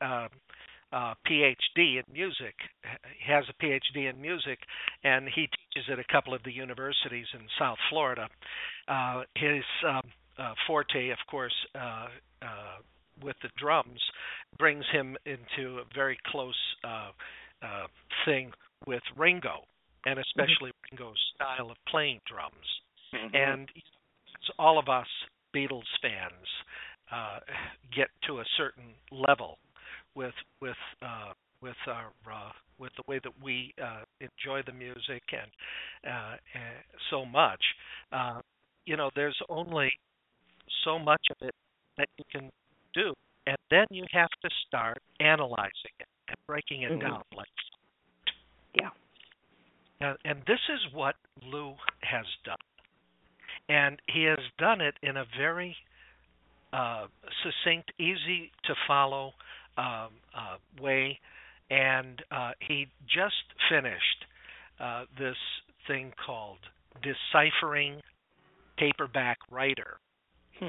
uh, 0.94 1.14
PhD 1.28 1.98
in 1.98 2.04
music. 2.12 2.54
He 3.18 3.32
has 3.32 3.44
a 3.48 3.64
PhD 3.64 4.08
in 4.08 4.20
music, 4.20 4.60
and 5.02 5.28
he 5.28 5.48
teaches 5.48 5.90
at 5.90 5.98
a 5.98 6.04
couple 6.12 6.32
of 6.32 6.42
the 6.44 6.52
universities 6.52 7.26
in 7.34 7.40
South 7.58 7.78
Florida. 7.90 8.28
Uh, 8.86 9.22
his 9.34 9.64
um, 9.86 10.02
uh, 10.38 10.54
forte, 10.66 11.10
of 11.10 11.18
course, 11.28 11.54
uh, 11.74 12.06
uh, 12.42 12.78
with 13.22 13.36
the 13.42 13.48
drums, 13.58 14.00
brings 14.58 14.84
him 14.92 15.16
into 15.26 15.78
a 15.78 15.84
very 15.94 16.18
close 16.26 16.58
uh, 16.84 17.10
uh, 17.62 17.86
thing 18.24 18.52
with 18.86 19.02
Ringo, 19.16 19.64
and 20.06 20.18
especially 20.18 20.70
Ringo's 20.90 21.18
style 21.34 21.70
of 21.70 21.76
playing 21.88 22.20
drums. 22.26 22.80
Mhm. 23.12 23.34
And 23.34 23.70
it's 23.74 24.50
all 24.58 24.78
of 24.78 24.88
us 24.88 25.08
Beatles 25.54 25.88
fans 26.02 26.48
uh, 27.10 27.40
get 27.94 28.08
to 28.26 28.40
a 28.40 28.44
certain 28.56 28.94
level 29.10 29.58
with 30.14 30.34
with 30.60 30.76
uh, 31.02 31.32
with 31.60 31.76
our 31.86 32.12
uh, 32.30 32.50
with 32.78 32.92
the 32.96 33.02
way 33.06 33.20
that 33.22 33.32
we 33.42 33.72
uh, 33.82 34.02
enjoy 34.20 34.62
the 34.66 34.72
music 34.72 35.22
and 35.32 35.50
uh, 36.06 36.36
uh, 36.36 36.36
so 37.10 37.24
much. 37.24 37.60
Uh, 38.12 38.40
you 38.86 38.96
know, 38.96 39.10
there's 39.14 39.38
only 39.48 39.90
so 40.84 40.98
much 40.98 41.22
of 41.30 41.36
it 41.46 41.54
that 41.96 42.08
you 42.18 42.24
can 42.30 42.50
do, 42.92 43.14
and 43.46 43.56
then 43.70 43.86
you 43.90 44.04
have 44.12 44.28
to 44.42 44.50
start 44.66 44.98
analyzing 45.20 45.94
it 46.00 46.08
and 46.28 46.36
breaking 46.46 46.82
it 46.82 46.92
Mhm. 46.92 47.00
down. 47.00 47.22
Like, 47.34 47.48
Yeah. 48.74 48.90
and, 50.00 50.18
and 50.24 50.44
this 50.46 50.60
is 50.68 50.92
what 50.92 51.16
Lou 51.42 51.74
has 52.02 52.26
done, 52.44 52.56
and 53.68 54.00
he 54.08 54.24
has 54.24 54.40
done 54.58 54.80
it 54.80 54.96
in 55.02 55.16
a 55.16 55.24
very 55.36 55.76
uh, 56.72 57.06
succinct, 57.44 57.92
easy 57.98 58.50
to 58.64 58.74
follow 58.88 59.32
um, 59.76 60.08
uh, 60.36 60.56
way, 60.80 61.18
and 61.70 62.22
uh, 62.30 62.52
he 62.66 62.86
just 63.06 63.44
finished 63.70 64.24
uh, 64.80 65.04
this 65.18 65.36
thing 65.86 66.12
called 66.24 66.58
deciphering 67.02 68.00
paperback 68.78 69.38
writer. 69.50 69.98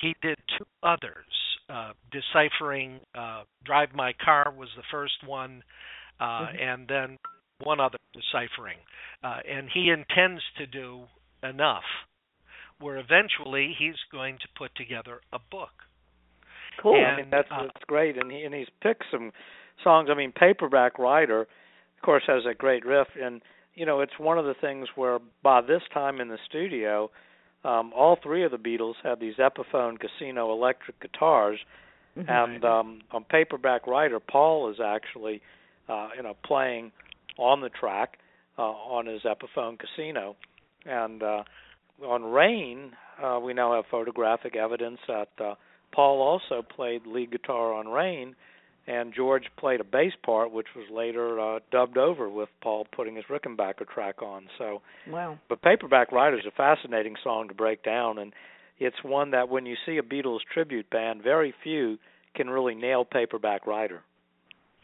He 0.00 0.14
did 0.22 0.38
two 0.58 0.64
others. 0.82 1.26
Uh, 1.68 1.92
deciphering 2.10 3.00
uh, 3.14 3.42
Drive 3.64 3.90
My 3.94 4.12
Car 4.24 4.52
was 4.56 4.68
the 4.76 4.82
first 4.90 5.22
one, 5.26 5.62
uh, 6.18 6.46
Mhm. 6.46 6.60
and 6.60 6.88
then 6.88 7.18
one 7.60 7.80
other 7.80 7.98
deciphering. 8.12 8.78
Uh, 9.22 9.40
and 9.46 9.68
he 9.70 9.90
intends 9.90 10.42
to 10.56 10.66
do 10.66 11.06
enough 11.42 11.84
where 12.80 12.96
eventually 12.96 13.74
he's 13.78 13.98
going 14.10 14.38
to 14.38 14.48
put 14.56 14.74
together 14.74 15.20
a 15.32 15.38
book. 15.38 15.84
Cool. 16.80 17.04
I 17.04 17.16
mean 17.16 17.26
that's 17.30 17.48
uh, 17.50 17.64
that's 17.64 17.84
great, 17.86 18.16
and 18.16 18.30
he 18.30 18.42
and 18.42 18.54
he's 18.54 18.68
picked 18.82 19.04
some 19.10 19.32
songs. 19.82 20.08
I 20.10 20.14
mean, 20.14 20.32
Paperback 20.32 20.98
Writer, 20.98 21.42
of 21.42 22.02
course, 22.02 22.22
has 22.26 22.44
a 22.50 22.54
great 22.54 22.84
riff, 22.86 23.08
and 23.20 23.42
you 23.74 23.86
know 23.86 24.00
it's 24.00 24.18
one 24.18 24.38
of 24.38 24.44
the 24.44 24.54
things 24.60 24.88
where 24.94 25.18
by 25.42 25.60
this 25.60 25.82
time 25.92 26.20
in 26.20 26.28
the 26.28 26.38
studio, 26.48 27.10
um, 27.64 27.92
all 27.94 28.16
three 28.22 28.44
of 28.44 28.50
the 28.50 28.56
Beatles 28.58 28.94
had 29.02 29.20
these 29.20 29.34
Epiphone 29.36 29.98
Casino 29.98 30.52
electric 30.52 31.00
guitars, 31.00 31.60
Mhm. 32.16 32.28
and 32.28 32.64
um, 32.64 33.00
on 33.12 33.24
Paperback 33.24 33.86
Writer, 33.86 34.18
Paul 34.18 34.68
is 34.70 34.80
actually, 34.80 35.40
uh, 35.88 36.08
you 36.16 36.22
know, 36.22 36.34
playing 36.42 36.92
on 37.38 37.60
the 37.60 37.68
track 37.68 38.18
uh, 38.58 38.62
on 38.62 39.06
his 39.06 39.22
Epiphone 39.22 39.78
Casino, 39.78 40.36
and 40.84 41.22
uh, 41.22 41.44
on 42.04 42.24
Rain, 42.24 42.96
uh, 43.22 43.38
we 43.40 43.54
now 43.54 43.74
have 43.74 43.84
photographic 43.90 44.56
evidence 44.56 44.98
that 45.06 45.28
uh, 45.38 45.54
Paul 45.92 46.20
also 46.20 46.62
played 46.62 47.06
lead 47.06 47.30
guitar 47.32 47.72
on 47.72 47.88
Rain, 47.88 48.34
and 48.86 49.14
George 49.14 49.44
played 49.58 49.80
a 49.80 49.84
bass 49.84 50.12
part, 50.24 50.50
which 50.52 50.68
was 50.74 50.86
later 50.90 51.38
uh, 51.38 51.60
dubbed 51.70 51.98
over 51.98 52.28
with 52.28 52.48
Paul 52.60 52.86
putting 52.94 53.16
his 53.16 53.24
Rickenbacker 53.26 53.88
track 53.88 54.22
on. 54.22 54.48
So, 54.58 54.82
Wow. 55.08 55.38
but 55.48 55.62
Paperback 55.62 56.12
Writer 56.12 56.38
is 56.38 56.46
a 56.46 56.50
fascinating 56.50 57.16
song 57.22 57.48
to 57.48 57.54
break 57.54 57.82
down, 57.82 58.18
and 58.18 58.32
it's 58.78 59.02
one 59.04 59.32
that 59.32 59.48
when 59.48 59.66
you 59.66 59.76
see 59.86 59.98
a 59.98 60.02
Beatles 60.02 60.40
tribute 60.52 60.88
band, 60.90 61.22
very 61.22 61.54
few 61.62 61.98
can 62.34 62.48
really 62.48 62.74
nail 62.74 63.04
Paperback 63.04 63.66
Writer. 63.66 64.02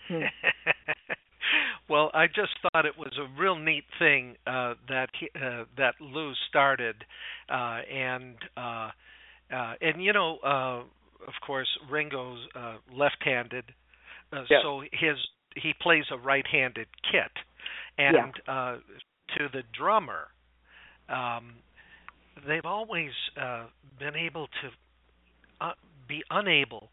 Hmm. 0.08 0.22
well, 1.88 2.10
I 2.14 2.26
just 2.26 2.52
thought 2.62 2.86
it 2.86 2.98
was 2.98 3.12
a 3.18 3.40
real 3.40 3.56
neat 3.56 3.84
thing 3.98 4.36
uh, 4.46 4.74
that 4.88 5.08
he, 5.18 5.28
uh, 5.34 5.64
that 5.78 5.94
Lou 6.00 6.32
started, 6.48 6.96
uh, 7.48 7.80
and 7.92 8.34
uh, 8.56 8.90
uh, 9.52 9.74
and 9.80 10.02
you 10.02 10.12
know, 10.12 10.38
uh, 10.38 10.82
of 11.26 11.34
course, 11.46 11.68
Ringo's 11.90 12.40
uh, 12.54 12.76
left-handed, 12.92 13.64
uh, 14.32 14.42
Yes. 14.50 14.60
so 14.62 14.82
his 14.92 15.16
he 15.54 15.72
plays 15.80 16.04
a 16.10 16.18
right-handed 16.18 16.86
kit, 17.10 17.32
and 17.98 18.32
uh, 18.46 18.76
to 19.38 19.48
the 19.52 19.62
drummer, 19.76 20.28
um, 21.08 21.54
they've 22.46 22.64
always 22.66 23.10
uh, 23.40 23.64
been 23.98 24.14
able 24.16 24.48
to 24.48 25.64
uh, 25.66 25.72
be 26.08 26.22
unable 26.30 26.90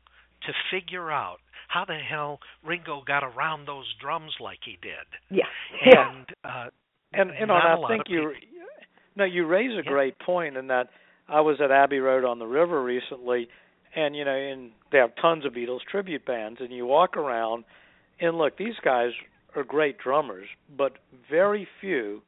to 0.47 0.53
figure 0.71 1.11
out 1.11 1.37
how 1.67 1.83
the 1.85 1.97
hell 1.97 2.39
Ringo 2.63 3.01
got 3.05 3.23
around 3.23 3.67
those 3.67 3.85
drums 3.99 4.31
like 4.39 4.59
he 4.63 4.77
did. 4.81 5.07
Yeah. 5.29 5.43
And 6.05 6.25
uh 6.43 6.65
and 7.13 7.31
you 7.39 7.45
know, 7.47 7.53
not 7.55 7.65
a 7.65 7.69
I 7.69 7.75
lot 7.75 7.87
think 7.89 8.01
of 8.07 8.11
you 8.11 8.19
people- 8.33 8.49
no, 9.15 9.25
you 9.25 9.45
raise 9.45 9.71
a 9.71 9.83
Yeah. 9.83 9.91
great 9.91 10.17
point 10.19 10.57
in 10.57 10.67
that 10.67 10.89
I 11.29 11.41
was 11.41 11.59
at 11.61 11.69
Abbey 11.71 11.99
Road 11.99 12.25
on 12.25 12.39
the 12.39 12.45
river 12.47 12.81
recently, 12.83 13.47
and 13.95 14.15
you 14.15 14.25
know, 14.25 14.35
and 14.35 14.71
they 14.91 14.97
have 14.97 15.11
tons 15.21 15.45
of 15.45 15.53
Beatles 15.53 15.81
tribute 15.89 16.25
bands, 16.25 16.59
and 16.61 16.71
you 16.71 16.85
walk 16.85 17.17
around, 17.17 17.63
and 18.19 18.37
look, 18.37 18.57
these 18.57 18.75
guys 18.83 19.11
are 19.55 19.63
great 19.63 19.97
drummers, 19.97 20.47
but 20.75 20.93
very 21.29 21.67
few 21.79 22.21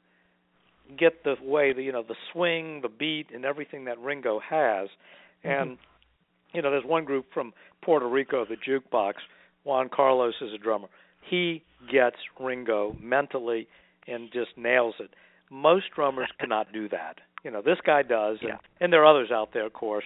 get 0.99 1.23
the 1.23 1.35
way 1.41 1.73
the 1.73 1.81
you 1.81 1.91
know 1.91 2.03
the 2.07 2.15
swing, 2.31 2.81
the 2.81 2.89
beat, 2.89 3.27
and 3.33 3.45
everything 3.45 3.85
that 3.85 3.99
Ringo 3.99 4.39
has, 4.39 4.89
mm-hmm. 5.43 5.49
and 5.49 5.77
you 6.55 6.61
know, 6.61 6.71
there's 6.71 6.85
one 6.85 7.03
group 7.03 7.25
from 7.33 7.53
Puerto 7.83 8.07
Rico, 8.07 8.45
the 8.45 8.55
Jukebox. 8.55 9.15
Juan 9.65 9.89
Carlos 9.89 10.35
is 10.41 10.53
a 10.53 10.57
drummer. 10.57 10.87
He 11.29 11.63
gets 11.91 12.15
Ringo 12.39 12.95
mentally 13.01 13.67
and 14.07 14.31
just 14.31 14.51
nails 14.55 14.95
it. 14.99 15.09
Most 15.49 15.85
drummers 15.93 16.29
cannot 16.39 16.71
do 16.71 16.87
that. 16.89 17.17
You 17.43 17.51
know, 17.51 17.61
this 17.61 17.79
guy 17.85 18.03
does, 18.03 18.37
and, 18.41 18.49
Yeah. 18.49 18.57
and 18.79 18.93
there 18.93 19.01
are 19.01 19.05
others 19.05 19.31
out 19.31 19.53
there, 19.53 19.65
of 19.65 19.73
course. 19.73 20.05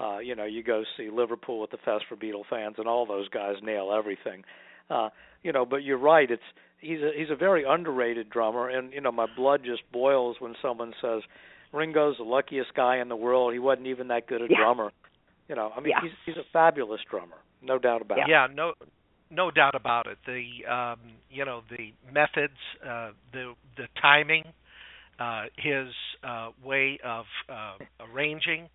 Uh, 0.00 0.18
you 0.18 0.34
know, 0.34 0.44
you 0.44 0.62
go 0.62 0.82
see 0.96 1.10
Liverpool 1.10 1.62
at 1.62 1.70
the 1.70 1.76
Fest 1.84 2.04
for 2.08 2.16
Beatle 2.16 2.44
fans, 2.48 2.76
and 2.78 2.86
all 2.88 3.06
those 3.06 3.28
guys 3.28 3.56
nail 3.62 3.92
everything. 3.96 4.44
Uh, 4.88 5.10
you 5.42 5.52
know, 5.52 5.64
but 5.66 5.78
you're 5.84 5.98
right. 5.98 6.30
It's 6.30 6.42
he's 6.80 7.00
a 7.00 7.10
he's 7.16 7.30
a 7.30 7.36
very 7.36 7.64
underrated 7.68 8.30
drummer, 8.30 8.68
and 8.68 8.92
you 8.92 9.00
know, 9.00 9.12
my 9.12 9.26
blood 9.26 9.62
just 9.64 9.82
boils 9.92 10.36
when 10.40 10.54
someone 10.62 10.92
says 11.02 11.22
Ringo's 11.72 12.16
the 12.18 12.24
luckiest 12.24 12.74
guy 12.74 12.98
in 12.98 13.08
the 13.08 13.16
world. 13.16 13.52
He 13.52 13.58
wasn't 13.58 13.88
even 13.88 14.08
that 14.08 14.26
good 14.26 14.42
a 14.42 14.46
Yeah. 14.48 14.56
drummer. 14.58 14.90
You 15.48 15.56
know, 15.56 15.72
I 15.76 15.80
mean, 15.80 15.90
Yeah. 15.90 16.00
he's 16.02 16.12
he's 16.24 16.36
a 16.36 16.44
fabulous 16.52 17.00
drummer, 17.10 17.36
no 17.60 17.78
doubt 17.78 18.00
about 18.02 18.18
it. 18.18 18.28
yeah 18.28 18.46
no 18.52 18.72
no 19.30 19.50
doubt 19.50 19.74
about 19.74 20.06
it 20.06 20.18
the 20.26 20.64
um 20.72 20.98
you 21.30 21.44
know 21.44 21.62
the 21.70 21.92
methods 22.12 22.56
uh 22.84 23.10
the 23.32 23.54
the 23.76 23.86
timing 24.00 24.44
uh 25.18 25.44
his 25.56 25.88
uh 26.24 26.50
way 26.64 26.98
of 27.04 27.24
uh 27.48 27.74
arranging 28.12 28.68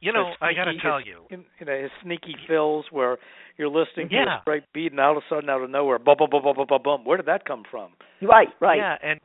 you 0.00 0.12
know 0.12 0.28
His 0.28 0.36
i 0.40 0.52
got 0.54 0.64
to 0.64 0.72
sneaky- 0.72 0.82
tell 0.82 0.98
his- 0.98 1.06
you 1.06 1.26
you 1.60 1.66
know 1.66 1.80
his 1.82 1.90
sneaky 2.02 2.36
fills 2.46 2.86
where 2.90 3.18
you're 3.56 3.68
listening 3.68 4.08
to 4.10 4.14
Yeah. 4.14 4.38
a 4.38 4.42
straight 4.42 4.64
beat 4.72 4.92
and 4.92 5.00
all 5.00 5.16
of 5.16 5.22
a 5.22 5.26
sudden 5.28 5.50
out 5.50 5.62
of 5.62 5.70
nowhere 5.70 5.98
bum 5.98 6.16
bum 6.18 6.28
bum 6.30 6.42
bum 6.42 6.54
bum 6.56 6.66
bum 6.68 6.82
bum. 6.82 7.04
Where 7.04 7.16
did 7.16 7.26
that 7.26 7.44
come 7.44 7.64
from? 7.70 7.92
Right, 8.22 8.48
right. 8.60 8.78
yeah 8.78 8.96
and 9.02 9.20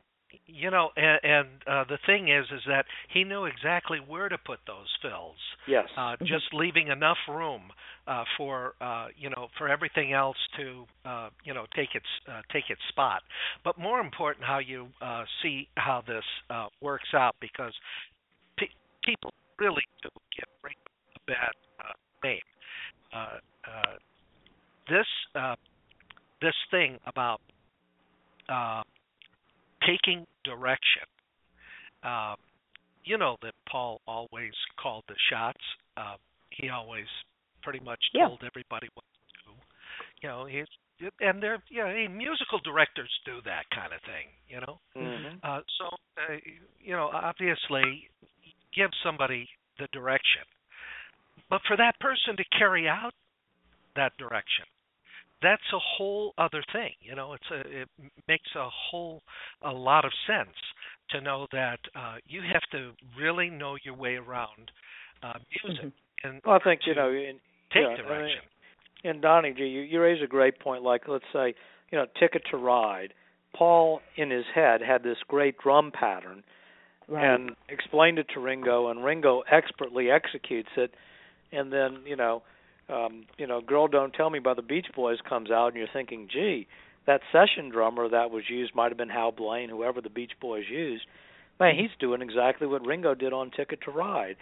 you 0.46 0.68
know 0.70 0.90
and, 0.96 1.20
and 1.22 1.48
uh 1.66 1.84
the 1.88 1.98
thing 2.04 2.28
is 2.28 2.44
is 2.52 2.62
that 2.66 2.84
he 3.12 3.22
knew 3.24 3.44
exactly 3.44 3.98
where 3.98 4.28
to 4.28 4.36
put 4.36 4.58
those 4.66 4.88
fills. 5.00 5.36
Yes. 5.68 5.86
Uh 5.96 6.16
just 6.24 6.52
leaving 6.52 6.88
enough 6.88 7.18
room 7.28 7.62
uh 8.08 8.24
for 8.36 8.74
uh 8.80 9.06
you 9.16 9.30
know 9.30 9.48
for 9.56 9.68
everything 9.68 10.12
else 10.12 10.36
to 10.56 10.84
uh 11.04 11.28
you 11.44 11.54
know 11.54 11.66
take 11.76 11.94
its 11.94 12.06
uh, 12.28 12.42
take 12.52 12.64
its 12.68 12.80
spot. 12.88 13.22
But 13.64 13.78
more 13.78 14.00
important 14.00 14.44
how 14.44 14.58
you 14.58 14.88
uh 15.00 15.24
see 15.42 15.68
how 15.76 16.02
this 16.06 16.24
uh 16.50 16.66
works 16.82 17.14
out 17.14 17.36
because 17.40 17.72
pe- 18.58 18.66
people 19.04 19.30
really 19.58 19.82
do 20.02 20.08
give 20.36 20.48
Ringo 20.62 20.90
a 21.16 21.20
bad 21.26 21.52
uh, 21.80 21.92
name 22.24 22.40
uh 23.12 23.38
uh 23.68 23.96
this 24.88 25.06
uh 25.34 25.54
this 26.42 26.54
thing 26.70 26.98
about 27.06 27.40
uh 28.48 28.82
taking 29.86 30.24
direction 30.44 31.02
uh 32.04 32.34
you 33.04 33.18
know 33.18 33.36
that 33.42 33.52
Paul 33.70 34.00
always 34.06 34.52
called 34.80 35.04
the 35.08 35.14
shots 35.30 35.60
uh 35.96 36.16
he 36.50 36.68
always 36.68 37.06
pretty 37.62 37.80
much 37.84 38.00
Yeah. 38.12 38.26
told 38.28 38.42
everybody 38.44 38.88
what 38.94 39.04
to 39.04 39.50
do. 39.50 39.52
You 40.22 40.28
know, 40.28 40.46
he's 40.46 40.66
and 41.20 41.42
they're 41.42 41.62
you 41.68 41.82
know, 41.82 41.88
hey, 41.88 42.06
musical 42.08 42.60
directors 42.64 43.10
do 43.24 43.40
that 43.44 43.64
kind 43.74 43.92
of 43.92 44.00
thing, 44.02 44.28
you 44.48 44.60
know. 44.60 44.78
hmm 44.94 45.36
Uh 45.42 45.60
so 45.78 45.86
uh, 46.18 46.36
you 46.80 46.92
know, 46.92 47.10
obviously 47.12 48.08
give 48.74 48.90
somebody 49.04 49.48
the 49.78 49.86
direction. 49.92 50.42
But 51.50 51.60
for 51.66 51.76
that 51.76 51.98
person 52.00 52.36
to 52.36 52.44
carry 52.58 52.88
out 52.88 53.12
that 53.96 54.12
direction, 54.18 54.64
that's 55.42 55.62
a 55.74 55.78
whole 55.78 56.32
other 56.38 56.62
thing, 56.72 56.92
you 57.00 57.14
know. 57.14 57.34
It's 57.34 57.50
a 57.50 57.82
it 57.82 57.88
makes 58.28 58.48
a 58.56 58.68
whole 58.70 59.22
a 59.62 59.72
lot 59.72 60.04
of 60.04 60.12
sense 60.26 60.56
to 61.10 61.20
know 61.20 61.46
that 61.52 61.78
uh 61.94 62.16
you 62.26 62.40
have 62.52 62.62
to 62.72 62.92
really 63.18 63.50
know 63.50 63.76
your 63.84 63.94
way 63.94 64.14
around 64.16 64.70
uh 65.22 65.34
music 65.50 65.84
Mhm. 65.86 65.92
and 66.24 66.40
well 66.46 66.54
I 66.54 66.58
think 66.64 66.86
you 66.86 66.94
know 66.94 67.10
in, 67.10 67.38
take 67.72 67.82
yeah, 67.82 67.88
I 67.88 67.96
mean, 67.96 68.06
direction. 68.06 68.42
and 69.04 69.20
Donnie 69.20 69.52
G, 69.52 69.66
you, 69.66 69.82
you 69.82 70.00
raise 70.00 70.22
a 70.22 70.26
great 70.26 70.58
point. 70.60 70.82
Like, 70.82 71.02
let's 71.08 71.24
say, 71.32 71.54
you 71.90 71.98
know, 71.98 72.06
Ticket 72.18 72.42
to 72.50 72.56
Ride. 72.56 73.12
Paul, 73.54 74.00
in 74.16 74.30
his 74.30 74.46
head, 74.54 74.80
had 74.80 75.02
this 75.02 75.18
great 75.28 75.58
drum 75.58 75.92
pattern 75.92 76.42
Right. 77.08 77.34
and 77.34 77.50
explained 77.68 78.18
it 78.18 78.26
to 78.34 78.40
Ringo, 78.40 78.88
and 78.88 79.04
Ringo 79.04 79.42
expertly 79.50 80.10
executes 80.10 80.70
it. 80.76 80.94
And 81.52 81.72
then, 81.72 81.98
you 82.06 82.16
know, 82.16 82.42
um, 82.88 83.26
you 83.38 83.46
know, 83.46 83.60
"Girl 83.60 83.88
Don't 83.88 84.12
Tell 84.12 84.30
Me" 84.30 84.38
by 84.38 84.54
the 84.54 84.62
Beach 84.62 84.86
Boys 84.94 85.20
comes 85.20 85.50
out, 85.50 85.68
and 85.68 85.76
you're 85.76 85.86
thinking, 85.92 86.28
"Gee, 86.28 86.66
that 87.06 87.20
session 87.32 87.68
drummer 87.68 88.08
that 88.08 88.30
was 88.30 88.48
used 88.48 88.74
might 88.74 88.90
have 88.90 88.98
been 88.98 89.08
Hal 89.10 89.32
Blaine, 89.32 89.68
whoever 89.68 90.00
the 90.00 90.10
Beach 90.10 90.32
Boys 90.40 90.68
used. 90.68 91.06
Man, 91.60 91.76
he's 91.76 91.90
doing 91.98 92.20
exactly 92.22 92.66
what 92.66 92.84
Ringo 92.84 93.14
did 93.14 93.32
on 93.32 93.50
Ticket 93.50 93.80
to 93.82 93.90
Ride." 93.90 94.36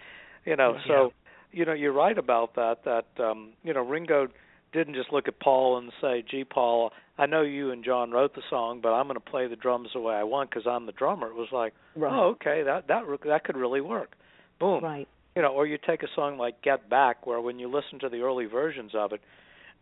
You 0.45 0.57
know, 0.57 0.79
so 0.87 1.13
you 1.53 1.65
know, 1.65 1.73
you're 1.73 1.93
right 1.93 2.17
about 2.17 2.55
that. 2.55 2.85
That 2.85 3.07
um, 3.23 3.51
you 3.63 3.73
know, 3.73 3.83
Ringo 3.83 4.29
didn't 4.73 4.95
just 4.95 5.13
look 5.13 5.29
at 5.29 5.39
Paul 5.41 5.79
and 5.79 5.93
say, 6.01 6.23
"Gee, 6.29 6.45
Paul, 6.45 6.93
I 7.19 7.27
know 7.27 7.43
you 7.43 7.71
and 7.71 7.85
John 7.85 8.11
wrote 8.11 8.35
the 8.35 8.43
song, 8.49 8.81
but 8.81 8.93
I'm 8.93 9.07
going 9.07 9.15
to 9.15 9.21
play 9.21 9.47
the 9.47 9.57
drums 9.57 9.91
the 9.93 10.01
way 10.01 10.15
I 10.15 10.23
want 10.23 10.51
because 10.51 10.67
I'm 10.67 10.87
the 10.87 10.93
drummer." 10.93 11.29
It 11.29 11.35
was 11.35 11.53
like, 11.53 11.75
right. 11.95 12.13
"Oh, 12.13 12.31
okay, 12.31 12.63
that 12.63 12.89
that 12.89 13.05
that 13.25 13.45
could 13.45 13.57
really 13.57 13.81
work." 13.81 14.17
Boom. 14.59 14.83
right. 14.83 15.09
You 15.35 15.43
know, 15.43 15.49
or 15.53 15.67
you 15.67 15.79
take 15.79 16.03
a 16.03 16.09
song 16.15 16.39
like 16.39 16.63
"Get 16.63 16.89
Back," 16.89 17.27
where 17.27 17.41
when 17.41 17.59
you 17.59 17.69
listen 17.69 17.99
to 18.01 18.09
the 18.09 18.21
early 18.21 18.47
versions 18.47 18.93
of 18.95 19.13
it, 19.13 19.21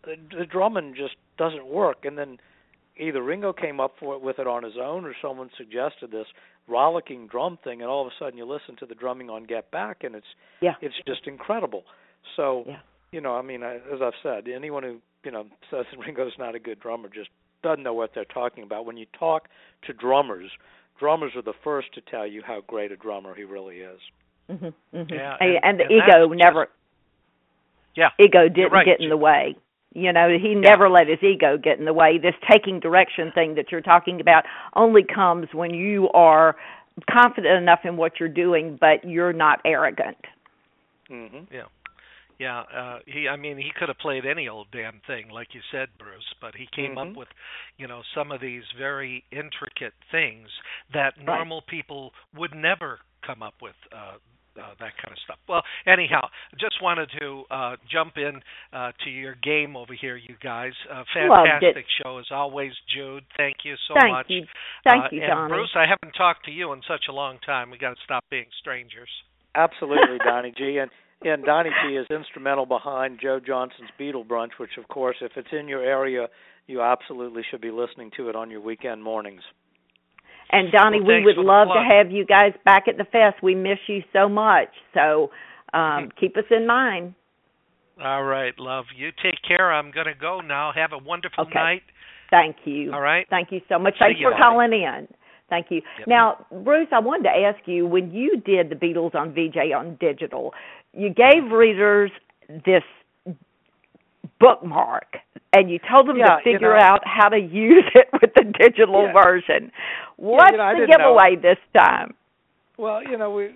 the, 0.05 0.16
the 0.36 0.47
drumming 0.47 0.95
just 0.95 1.16
doesn't 1.38 1.66
work, 1.66 2.05
and 2.05 2.16
then 2.18 2.38
either 2.97 3.22
Ringo 3.22 3.53
came 3.53 3.80
up 3.80 3.95
for 3.99 4.14
it 4.14 4.20
with 4.22 4.38
it 4.38 4.47
on 4.47 4.62
his 4.62 4.76
own, 4.80 5.05
or 5.05 5.14
someone 5.22 5.51
suggested 5.57 6.11
this 6.11 6.26
rollicking 6.68 7.26
drum 7.26 7.59
thing, 7.64 7.80
and 7.82 7.91
all 7.91 8.03
of 8.07 8.07
a 8.07 8.14
sudden 8.18 8.38
you 8.38 8.45
listen 8.45 8.76
to 8.76 8.86
the 8.86 8.95
drumming 8.95 9.28
on 9.30 9.45
"Get 9.45 9.70
Back," 9.70 10.05
and 10.05 10.14
it's 10.14 10.26
Yeah. 10.61 10.74
it's 10.80 10.95
just 11.07 11.26
incredible. 11.26 11.84
So, 12.36 12.64
Yeah. 12.66 12.80
You 13.13 13.21
know, 13.21 13.35
I 13.35 13.43
mean, 13.43 13.63
I, 13.63 13.77
as 13.77 14.01
I've 14.03 14.13
said, 14.23 14.49
anyone 14.49 14.83
who 14.83 14.99
you 15.25 15.31
know 15.31 15.45
says 15.71 15.87
that 15.91 15.99
Ringo's 15.99 16.33
not 16.39 16.55
a 16.55 16.59
good 16.59 16.81
drummer 16.81 17.09
just 17.09 17.31
doesn't 17.63 17.83
know 17.83 17.95
what 17.95 18.11
they're 18.15 18.25
talking 18.25 18.65
about. 18.65 18.87
When 18.87 18.97
you 18.97 19.07
talk 19.19 19.49
to 19.87 19.93
drummers, 19.93 20.51
drummers 20.99 21.33
are 21.37 21.43
the 21.43 21.53
first 21.63 21.93
to 21.95 22.01
tell 22.01 22.27
you 22.27 22.43
how 22.47 22.63
great 22.67 22.93
a 22.93 22.97
drummer 22.97 23.35
he 23.35 23.45
really 23.45 23.79
is. 23.81 24.01
Mhm. 24.51 24.73
Mhm. 24.95 25.11
Yeah, 25.11 25.37
and, 25.41 25.51
and- 25.51 25.65
and 25.65 25.79
the 25.81 25.85
and 25.85 25.93
ego 25.93 26.29
that's 26.29 26.39
never 26.39 26.69
Yeah. 27.97 28.11
ego 28.19 28.49
didn't 28.49 28.73
right, 28.73 28.87
get 28.87 29.01
in 29.01 29.09
the 29.11 29.17
way. 29.17 29.57
You 29.93 30.13
know, 30.13 30.29
he 30.41 30.55
never 30.55 30.89
let 30.89 31.09
his 31.09 31.21
ego 31.23 31.59
get 31.59 31.79
in 31.81 31.85
the 31.85 31.93
way. 31.93 32.17
This 32.19 32.35
taking 32.49 32.79
direction 32.81 33.33
thing 33.33 33.57
that 33.57 33.73
you're 33.73 33.81
talking 33.81 34.21
about 34.21 34.45
only 34.75 35.03
comes 35.03 35.53
when 35.53 35.75
you 35.75 36.09
are 36.11 36.57
confident 37.11 37.57
enough 37.61 37.81
in 37.85 37.97
what 37.97 38.21
you're 38.21 38.29
doing, 38.29 38.77
but 38.81 39.05
you're 39.05 39.33
not 39.33 39.61
arrogant. 39.65 40.17
Mm-hmm. 41.11 41.53
Yeah. 41.53 41.65
Yeah, 42.41 42.61
uh 42.74 42.99
he 43.07 43.28
I 43.28 43.36
mean 43.36 43.59
he 43.59 43.70
could 43.78 43.88
have 43.91 43.99
played 43.99 44.24
any 44.24 44.49
old 44.49 44.68
damn 44.72 45.01
thing 45.07 45.28
like 45.28 45.49
you 45.53 45.61
said 45.70 45.88
Bruce, 45.99 46.32
but 46.41 46.55
he 46.57 46.66
came 46.74 46.95
Mhm. 46.97 47.11
up 47.11 47.16
with, 47.16 47.28
you 47.76 47.86
know, 47.86 48.01
some 48.14 48.32
of 48.32 48.41
these 48.41 48.64
very 48.78 49.24
intricate 49.30 49.93
things 50.11 50.49
that 50.95 51.18
normal 51.20 51.61
people 51.61 52.14
would 52.34 52.55
never 52.55 53.01
come 53.22 53.43
up 53.43 53.55
with 53.61 53.76
uh 53.93 54.16
uh, 54.59 54.74
that 54.80 54.93
kind 54.99 55.12
of 55.12 55.18
stuff. 55.24 55.38
Well, 55.49 55.62
anyhow, 55.86 56.28
just 56.59 56.82
wanted 56.82 57.09
to 57.20 57.45
uh, 57.53 57.76
jump 57.88 58.18
in 58.18 58.43
uh, 58.72 58.91
to 59.05 59.09
your 59.11 59.36
game 59.36 59.76
over 59.76 59.95
here, 59.95 60.16
you 60.16 60.34
guys. 60.43 60.72
Uh, 60.91 61.05
fantastic 61.14 61.86
show 62.03 62.18
as 62.18 62.26
always, 62.32 62.72
Jude. 62.93 63.24
Thank 63.36 63.59
you 63.64 63.76
so 63.86 63.95
Thank 63.95 64.12
much. 64.12 64.26
you. 64.28 64.43
Thank 64.84 65.05
Uh, 65.05 65.09
you, 65.12 65.22
and 65.22 65.30
Johnny. 65.30 65.49
Bruce, 65.55 65.70
I 65.76 65.86
haven't 65.86 66.14
talked 66.18 66.45
to 66.47 66.51
you 66.51 66.72
in 66.72 66.82
such 66.88 67.05
a 67.09 67.12
long 67.12 67.38
time. 67.47 67.70
We 67.70 67.78
got 67.78 67.97
to 67.97 68.03
stop 68.03 68.24
being 68.28 68.47
strangers. 68.59 69.09
Absolutely, 69.55 70.18
Donnie 70.26 70.53
G. 70.59 70.78
And 70.78 70.91
and 71.23 71.45
Donnie 71.45 71.71
G 71.85 71.97
is 71.97 72.07
instrumental 72.11 72.66
behind 72.66 73.18
Joe 73.21 73.41
Johnson's 73.45 73.91
Beatle 73.99 74.27
Brunch, 74.27 74.51
which, 74.59 74.79
of 74.79 74.89
course, 74.89 75.16
if 75.21 75.33
it's 75.37 75.49
in 75.53 75.68
your 75.68 75.83
area, 75.83 76.29
you 76.66 76.81
absolutely 76.83 77.43
should 77.51 77.61
be 77.61 77.71
listening 77.71 78.11
to 78.16 78.29
it 78.29 78.37
on 78.37 78.51
your 78.51 78.61
weekend 78.61 79.03
mornings. 79.03 79.43
And 80.53 80.73
Donnie, 80.73 81.01
Well, 81.01 81.18
we 81.18 81.25
would 81.25 81.37
love 81.37 81.68
to 81.68 81.97
have 81.97 82.11
you 82.11 82.25
guys 82.25 82.53
back 82.64 82.89
at 82.89 82.97
the 82.97 83.05
fest. 83.05 83.43
We 83.43 83.55
miss 83.55 83.79
you 83.87 84.03
so 84.12 84.29
much. 84.29 84.68
So 84.95 85.31
um, 85.73 86.11
keep 86.18 86.37
us 86.37 86.45
in 86.51 86.66
mind. 86.66 87.14
All 88.03 88.25
right, 88.25 88.59
love. 88.59 88.87
You 88.97 89.11
take 89.23 89.39
care. 89.47 89.73
I'm 89.73 89.91
going 89.91 90.07
to 90.07 90.14
go 90.14 90.41
now. 90.41 90.73
Have 90.75 90.93
a 90.93 90.99
wonderful 90.99 91.45
Okay. 91.45 91.55
night. 91.55 91.83
Thank 92.31 92.57
you. 92.64 92.93
All 92.93 93.01
right. 93.01 93.27
Thank 93.29 93.53
you 93.53 93.61
so 93.68 93.79
much. 93.79 93.95
Thanks 93.99 94.18
you, 94.21 94.27
for 94.27 94.31
Bonnie. 94.31 94.43
calling 94.43 94.73
in. 94.73 95.09
Thank 95.51 95.66
you. 95.71 95.83
Yep. 95.99 96.09
Now, 96.09 96.47
Bruce, 96.64 96.89
I 96.93 97.01
wanted 97.01 97.25
to 97.25 97.31
ask 97.31 97.59
you 97.66 97.85
when 97.85 98.12
you 98.12 98.41
did 98.41 98.71
the 98.71 98.77
Beatles 98.77 99.14
on 99.16 99.35
Vee-Jay 99.35 99.73
on 99.73 99.99
digital, 100.01 100.55
you 100.93 101.11
gave 101.11 101.51
readers 101.53 102.11
this 102.64 102.82
bookmark 104.38 105.16
and 105.53 105.70
you 105.70 105.78
told 105.91 106.09
them 106.09 106.16
yeah, 106.16 106.36
to 106.36 106.43
figure 106.45 106.72
you 106.72 106.78
know, 106.78 106.80
out 106.80 107.01
how 107.05 107.28
to 107.28 107.38
use 107.38 107.84
it 107.95 108.09
with 108.12 108.30
the 108.34 108.45
digital 108.59 109.05
yeah. 109.07 109.12
version. 109.12 109.70
What's 110.16 110.53
yeah, 110.57 110.72
you 110.72 110.78
know, 110.78 110.86
the 110.86 110.93
giveaway 110.93 111.36
know. 111.36 111.43
this 111.43 111.59
time? 111.76 112.14
Well, 112.78 113.03
you 113.03 113.18
know, 113.18 113.30
we 113.30 113.51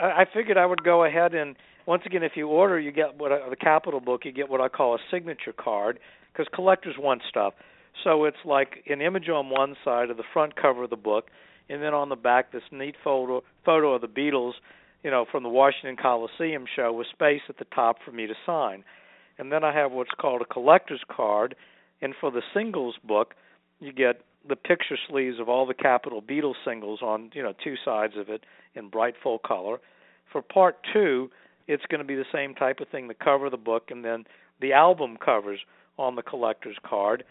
I 0.00 0.24
figured 0.32 0.56
I 0.56 0.66
would 0.66 0.82
go 0.84 1.04
ahead 1.04 1.34
and 1.34 1.56
once 1.86 2.02
again, 2.06 2.22
if 2.22 2.32
you 2.36 2.48
order, 2.48 2.78
you 2.78 2.92
get 2.92 3.18
what 3.18 3.32
I, 3.32 3.48
the 3.48 3.56
Capitol 3.56 4.00
book. 4.00 4.24
You 4.24 4.32
get 4.32 4.48
what 4.48 4.60
I 4.60 4.68
call 4.68 4.94
a 4.94 4.98
signature 5.10 5.52
card 5.52 5.98
because 6.32 6.46
collectors 6.54 6.94
want 6.98 7.22
stuff. 7.28 7.54
So 8.04 8.24
it's 8.24 8.36
like 8.44 8.84
an 8.88 9.00
image 9.00 9.28
on 9.28 9.50
one 9.50 9.76
side 9.84 10.10
of 10.10 10.16
the 10.16 10.22
front 10.32 10.54
cover 10.56 10.84
of 10.84 10.90
the 10.90 10.96
book, 10.96 11.26
and 11.68 11.82
then 11.82 11.92
on 11.92 12.08
the 12.08 12.16
back 12.16 12.52
this 12.52 12.62
neat 12.70 12.94
photo 13.02 13.42
photo 13.64 13.94
of 13.94 14.00
the 14.00 14.08
Beatles, 14.08 14.52
you 15.02 15.10
know, 15.10 15.24
from 15.30 15.42
the 15.42 15.48
Washington 15.48 15.96
Coliseum 15.96 16.64
show 16.74 16.92
with 16.92 17.06
space 17.12 17.42
at 17.48 17.58
the 17.58 17.64
top 17.74 17.96
for 18.04 18.12
me 18.12 18.26
to 18.26 18.34
sign. 18.46 18.84
And 19.38 19.50
then 19.50 19.64
I 19.64 19.74
have 19.74 19.92
what's 19.92 20.10
called 20.20 20.42
a 20.42 20.44
collector's 20.44 21.02
card, 21.10 21.54
and 22.00 22.14
for 22.20 22.30
the 22.30 22.42
singles 22.54 22.96
book, 23.04 23.34
you 23.80 23.92
get 23.92 24.20
the 24.48 24.56
picture 24.56 24.96
sleeves 25.08 25.38
of 25.40 25.48
all 25.48 25.66
the 25.66 25.74
Capitol 25.74 26.22
Beatles 26.22 26.54
singles 26.64 27.00
on, 27.02 27.30
you 27.32 27.42
know, 27.42 27.52
two 27.62 27.74
sides 27.84 28.14
of 28.16 28.28
it 28.28 28.44
in 28.74 28.88
bright 28.88 29.14
full 29.22 29.38
color. 29.38 29.78
For 30.30 30.42
part 30.42 30.76
2, 30.92 31.30
it's 31.68 31.84
going 31.86 32.00
to 32.00 32.06
be 32.06 32.14
the 32.14 32.24
same 32.32 32.54
type 32.54 32.80
of 32.80 32.88
thing 32.88 33.08
the 33.08 33.14
cover 33.14 33.46
of 33.46 33.52
the 33.52 33.56
book 33.56 33.90
and 33.90 34.04
then 34.04 34.24
the 34.60 34.72
album 34.72 35.16
covers 35.16 35.60
on 35.98 36.16
the 36.16 36.22
collector's 36.22 36.76
card 36.84 37.24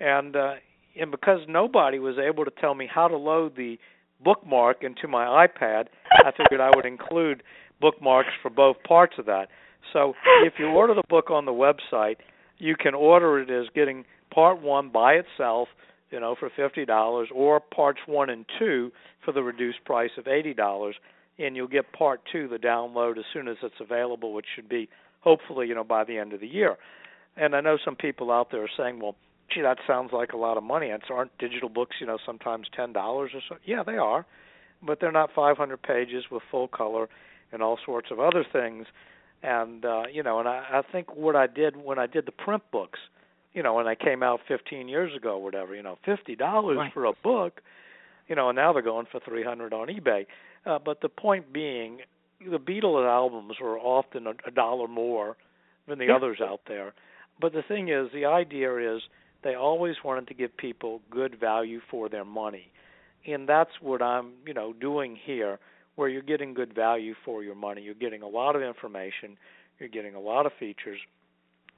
and 0.00 0.36
uh 0.36 0.54
and 0.98 1.10
because 1.10 1.40
nobody 1.48 1.98
was 1.98 2.16
able 2.18 2.44
to 2.44 2.52
tell 2.60 2.74
me 2.74 2.88
how 2.92 3.08
to 3.08 3.16
load 3.16 3.56
the 3.56 3.78
bookmark 4.24 4.82
into 4.82 5.06
my 5.06 5.46
iPad 5.46 5.86
I 6.12 6.32
figured 6.36 6.60
I 6.60 6.70
would 6.74 6.86
include 6.86 7.42
bookmarks 7.80 8.30
for 8.42 8.50
both 8.50 8.76
parts 8.86 9.14
of 9.18 9.26
that 9.26 9.48
so 9.92 10.14
if 10.44 10.54
you 10.58 10.66
order 10.66 10.94
the 10.94 11.02
book 11.08 11.30
on 11.30 11.44
the 11.44 11.52
website 11.52 12.16
you 12.58 12.74
can 12.76 12.94
order 12.94 13.40
it 13.40 13.50
as 13.50 13.66
getting 13.74 14.04
part 14.32 14.60
1 14.60 14.90
by 14.90 15.14
itself 15.14 15.68
you 16.10 16.20
know 16.20 16.34
for 16.38 16.50
$50 16.50 17.26
or 17.34 17.60
parts 17.60 18.00
1 18.06 18.30
and 18.30 18.46
2 18.58 18.90
for 19.24 19.32
the 19.32 19.42
reduced 19.42 19.84
price 19.84 20.10
of 20.18 20.24
$80 20.24 20.92
and 21.38 21.56
you'll 21.56 21.68
get 21.68 21.92
part 21.92 22.20
two, 22.30 22.48
the 22.48 22.56
download, 22.56 23.18
as 23.18 23.24
soon 23.32 23.48
as 23.48 23.56
it's 23.62 23.74
available, 23.80 24.32
which 24.32 24.46
should 24.54 24.68
be 24.68 24.88
hopefully, 25.20 25.66
you 25.66 25.74
know, 25.74 25.84
by 25.84 26.04
the 26.04 26.18
end 26.18 26.32
of 26.32 26.40
the 26.40 26.46
year. 26.46 26.76
And 27.36 27.56
I 27.56 27.60
know 27.60 27.76
some 27.84 27.96
people 27.96 28.30
out 28.30 28.48
there 28.52 28.62
are 28.62 28.68
saying, 28.76 29.00
well, 29.00 29.16
gee, 29.52 29.62
that 29.62 29.78
sounds 29.86 30.12
like 30.12 30.32
a 30.32 30.36
lot 30.36 30.56
of 30.56 30.62
money. 30.62 30.90
And 30.90 31.02
so 31.06 31.14
aren't 31.14 31.36
digital 31.38 31.68
books, 31.68 31.96
you 32.00 32.06
know, 32.06 32.18
sometimes 32.24 32.66
ten 32.74 32.92
dollars 32.92 33.32
or 33.34 33.40
so? 33.48 33.56
Yeah, 33.64 33.82
they 33.82 33.96
are, 33.96 34.26
but 34.82 35.00
they're 35.00 35.12
not 35.12 35.30
500 35.34 35.82
pages 35.82 36.24
with 36.30 36.42
full 36.50 36.68
color 36.68 37.08
and 37.52 37.62
all 37.62 37.78
sorts 37.84 38.10
of 38.10 38.20
other 38.20 38.44
things. 38.50 38.86
And 39.42 39.84
uh, 39.84 40.04
you 40.12 40.22
know, 40.22 40.38
and 40.40 40.48
I, 40.48 40.64
I 40.72 40.82
think 40.90 41.14
what 41.14 41.36
I 41.36 41.46
did 41.46 41.76
when 41.76 41.98
I 41.98 42.06
did 42.06 42.26
the 42.26 42.32
print 42.32 42.62
books, 42.72 42.98
you 43.52 43.62
know, 43.62 43.74
when 43.74 43.86
I 43.86 43.94
came 43.94 44.22
out 44.22 44.40
15 44.48 44.88
years 44.88 45.14
ago, 45.14 45.36
or 45.36 45.42
whatever, 45.42 45.74
you 45.74 45.82
know, 45.82 45.98
fifty 46.04 46.34
dollars 46.34 46.78
right. 46.78 46.92
for 46.92 47.04
a 47.04 47.12
book, 47.22 47.60
you 48.28 48.34
know, 48.34 48.48
and 48.48 48.56
now 48.56 48.72
they're 48.72 48.82
going 48.82 49.06
for 49.10 49.20
300 49.20 49.72
on 49.72 49.88
eBay. 49.88 50.26
Uh, 50.66 50.78
but 50.82 51.00
the 51.02 51.10
point 51.10 51.52
being, 51.52 51.98
the 52.40 52.58
Beatles 52.58 53.06
albums 53.06 53.56
were 53.60 53.78
often 53.78 54.26
a, 54.26 54.32
a 54.46 54.50
dollar 54.50 54.88
more 54.88 55.36
than 55.86 55.98
the 55.98 56.06
yeah. 56.06 56.16
others 56.16 56.38
out 56.40 56.60
there. 56.66 56.94
But 57.40 57.52
the 57.52 57.62
thing 57.62 57.88
is, 57.88 58.08
the 58.12 58.24
idea 58.24 58.96
is 58.96 59.02
they 59.44 59.54
always 59.54 59.96
wanted 60.04 60.26
to 60.28 60.34
give 60.34 60.56
people 60.56 61.00
good 61.10 61.38
value 61.38 61.80
for 61.90 62.08
their 62.08 62.24
money, 62.24 62.72
and 63.26 63.48
that's 63.48 63.70
what 63.80 64.02
I'm, 64.02 64.32
you 64.46 64.54
know, 64.54 64.72
doing 64.72 65.16
here, 65.22 65.58
where 65.94 66.08
you're 66.08 66.22
getting 66.22 66.54
good 66.54 66.74
value 66.74 67.14
for 67.24 67.44
your 67.44 67.54
money. 67.54 67.82
You're 67.82 67.94
getting 67.94 68.22
a 68.22 68.28
lot 68.28 68.56
of 68.56 68.62
information, 68.62 69.36
you're 69.78 69.88
getting 69.88 70.14
a 70.14 70.20
lot 70.20 70.46
of 70.46 70.52
features, 70.58 70.98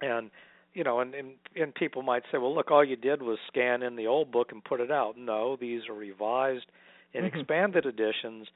and 0.00 0.30
you 0.72 0.84
know, 0.84 1.00
and, 1.00 1.14
and 1.14 1.32
and 1.54 1.74
people 1.74 2.02
might 2.02 2.22
say, 2.32 2.38
well, 2.38 2.54
look, 2.54 2.70
all 2.70 2.84
you 2.84 2.96
did 2.96 3.20
was 3.20 3.38
scan 3.48 3.82
in 3.82 3.96
the 3.96 4.06
old 4.06 4.32
book 4.32 4.52
and 4.52 4.64
put 4.64 4.80
it 4.80 4.90
out. 4.90 5.18
No, 5.18 5.56
these 5.60 5.82
are 5.88 5.94
revised 5.94 6.66
and 7.12 7.24
mm-hmm. 7.24 7.38
expanded 7.38 7.84
editions 7.84 8.46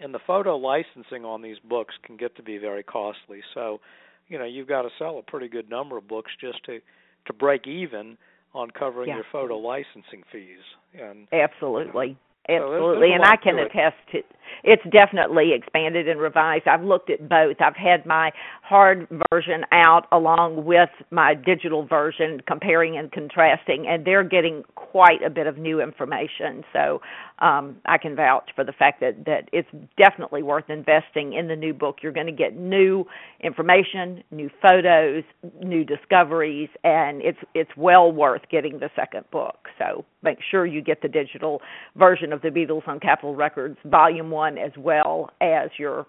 and 0.00 0.12
the 0.12 0.18
photo 0.26 0.56
licensing 0.56 1.24
on 1.24 1.42
these 1.42 1.58
books 1.58 1.94
can 2.02 2.16
get 2.16 2.36
to 2.36 2.42
be 2.42 2.58
very 2.58 2.82
costly. 2.82 3.42
So, 3.52 3.80
you 4.28 4.38
know, 4.38 4.44
you've 4.44 4.68
got 4.68 4.82
to 4.82 4.88
sell 4.98 5.18
a 5.18 5.22
pretty 5.22 5.48
good 5.48 5.70
number 5.70 5.96
of 5.96 6.08
books 6.08 6.32
just 6.40 6.64
to 6.64 6.80
to 7.26 7.32
break 7.32 7.66
even 7.66 8.18
on 8.54 8.70
covering 8.70 9.08
yeah. 9.08 9.16
your 9.16 9.24
photo 9.30 9.58
licensing 9.58 10.22
fees. 10.30 10.60
And 10.98 11.28
absolutely. 11.32 12.16
Absolutely, 12.48 13.10
there's, 13.10 13.10
there's 13.10 13.14
and 13.14 13.24
I 13.24 13.36
can 13.36 13.58
attest 13.58 13.96
to 14.12 14.22
it's 14.62 14.82
definitely 14.90 15.52
expanded 15.54 16.08
and 16.08 16.20
revised. 16.20 16.66
I've 16.66 16.82
looked 16.82 17.10
at 17.10 17.28
both. 17.28 17.56
I've 17.60 17.76
had 17.76 18.06
my 18.06 18.30
hard 18.62 19.08
version 19.30 19.64
out 19.72 20.06
along 20.12 20.64
with 20.64 20.90
my 21.10 21.34
digital 21.34 21.86
version, 21.86 22.40
comparing 22.46 22.96
and 22.96 23.10
contrasting, 23.10 23.86
and 23.88 24.04
they're 24.04 24.24
getting 24.24 24.62
quite 24.74 25.22
a 25.24 25.30
bit 25.30 25.46
of 25.46 25.58
new 25.58 25.80
information. 25.80 26.64
So 26.72 27.00
um, 27.40 27.76
I 27.84 27.98
can 27.98 28.14
vouch 28.14 28.50
for 28.54 28.64
the 28.64 28.72
fact 28.72 29.00
that 29.00 29.24
that 29.26 29.48
it's 29.52 29.68
definitely 29.98 30.42
worth 30.42 30.70
investing 30.70 31.34
in 31.34 31.48
the 31.48 31.56
new 31.56 31.74
book. 31.74 31.96
You're 32.02 32.12
going 32.12 32.26
to 32.26 32.32
get 32.32 32.56
new 32.56 33.04
information, 33.42 34.22
new 34.30 34.48
photos, 34.62 35.24
new 35.62 35.84
discoveries, 35.84 36.68
and 36.84 37.20
it's 37.22 37.38
it's 37.54 37.70
well 37.76 38.12
worth 38.12 38.42
getting 38.50 38.78
the 38.78 38.90
second 38.96 39.24
book. 39.30 39.68
So 39.78 40.04
make 40.22 40.38
sure 40.50 40.64
you 40.64 40.80
get 40.80 41.02
the 41.02 41.08
digital 41.08 41.60
version 41.96 42.32
of 42.34 42.42
the 42.42 42.48
Beatles 42.48 42.86
on 42.86 43.00
Capitol 43.00 43.34
Records, 43.34 43.78
Volume 43.84 44.30
One, 44.30 44.58
as 44.58 44.72
well 44.76 45.30
as 45.40 45.70
your 45.78 46.06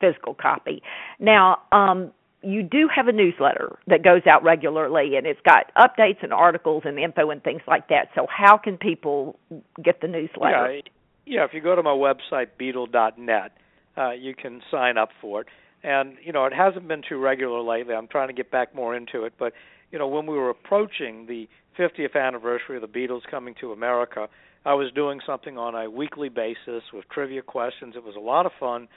physical 0.00 0.34
copy. 0.34 0.82
Now, 1.18 1.58
um, 1.72 2.12
you 2.42 2.62
do 2.62 2.88
have 2.94 3.08
a 3.08 3.12
newsletter 3.12 3.78
that 3.86 4.04
goes 4.04 4.22
out 4.30 4.44
regularly 4.44 5.16
and 5.16 5.26
it's 5.26 5.40
got 5.44 5.72
updates 5.76 6.22
and 6.22 6.32
articles 6.32 6.82
and 6.84 6.98
info 6.98 7.30
and 7.30 7.42
things 7.42 7.62
like 7.66 7.88
that. 7.88 8.08
So 8.14 8.26
how 8.30 8.56
can 8.56 8.76
people 8.76 9.38
get 9.82 10.00
the 10.00 10.08
newsletter? 10.08 10.74
Yeah, 10.74 10.80
yeah 11.26 11.44
if 11.44 11.50
you 11.52 11.60
go 11.60 11.74
to 11.74 11.82
my 11.82 11.90
website 11.90 12.48
beatle.net, 12.60 13.52
uh, 13.98 14.12
you 14.12 14.34
can 14.34 14.60
sign 14.70 14.96
up 14.98 15.08
for 15.20 15.40
it. 15.40 15.48
And 15.82 16.16
you 16.22 16.32
know, 16.32 16.44
it 16.46 16.52
hasn't 16.52 16.86
been 16.88 17.02
too 17.08 17.18
regular 17.18 17.60
lately. 17.62 17.94
I'm 17.94 18.08
trying 18.08 18.28
to 18.28 18.34
get 18.34 18.50
back 18.50 18.74
more 18.74 18.94
into 18.94 19.24
it, 19.24 19.34
but 19.38 19.52
you 19.92 19.98
know, 19.98 20.08
when 20.08 20.26
we 20.26 20.36
were 20.36 20.50
approaching 20.50 21.26
the 21.26 21.48
50th 21.78 22.16
anniversary 22.16 22.76
of 22.76 22.82
the 22.82 22.88
Beatles 22.88 23.22
coming 23.30 23.54
to 23.60 23.72
America, 23.72 24.28
I 24.66 24.74
was 24.74 24.90
doing 24.92 25.20
something 25.24 25.56
on 25.56 25.76
a 25.76 25.88
weekly 25.88 26.28
basis 26.28 26.82
with 26.92 27.08
trivia 27.08 27.40
questions. 27.40 27.94
It 27.96 28.02
was 28.02 28.16
a 28.16 28.20
lot 28.20 28.46
of 28.46 28.52
fun. 28.58 28.88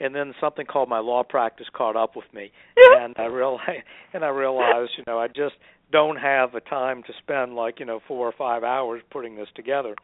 And 0.00 0.12
then 0.12 0.34
something 0.40 0.66
called 0.66 0.88
my 0.88 0.98
law 0.98 1.22
practice 1.22 1.68
caught 1.72 1.94
up 1.94 2.16
with 2.16 2.26
me. 2.34 2.50
And 3.00 3.14
i 3.16 3.26
realized 3.26 3.84
and 4.12 4.24
i 4.24 4.28
realized 4.28 4.92
you 4.96 5.04
know 5.06 5.18
i 5.18 5.28
just 5.28 5.54
don't 5.92 6.16
have 6.16 6.54
a 6.54 6.60
time 6.60 7.02
to 7.04 7.12
spend 7.22 7.54
like 7.54 7.78
you 7.78 7.86
know 7.86 8.00
four 8.08 8.26
or 8.26 8.32
five 8.32 8.64
hours 8.64 9.02
putting 9.10 9.36
this 9.36 9.48
together. 9.54 9.94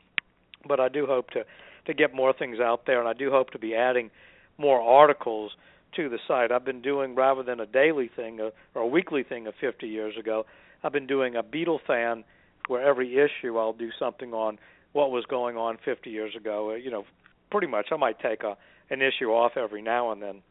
But 0.66 0.78
i 0.78 0.88
do 0.88 1.06
hope 1.06 1.30
to 1.30 1.44
to 1.86 1.94
get 1.94 2.14
more 2.14 2.32
things 2.32 2.60
out 2.60 2.86
there 2.86 3.00
and 3.00 3.08
i 3.08 3.12
do 3.12 3.30
hope 3.30 3.50
to 3.50 3.58
be 3.58 3.74
adding 3.74 4.10
more 4.58 4.80
articles 4.80 5.52
to 5.96 6.08
the 6.08 6.18
site. 6.28 6.52
I've 6.52 6.64
been 6.64 6.82
doing 6.82 7.16
rather 7.16 7.42
than 7.42 7.58
a 7.58 7.66
daily 7.66 8.10
thing 8.14 8.38
or 8.40 8.82
a 8.82 8.86
weekly 8.86 9.24
thing 9.24 9.48
of 9.48 9.54
50 9.60 9.88
years 9.88 10.14
ago 10.16 10.46
i've 10.84 10.92
been 10.92 11.08
doing 11.08 11.34
a 11.34 11.42
beatle 11.42 11.80
fan 11.84 12.22
where 12.68 12.82
every 12.86 13.18
issue 13.18 13.58
i'll 13.58 13.72
do 13.72 13.90
something 13.98 14.32
on 14.32 14.58
what 14.92 15.10
was 15.10 15.24
going 15.26 15.56
on 15.56 15.78
50 15.84 16.10
years 16.10 16.34
ago 16.36 16.72
uh, 16.72 16.74
you 16.74 16.90
know 16.90 17.04
pretty 17.50 17.66
much 17.66 17.86
i 17.92 17.96
might 17.96 18.18
take 18.20 18.42
a 18.42 18.56
an 18.90 19.00
issue 19.00 19.30
off 19.30 19.52
every 19.56 19.80
now 19.80 20.10
and 20.10 20.20
then. 20.20 20.42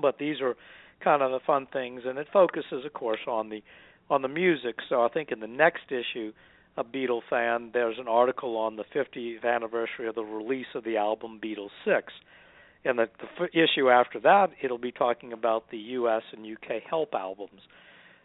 But 0.00 0.18
these 0.18 0.40
are 0.40 0.56
kind 1.02 1.22
of 1.22 1.32
the 1.32 1.40
fun 1.44 1.66
things, 1.72 2.02
and 2.06 2.18
it 2.18 2.28
focuses, 2.32 2.84
of 2.84 2.92
course, 2.92 3.20
on 3.26 3.50
the 3.50 3.62
on 4.10 4.22
the 4.22 4.28
music. 4.28 4.76
So 4.88 5.02
I 5.02 5.08
think 5.08 5.30
in 5.32 5.40
the 5.40 5.46
next 5.46 5.90
issue 5.90 6.32
of 6.76 6.86
Beatle 6.92 7.22
Fan, 7.28 7.70
there's 7.72 7.98
an 7.98 8.08
article 8.08 8.56
on 8.56 8.76
the 8.76 8.84
50th 8.94 9.44
anniversary 9.44 10.08
of 10.08 10.14
the 10.14 10.24
release 10.24 10.66
of 10.74 10.84
the 10.84 10.96
album 10.96 11.40
Beatles 11.42 11.70
Six, 11.84 12.12
and 12.84 12.98
the, 12.98 13.08
the 13.38 13.46
issue 13.52 13.90
after 13.90 14.20
that, 14.20 14.50
it'll 14.62 14.78
be 14.78 14.92
talking 14.92 15.32
about 15.32 15.70
the 15.70 15.78
U.S. 15.78 16.22
and 16.32 16.46
U.K. 16.46 16.82
help 16.88 17.14
albums. 17.14 17.60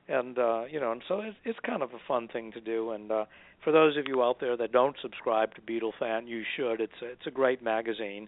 And 0.09 0.39
uh, 0.39 0.63
you 0.69 0.79
know, 0.79 0.91
and 0.91 1.03
so 1.07 1.19
it's, 1.19 1.37
it's 1.45 1.59
kind 1.65 1.83
of 1.83 1.91
a 1.91 1.99
fun 2.07 2.27
thing 2.27 2.51
to 2.53 2.61
do. 2.61 2.91
And 2.91 3.11
uh, 3.11 3.25
for 3.63 3.71
those 3.71 3.95
of 3.95 4.05
you 4.07 4.23
out 4.23 4.39
there 4.39 4.57
that 4.57 4.71
don't 4.71 4.95
subscribe 5.01 5.53
to 5.55 5.61
Beatle 5.61 5.91
Fan, 5.99 6.27
you 6.27 6.43
should. 6.57 6.81
It's 6.81 7.01
a, 7.01 7.05
it's 7.05 7.27
a 7.27 7.31
great 7.31 7.61
magazine 7.63 8.27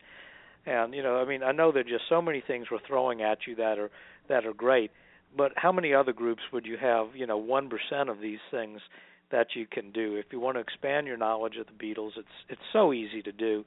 and 0.65 0.93
you 0.93 1.01
know, 1.01 1.17
I 1.17 1.25
mean, 1.25 1.43
I 1.43 1.51
know 1.51 1.71
there 1.71 1.81
are 1.81 1.83
just 1.83 2.03
so 2.07 2.21
many 2.21 2.43
things 2.45 2.67
we're 2.71 2.79
throwing 2.87 3.21
at 3.21 3.39
you 3.47 3.55
that 3.55 3.79
are 3.79 3.89
that 4.29 4.45
are 4.45 4.53
great, 4.53 4.91
but 5.35 5.51
how 5.55 5.71
many 5.71 5.93
other 5.93 6.13
groups 6.13 6.41
would 6.53 6.65
you 6.65 6.77
have? 6.77 7.07
You 7.15 7.25
know, 7.25 7.37
one 7.37 7.69
percent 7.69 8.09
of 8.09 8.19
these 8.19 8.39
things 8.51 8.79
that 9.31 9.47
you 9.55 9.65
can 9.65 9.91
do. 9.91 10.15
If 10.15 10.25
you 10.31 10.39
want 10.39 10.57
to 10.57 10.61
expand 10.61 11.07
your 11.07 11.17
knowledge 11.17 11.55
of 11.57 11.65
the 11.65 11.83
Beatles, 11.83 12.11
it's 12.17 12.27
it's 12.49 12.61
so 12.71 12.93
easy 12.93 13.21
to 13.23 13.31
do. 13.31 13.65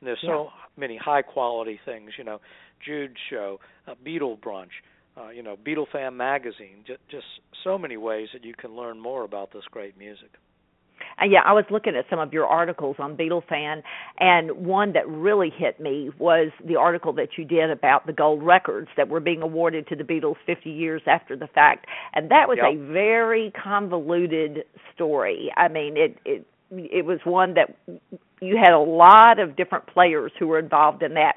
And 0.00 0.06
there's 0.06 0.20
so 0.22 0.50
many 0.76 0.96
high 0.96 1.22
quality 1.22 1.80
things. 1.84 2.12
You 2.16 2.24
know, 2.24 2.40
Jude 2.84 3.16
Show, 3.30 3.58
uh, 3.88 3.94
Beatle 4.04 4.38
Brunch. 4.38 4.82
Uh, 5.16 5.30
you 5.30 5.42
know, 5.42 5.56
Beatle 5.56 5.86
Fan 5.90 6.16
Magazine, 6.16 6.84
just, 6.86 7.00
just 7.10 7.24
so 7.64 7.78
many 7.78 7.96
ways 7.96 8.28
that 8.34 8.44
you 8.44 8.52
can 8.54 8.76
learn 8.76 9.00
more 9.00 9.24
about 9.24 9.50
this 9.52 9.64
great 9.70 9.96
music. 9.96 10.30
And 11.18 11.32
yeah, 11.32 11.40
I 11.44 11.52
was 11.52 11.64
looking 11.70 11.96
at 11.96 12.04
some 12.10 12.18
of 12.18 12.32
your 12.32 12.46
articles 12.46 12.96
on 12.98 13.16
Beatle 13.16 13.46
Fan, 13.48 13.82
and 14.18 14.66
one 14.66 14.92
that 14.92 15.08
really 15.08 15.50
hit 15.56 15.80
me 15.80 16.10
was 16.18 16.50
the 16.64 16.76
article 16.76 17.12
that 17.14 17.30
you 17.38 17.44
did 17.44 17.70
about 17.70 18.06
the 18.06 18.12
gold 18.12 18.42
records 18.42 18.88
that 18.96 19.08
were 19.08 19.20
being 19.20 19.42
awarded 19.42 19.86
to 19.88 19.96
the 19.96 20.04
Beatles 20.04 20.36
50 20.44 20.70
years 20.70 21.02
after 21.06 21.36
the 21.36 21.46
fact, 21.46 21.86
and 22.14 22.30
that 22.30 22.48
was 22.48 22.58
yep. 22.60 22.74
a 22.74 22.92
very 22.92 23.52
convoluted 23.62 24.64
story. 24.94 25.50
I 25.56 25.68
mean, 25.68 25.96
it 25.96 26.18
it 26.24 26.46
it 26.70 27.04
was 27.04 27.20
one 27.24 27.54
that 27.54 27.76
you 28.40 28.56
had 28.56 28.72
a 28.72 28.78
lot 28.78 29.38
of 29.38 29.56
different 29.56 29.86
players 29.86 30.32
who 30.38 30.46
were 30.46 30.58
involved 30.58 31.02
in 31.02 31.14
that. 31.14 31.36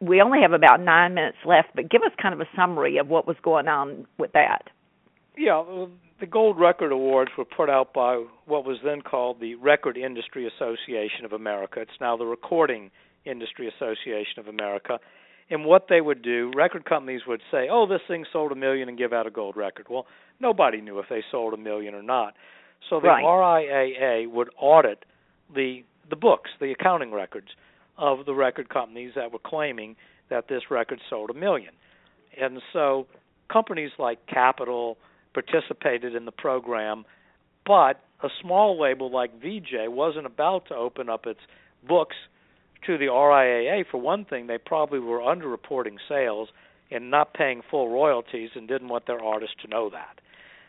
We 0.00 0.20
only 0.20 0.40
have 0.42 0.52
about 0.52 0.80
nine 0.80 1.14
minutes 1.14 1.38
left, 1.44 1.68
but 1.74 1.90
give 1.90 2.02
us 2.02 2.12
kind 2.20 2.34
of 2.34 2.40
a 2.40 2.48
summary 2.56 2.98
of 2.98 3.08
what 3.08 3.26
was 3.26 3.36
going 3.42 3.68
on 3.68 4.06
with 4.18 4.32
that. 4.32 4.70
Yeah, 5.36 5.86
the 6.20 6.26
Gold 6.26 6.58
Record 6.58 6.92
Awards 6.92 7.32
were 7.36 7.44
put 7.44 7.68
out 7.68 7.92
by 7.92 8.24
what 8.46 8.64
was 8.64 8.78
then 8.84 9.02
called 9.02 9.40
the 9.40 9.54
Record 9.56 9.96
Industry 9.96 10.46
Association 10.46 11.24
of 11.24 11.32
America. 11.32 11.80
It's 11.80 11.90
now 12.00 12.16
the 12.16 12.26
Recording 12.26 12.90
Industry 13.24 13.68
Association 13.68 14.38
of 14.38 14.46
America. 14.46 14.98
And 15.50 15.64
what 15.64 15.86
they 15.88 16.00
would 16.00 16.22
do, 16.22 16.50
record 16.54 16.84
companies 16.84 17.22
would 17.26 17.42
say, 17.50 17.68
"Oh, 17.70 17.86
this 17.86 18.00
thing 18.08 18.24
sold 18.32 18.52
a 18.52 18.54
million 18.54 18.88
and 18.88 18.96
give 18.96 19.12
out 19.12 19.26
a 19.26 19.30
gold 19.30 19.56
record." 19.56 19.86
Well, 19.88 20.06
nobody 20.40 20.80
knew 20.80 20.98
if 20.98 21.08
they 21.08 21.22
sold 21.30 21.52
a 21.52 21.58
million 21.58 21.94
or 21.94 22.02
not. 22.02 22.34
So 22.88 23.00
the 23.00 23.08
right. 23.08 23.24
RIAA 23.24 24.30
would 24.30 24.50
audit 24.58 25.04
the 25.54 25.82
the 26.08 26.16
books, 26.16 26.50
the 26.60 26.72
accounting 26.72 27.12
records 27.12 27.48
of 27.96 28.26
the 28.26 28.34
record 28.34 28.68
companies 28.68 29.12
that 29.14 29.32
were 29.32 29.38
claiming 29.38 29.96
that 30.28 30.48
this 30.48 30.62
record 30.70 31.00
sold 31.08 31.30
a 31.30 31.34
million. 31.34 31.72
And 32.40 32.60
so 32.72 33.06
companies 33.50 33.90
like 33.98 34.26
Capitol 34.26 34.98
participated 35.34 36.14
in 36.14 36.24
the 36.24 36.32
program, 36.32 37.04
but 37.66 38.00
a 38.22 38.28
small 38.40 38.80
label 38.80 39.10
like 39.10 39.40
Vee-Jay 39.40 39.88
wasn't 39.88 40.26
about 40.26 40.66
to 40.68 40.74
open 40.74 41.08
up 41.08 41.26
its 41.26 41.40
books 41.86 42.16
to 42.86 42.98
the 42.98 43.06
RIAA. 43.06 43.84
For 43.90 44.00
one 44.00 44.24
thing, 44.24 44.46
they 44.46 44.58
probably 44.58 44.98
were 44.98 45.20
underreporting 45.20 45.96
sales 46.08 46.48
and 46.90 47.10
not 47.10 47.34
paying 47.34 47.62
full 47.70 47.88
royalties 47.88 48.50
and 48.54 48.68
didn't 48.68 48.88
want 48.88 49.06
their 49.06 49.20
artists 49.20 49.56
to 49.62 49.68
know 49.68 49.90
that. 49.90 50.20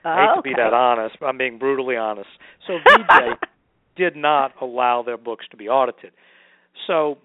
I 0.04 0.16
hate 0.16 0.40
okay. 0.40 0.50
to 0.50 0.56
be 0.56 0.62
that 0.62 0.74
honest, 0.74 1.18
but 1.20 1.28
I'm 1.28 1.38
being 1.38 1.58
brutally 1.58 1.96
honest. 1.96 2.30
So 2.68 2.78
Vee-Jay 2.78 3.32
did 3.96 4.16
not 4.16 4.52
allow 4.62 5.04
their 5.04 5.18
books 5.18 5.46
to 5.52 5.58
be 5.58 5.70
audited. 5.70 6.12
So 6.88 7.18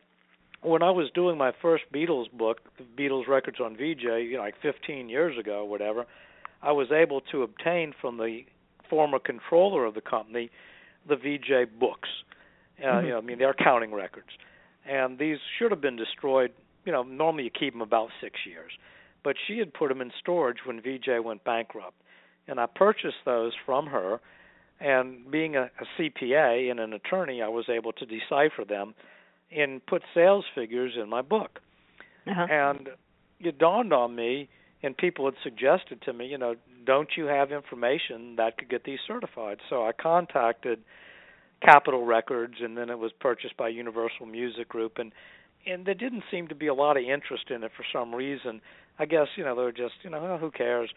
when 0.63 0.83
I 0.83 0.91
was 0.91 1.11
doing 1.15 1.39
my 1.39 1.53
first 1.63 1.85
Beatles 1.93 2.31
book, 2.31 2.59
the 2.77 2.85
Beatles 3.01 3.29
records 3.29 3.59
on 3.61 3.77
Vee-Jay, 3.77 4.23
you 4.23 4.37
know, 4.37 4.43
like 4.43 4.55
15 4.63 5.09
years 5.09 5.39
ago, 5.39 5.61
or 5.61 5.69
whatever, 5.69 6.07
I 6.63 6.73
was 6.73 6.89
able 6.91 7.21
to 7.33 7.43
obtain 7.43 7.95
from 8.01 8.17
the 8.17 8.43
former 8.91 9.19
controller 9.19 9.85
of 9.85 9.95
the 9.95 10.01
company 10.01 10.51
the 11.09 11.17
Vee-Jay 11.17 11.65
books. 11.65 12.09
Uh, 12.79 12.87
mm-hmm. 12.87 13.07
You 13.07 13.13
know, 13.13 13.19
I 13.19 13.21
mean, 13.21 13.39
they're 13.39 13.55
counting 13.55 13.93
records, 13.93 14.29
and 14.89 15.19
these 15.19 15.39
should 15.59 15.71
have 15.71 15.81
been 15.81 15.97
destroyed. 15.97 16.53
You 16.85 16.93
know, 16.93 17.03
normally 17.03 17.45
you 17.45 17.51
keep 17.51 17.73
them 17.73 17.83
about 17.83 18.11
six 18.21 18.41
years, 18.47 18.73
but 19.25 19.37
she 19.47 19.59
had 19.59 19.73
put 19.75 19.89
them 19.89 20.01
in 20.01 20.11
storage 20.21 20.59
when 20.65 20.81
Vee-Jay 20.81 21.19
went 21.19 21.45
bankrupt, 21.45 21.97
and 22.49 22.59
I 22.59 22.67
purchased 22.67 23.25
those 23.25 23.53
from 23.65 23.87
her 23.87 24.21
and 24.81 25.31
being 25.31 25.57
a, 25.57 25.63
a 25.63 26.01
CPA 26.01 26.71
and 26.71 26.81
an 26.81 26.93
attorney, 26.93 27.43
I 27.43 27.49
was 27.49 27.69
able 27.69 27.93
to 27.93 28.07
decipher 28.07 28.65
them 28.67 28.95
and 29.55 29.85
put 29.87 30.03
sales 30.15 30.45
figures 30.55 30.93
in 31.01 31.09
my 31.09 31.23
book. 31.23 31.61
Uh-huh. 32.27 32.47
And 32.51 32.89
it 33.41 33.59
dawned 33.59 33.93
on 33.93 34.15
me, 34.15 34.49
and 34.83 34.97
people 34.97 35.25
had 35.25 35.35
suggested 35.43 36.03
to 36.03 36.13
me, 36.13 36.27
you 36.27 36.39
know, 36.39 36.55
don't 36.85 37.09
you 37.17 37.25
have 37.25 37.51
information 37.51 38.37
that 38.37 38.59
could 38.59 38.69
get 38.69 38.85
these 38.85 39.01
certified? 39.07 39.59
So 39.69 39.85
I 39.85 39.93
contacted 39.93 40.81
Capitol 41.63 42.05
Records, 42.05 42.55
and 42.61 42.77
then 42.77 42.89
it 42.89 42.99
was 42.99 43.11
purchased 43.19 43.57
by 43.57 43.69
Universal 43.69 44.27
Music 44.27 44.69
Group, 44.69 44.99
and 44.99 45.13
and 45.67 45.85
there 45.85 45.95
didn't 45.95 46.23
seem 46.31 46.47
to 46.49 46.55
be 46.55 46.69
a 46.69 46.73
lot 46.73 46.97
of 46.97 47.03
interest 47.03 47.51
in 47.51 47.65
it 47.65 47.73
for 47.77 47.85
some 47.93 48.15
reason. 48.15 48.61
I 48.99 49.07
guess 49.07 49.27
you 49.37 49.45
know 49.45 49.57
they 49.57 49.63
were 49.63 49.73
just 49.73 49.95
you 50.03 50.11
know 50.11 50.19
oh, 50.21 50.39
who 50.39 50.51
cares, 50.51 50.91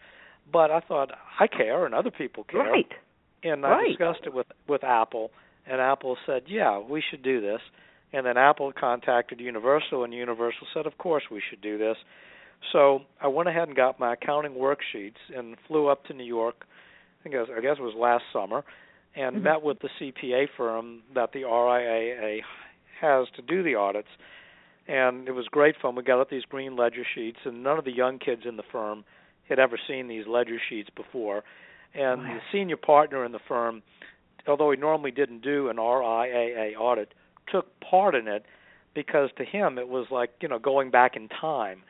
but 0.50 0.70
I 0.70 0.80
thought 0.80 1.10
I 1.38 1.46
care 1.46 1.84
and 1.84 1.94
other 1.94 2.10
people 2.10 2.44
care. 2.44 2.60
Right 2.60 2.92
and 3.42 3.62
right. 3.62 3.84
I 3.84 3.88
discussed 3.88 4.26
it 4.26 4.34
with 4.34 4.46
with 4.68 4.84
Apple, 4.84 5.30
and 5.66 5.80
Apple 5.80 6.16
said, 6.26 6.44
"Yeah, 6.46 6.78
we 6.78 7.02
should 7.02 7.22
do 7.22 7.40
this." 7.40 7.60
And 8.12 8.26
then 8.26 8.36
Apple 8.36 8.72
contacted 8.78 9.40
Universal, 9.40 10.04
and 10.04 10.12
Universal 10.12 10.66
said, 10.74 10.86
"Of 10.86 10.98
course 10.98 11.24
we 11.30 11.40
should 11.48 11.60
do 11.60 11.78
this." 11.78 11.96
So 12.70 13.02
I 13.20 13.28
went 13.28 13.48
ahead 13.48 13.68
and 13.68 13.76
got 13.76 13.98
my 13.98 14.12
accounting 14.12 14.52
worksheets 14.52 15.16
and 15.34 15.56
flew 15.66 15.88
up 15.88 16.04
to 16.06 16.14
New 16.14 16.24
York. 16.24 16.64
I 17.24 17.28
was, 17.28 17.48
I 17.56 17.60
guess 17.60 17.76
it 17.78 17.82
was 17.82 17.94
last 17.94 18.24
summer, 18.32 18.64
and 19.14 19.36
mm-hmm. 19.36 19.44
met 19.44 19.62
with 19.62 19.78
the 19.80 19.88
CPA 19.98 20.48
firm 20.56 21.02
that 21.14 21.32
the 21.32 21.42
RIAA 21.42 22.40
has 23.00 23.26
to 23.36 23.42
do 23.42 23.62
the 23.62 23.74
audits. 23.74 24.08
And 24.88 25.28
it 25.28 25.32
was 25.32 25.46
great 25.46 25.76
fun. 25.80 25.94
We 25.94 26.02
got 26.02 26.20
up 26.20 26.30
these 26.30 26.44
green 26.44 26.76
ledger 26.76 27.04
sheets, 27.14 27.38
and 27.44 27.62
none 27.62 27.78
of 27.78 27.84
the 27.84 27.92
young 27.92 28.18
kids 28.18 28.42
in 28.44 28.56
the 28.56 28.64
firm 28.70 29.04
had 29.52 29.58
ever 29.58 29.78
seen 29.86 30.08
these 30.08 30.26
ledger 30.26 30.58
sheets 30.68 30.88
before 30.96 31.44
and 31.94 32.22
wow. 32.22 32.34
the 32.34 32.40
senior 32.50 32.76
partner 32.76 33.24
in 33.24 33.32
the 33.32 33.40
firm, 33.46 33.82
although 34.46 34.70
he 34.70 34.76
normally 34.76 35.10
didn't 35.10 35.42
do 35.42 35.68
an 35.68 35.76
RIAA 35.76 36.74
audit, 36.78 37.12
took 37.50 37.68
part 37.80 38.14
in 38.14 38.28
it 38.28 38.44
because 38.94 39.30
to 39.36 39.44
him 39.44 39.78
it 39.78 39.88
was 39.88 40.06
like 40.10 40.30
you 40.40 40.48
know 40.48 40.58
going 40.58 40.90
back 40.90 41.16
in 41.16 41.28
time. 41.28 41.82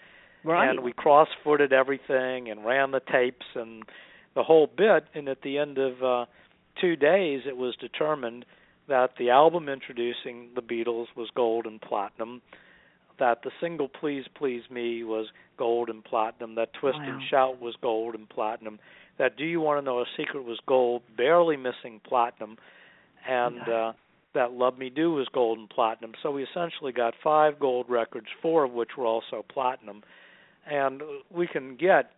Right. 0.45 0.69
And 0.69 0.81
we 0.81 0.93
cross-footed 0.93 1.73
everything 1.73 2.51
and 2.51 2.65
ran 2.65 2.91
the 2.91 3.01
tapes 3.01 3.47
and 3.55 3.85
the 4.35 4.43
whole 4.43 4.67
bit. 4.67 5.05
And 5.15 5.29
at 5.29 5.43
the 5.43 5.59
end 5.59 5.79
of 5.79 6.03
uh, 6.03 6.25
two 6.81 6.97
days, 6.97 7.43
it 7.47 7.57
was 7.57 7.77
determined 7.77 8.45
that 8.89 9.11
the 9.21 9.31
album 9.31 9.69
introducing 9.69 10.49
the 10.57 10.61
Beatles 10.61 11.07
was 11.15 11.31
gold 11.33 11.67
and 11.67 11.81
platinum. 11.81 12.43
That 13.23 13.45
the 13.45 13.53
single 13.61 13.87
"Please 13.89 14.25
Please 14.35 14.63
Me" 14.69 15.05
was 15.05 15.29
gold 15.57 15.89
and 15.89 16.03
platinum. 16.03 16.57
That 16.57 16.73
"Twist 16.73 16.99
wow. 16.99 17.09
and 17.09 17.23
Shout" 17.31 17.61
was 17.61 17.77
gold 17.81 18.17
and 18.17 18.29
platinum 18.29 18.81
that 19.17 19.37
Do 19.37 19.45
You 19.45 19.61
Want 19.61 19.81
to 19.81 19.85
Know 19.85 20.01
a 20.01 20.05
Secret 20.17 20.45
was 20.45 20.59
gold, 20.67 21.03
barely 21.17 21.57
missing 21.57 22.01
platinum, 22.05 22.57
and 23.29 23.61
uh, 23.69 23.93
that 24.35 24.51
Love 24.51 24.77
Me 24.77 24.91
Do 24.91 25.13
was 25.13 25.29
gold 25.33 25.61
and 25.61 25.71
platinum. 25.71 26.15
So 26.21 26.33
we 26.33 26.43
essentially 26.43 26.91
got 26.91 27.15
five 27.23 27.61
gold 27.61 27.87
records, 27.89 28.27
four 28.43 28.65
of 28.65 28.73
which 28.73 28.91
were 28.99 29.07
also 29.07 29.45
platinum. 29.49 30.03
And 30.69 31.01
we 31.31 31.47
can 31.47 31.77
get 31.77 32.11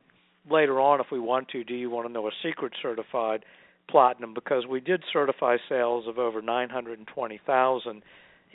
later 0.51 0.81
on, 0.81 1.01
if 1.01 1.09
we 1.13 1.21
want 1.21 1.49
to, 1.49 1.65
Do 1.65 1.75
You 1.75 1.91
Want 1.91 2.07
to 2.07 2.13
Know 2.15 2.27
a 2.29 2.33
Secret 2.43 2.73
certified 2.81 3.45
platinum 3.91 4.33
because 4.33 4.67
we 4.67 4.81
did 4.81 5.03
certify 5.13 5.59
sales 5.69 6.09
of 6.09 6.19
over 6.19 6.41
920,000 6.41 8.03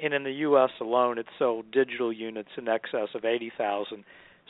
and 0.02 0.14
in 0.14 0.24
the 0.24 0.32
US 0.32 0.72
alone 0.80 1.18
it 1.18 1.26
sold 1.38 1.72
digital 1.72 2.12
units 2.12 2.50
in 2.58 2.68
excess 2.68 3.10
of 3.14 3.26
80,000. 3.26 4.04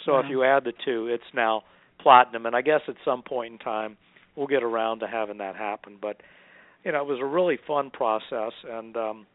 So 0.06 0.14
wow. 0.14 0.20
if 0.20 0.30
you 0.30 0.43
add 0.43 0.64
the 0.64 0.74
two, 0.86 1.08
it's 1.08 1.24
now 1.34 1.64
platinum, 2.00 2.45
and 2.45 2.56
I 2.56 2.62
guess 2.62 2.82
at 2.88 2.95
some 3.04 3.22
point 3.22 3.54
in 3.54 3.60
time 3.60 3.97
we'll 4.36 4.47
get 4.47 4.64
around 4.64 5.00
to 5.00 5.08
having 5.08 5.38
that 5.39 5.56
happen. 5.56 5.97
But 6.02 6.22
you 6.84 6.91
know, 6.91 7.02
it 7.02 7.08
was 7.08 7.20
a 7.22 7.26
really 7.26 7.60
fun 7.68 7.91
process, 7.91 8.54
and 8.68 8.95
um, 8.95 9.28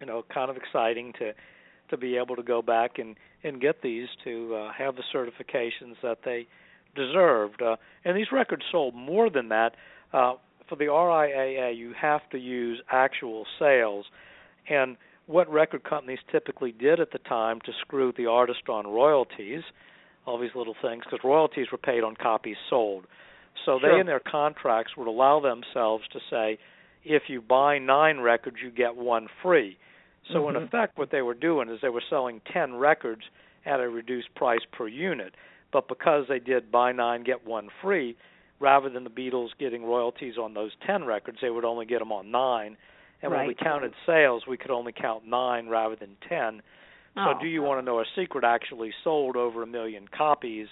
you 0.00 0.06
know, 0.06 0.24
kind 0.32 0.50
of 0.50 0.56
exciting 0.56 1.12
to 1.18 1.32
to 1.90 1.96
be 1.96 2.16
able 2.16 2.36
to 2.36 2.42
go 2.42 2.62
back 2.62 2.98
and 2.98 3.16
and 3.42 3.60
get 3.60 3.82
these 3.82 4.08
to 4.24 4.54
uh, 4.54 4.72
have 4.72 4.96
the 4.96 5.02
certifications 5.14 5.94
that 6.02 6.18
they 6.24 6.46
deserved. 6.94 7.60
Uh, 7.60 7.76
and 8.04 8.16
these 8.16 8.32
records 8.32 8.62
sold 8.70 8.94
more 8.94 9.28
than 9.30 9.48
that. 9.48 9.74
Uh, 10.12 10.34
for 10.68 10.76
the 10.76 10.84
RIAA, 10.84 11.76
you 11.76 11.92
have 12.00 12.28
to 12.30 12.38
use 12.38 12.80
actual 12.90 13.46
sales, 13.58 14.06
and 14.68 14.96
what 15.26 15.50
record 15.50 15.84
companies 15.84 16.20
typically 16.30 16.72
did 16.72 17.00
at 17.00 17.10
the 17.12 17.18
time 17.18 17.60
to 17.66 17.72
screw 17.80 18.12
the 18.16 18.26
artist 18.26 18.68
on 18.68 18.86
royalties 18.86 19.62
all 20.26 20.38
these 20.38 20.54
little 20.54 20.74
things 20.82 21.04
because 21.04 21.20
royalties 21.24 21.66
were 21.70 21.78
paid 21.78 22.02
on 22.02 22.16
copies 22.16 22.56
sold. 22.68 23.06
So 23.64 23.78
sure. 23.80 23.92
they 23.92 24.00
in 24.00 24.06
their 24.06 24.20
contracts 24.20 24.96
would 24.96 25.06
allow 25.06 25.40
themselves 25.40 26.04
to 26.12 26.18
say, 26.28 26.58
if 27.04 27.24
you 27.28 27.40
buy 27.40 27.78
nine 27.78 28.18
records, 28.18 28.56
you 28.62 28.70
get 28.70 28.96
one 28.96 29.28
free. 29.42 29.78
So 30.32 30.40
mm-hmm. 30.40 30.56
in 30.56 30.62
effect, 30.64 30.98
what 30.98 31.10
they 31.12 31.22
were 31.22 31.34
doing 31.34 31.68
is 31.68 31.78
they 31.80 31.88
were 31.88 32.02
selling 32.10 32.40
ten 32.52 32.74
records 32.74 33.22
at 33.64 33.80
a 33.80 33.88
reduced 33.88 34.34
price 34.34 34.60
per 34.72 34.88
unit. 34.88 35.34
But 35.72 35.88
because 35.88 36.26
they 36.28 36.38
did 36.40 36.70
buy 36.70 36.92
nine 36.92 37.22
get 37.22 37.46
one 37.46 37.68
free, 37.80 38.16
rather 38.58 38.90
than 38.90 39.04
the 39.04 39.10
Beatles 39.10 39.48
getting 39.58 39.84
royalties 39.84 40.34
on 40.36 40.54
those 40.54 40.72
ten 40.84 41.04
records, 41.04 41.38
they 41.40 41.50
would 41.50 41.64
only 41.64 41.86
get 41.86 42.00
them 42.00 42.12
on 42.12 42.30
nine. 42.30 42.76
And 43.22 43.32
right. 43.32 43.38
when 43.38 43.48
we 43.48 43.54
counted 43.54 43.92
sales, 44.04 44.44
we 44.46 44.56
could 44.56 44.70
only 44.70 44.92
count 44.92 45.26
nine 45.26 45.68
rather 45.68 45.96
than 45.96 46.16
ten. 46.28 46.62
So, 47.14 47.22
oh. 47.22 47.34
do 47.40 47.46
you 47.46 47.62
want 47.62 47.80
to 47.80 47.84
know 47.84 48.00
a 48.00 48.04
secret 48.14 48.44
actually 48.44 48.92
sold 49.02 49.36
over 49.36 49.62
a 49.62 49.66
million 49.66 50.06
copies, 50.06 50.68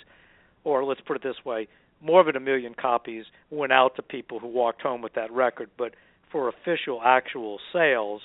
or 0.62 0.84
let's 0.84 1.00
put 1.00 1.16
it 1.16 1.22
this 1.22 1.42
way, 1.44 1.68
more 2.02 2.22
than 2.22 2.36
a 2.36 2.40
million 2.40 2.74
copies 2.74 3.24
went 3.50 3.72
out 3.72 3.96
to 3.96 4.02
people 4.02 4.38
who 4.38 4.48
walked 4.48 4.82
home 4.82 5.00
with 5.00 5.14
that 5.14 5.32
record, 5.32 5.70
but 5.78 5.94
for 6.30 6.48
official 6.48 7.00
actual 7.02 7.58
sales, 7.72 8.22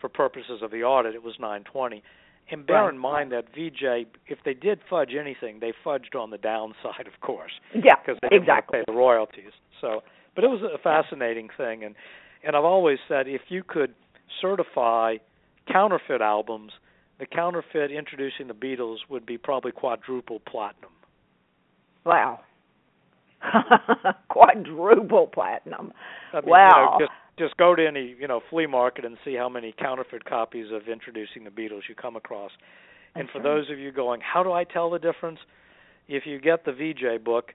for 0.00 0.08
purposes 0.08 0.62
of 0.62 0.70
the 0.70 0.82
audit, 0.82 1.14
it 1.14 1.22
was 1.22 1.34
920. 1.38 2.02
And 2.50 2.66
bear 2.66 2.84
right. 2.84 2.94
in 2.94 2.98
mind 2.98 3.30
that 3.30 3.54
Vee-Jay, 3.54 4.06
if 4.26 4.38
they 4.44 4.54
did 4.54 4.80
fudge 4.88 5.10
anything, 5.18 5.60
they 5.60 5.72
fudged 5.84 6.16
on 6.18 6.30
the 6.30 6.38
downside, 6.38 7.06
of 7.06 7.20
course. 7.20 7.52
Yeah, 7.74 7.94
because 8.04 8.18
they 8.22 8.30
didn't 8.30 8.42
exactly. 8.42 8.80
pay 8.80 8.84
the 8.86 8.92
royalties. 8.92 9.52
So, 9.80 10.02
but 10.34 10.42
it 10.42 10.48
was 10.48 10.62
a 10.62 10.78
fascinating 10.78 11.48
thing, 11.56 11.84
and 11.84 11.94
And 12.44 12.56
I've 12.56 12.64
always 12.64 12.98
said 13.08 13.28
if 13.28 13.42
you 13.48 13.62
could 13.66 13.94
certify 14.40 15.16
counterfeit 15.70 16.20
albums, 16.20 16.72
the 17.18 17.26
counterfeit 17.26 17.90
introducing 17.90 18.48
the 18.48 18.54
Beatles 18.54 18.96
would 19.08 19.26
be 19.26 19.36
probably 19.36 19.72
quadruple 19.72 20.40
platinum. 20.40 20.90
Wow. 22.04 22.40
quadruple 24.28 25.26
platinum. 25.26 25.92
I 26.32 26.40
mean, 26.40 26.50
wow. 26.50 26.96
You 26.98 27.04
know, 27.04 27.06
just 27.06 27.12
just 27.38 27.56
go 27.56 27.74
to 27.74 27.86
any 27.86 28.14
you 28.18 28.28
know 28.28 28.40
flea 28.50 28.66
market 28.66 29.04
and 29.04 29.16
see 29.24 29.34
how 29.34 29.48
many 29.48 29.74
counterfeit 29.78 30.24
copies 30.24 30.66
of 30.72 30.88
Introducing 30.88 31.44
the 31.44 31.50
Beatles 31.50 31.82
you 31.88 31.94
come 31.94 32.16
across. 32.16 32.50
And 33.14 33.26
That's 33.26 33.32
for 33.32 33.38
right. 33.38 33.44
those 33.44 33.70
of 33.70 33.78
you 33.78 33.92
going, 33.92 34.20
how 34.20 34.42
do 34.42 34.52
I 34.52 34.64
tell 34.64 34.90
the 34.90 34.98
difference? 34.98 35.38
If 36.08 36.24
you 36.26 36.40
get 36.40 36.64
the 36.64 36.72
Vee-Jay 36.72 37.18
book 37.18 37.52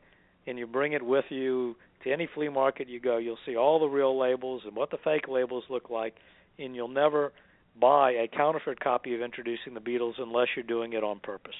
and 0.47 0.57
you 0.57 0.67
bring 0.67 0.93
it 0.93 1.05
with 1.05 1.25
you 1.29 1.75
to 2.03 2.11
any 2.11 2.27
flea 2.33 2.49
market 2.49 2.87
you 2.87 2.99
go, 2.99 3.17
you'll 3.17 3.37
see 3.45 3.55
all 3.55 3.79
the 3.79 3.87
real 3.87 4.17
labels 4.17 4.61
and 4.65 4.75
what 4.75 4.91
the 4.91 4.97
fake 5.03 5.27
labels 5.27 5.63
look 5.69 5.89
like, 5.89 6.15
and 6.59 6.75
you'll 6.75 6.87
never 6.87 7.31
buy 7.79 8.11
a 8.11 8.27
counterfeit 8.27 8.79
copy 8.79 9.15
of 9.15 9.21
Introducing 9.21 9.73
the 9.73 9.79
Beatles 9.79 10.13
unless 10.17 10.47
you're 10.55 10.63
doing 10.63 10.93
it 10.93 11.03
on 11.03 11.19
purpose. 11.19 11.55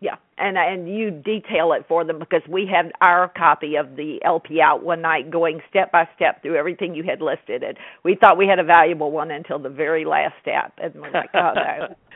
Yeah, 0.00 0.14
and 0.36 0.56
and 0.56 0.88
you 0.88 1.10
detail 1.10 1.72
it 1.72 1.84
for 1.88 2.04
them 2.04 2.20
because 2.20 2.42
we 2.48 2.70
had 2.72 2.92
our 3.00 3.26
copy 3.36 3.74
of 3.74 3.96
the 3.96 4.20
LP 4.24 4.60
out 4.60 4.84
one 4.84 5.02
night, 5.02 5.28
going 5.28 5.60
step 5.68 5.90
by 5.90 6.08
step 6.14 6.40
through 6.40 6.54
everything 6.56 6.94
you 6.94 7.02
had 7.02 7.20
listed, 7.20 7.64
and 7.64 7.76
we 8.04 8.14
thought 8.14 8.38
we 8.38 8.46
had 8.46 8.60
a 8.60 8.64
valuable 8.64 9.10
one 9.10 9.32
until 9.32 9.58
the 9.58 9.68
very 9.68 10.04
last 10.04 10.34
step, 10.40 10.72
and 10.80 10.94
we're 10.94 11.10
like, 11.10 11.30
oh 11.34 11.52
no, 11.52 11.94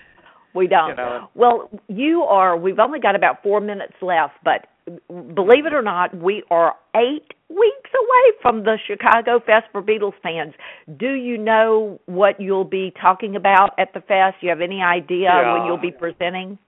we 0.55 0.67
don't. 0.67 0.91
You 0.91 0.97
know. 0.97 1.29
Well, 1.35 1.71
you 1.89 2.23
are. 2.23 2.57
We've 2.57 2.79
only 2.79 3.01
got 3.01 3.15
about 3.15 3.43
four 3.43 3.61
minutes 3.61 3.95
left, 4.03 4.35
but 4.45 4.67
believe 5.09 5.67
it 5.67 5.73
or 5.73 5.83
not, 5.83 6.17
we 6.17 6.43
are 6.51 6.75
eight 6.97 7.33
weeks 7.49 7.91
away 7.95 8.37
from 8.41 8.65
the 8.65 8.79
Chicago 8.87 9.41
Fest 9.45 9.67
for 9.73 9.83
Beatles 9.83 10.15
fans. 10.23 10.55
Do 10.97 11.13
you 11.13 11.39
know 11.39 12.01
what 12.07 12.41
you'll 12.41 12.65
be 12.65 12.93
talking 13.01 13.37
about 13.37 13.71
at 13.79 13.93
the 13.95 14.01
fest? 14.01 14.37
Do 14.41 14.47
you 14.47 14.51
have 14.51 14.61
any 14.61 14.83
idea 14.83 15.29
Yeah. 15.31 15.53
when 15.55 15.67
you'll 15.67 15.77
be 15.77 15.93
presenting? 15.93 16.59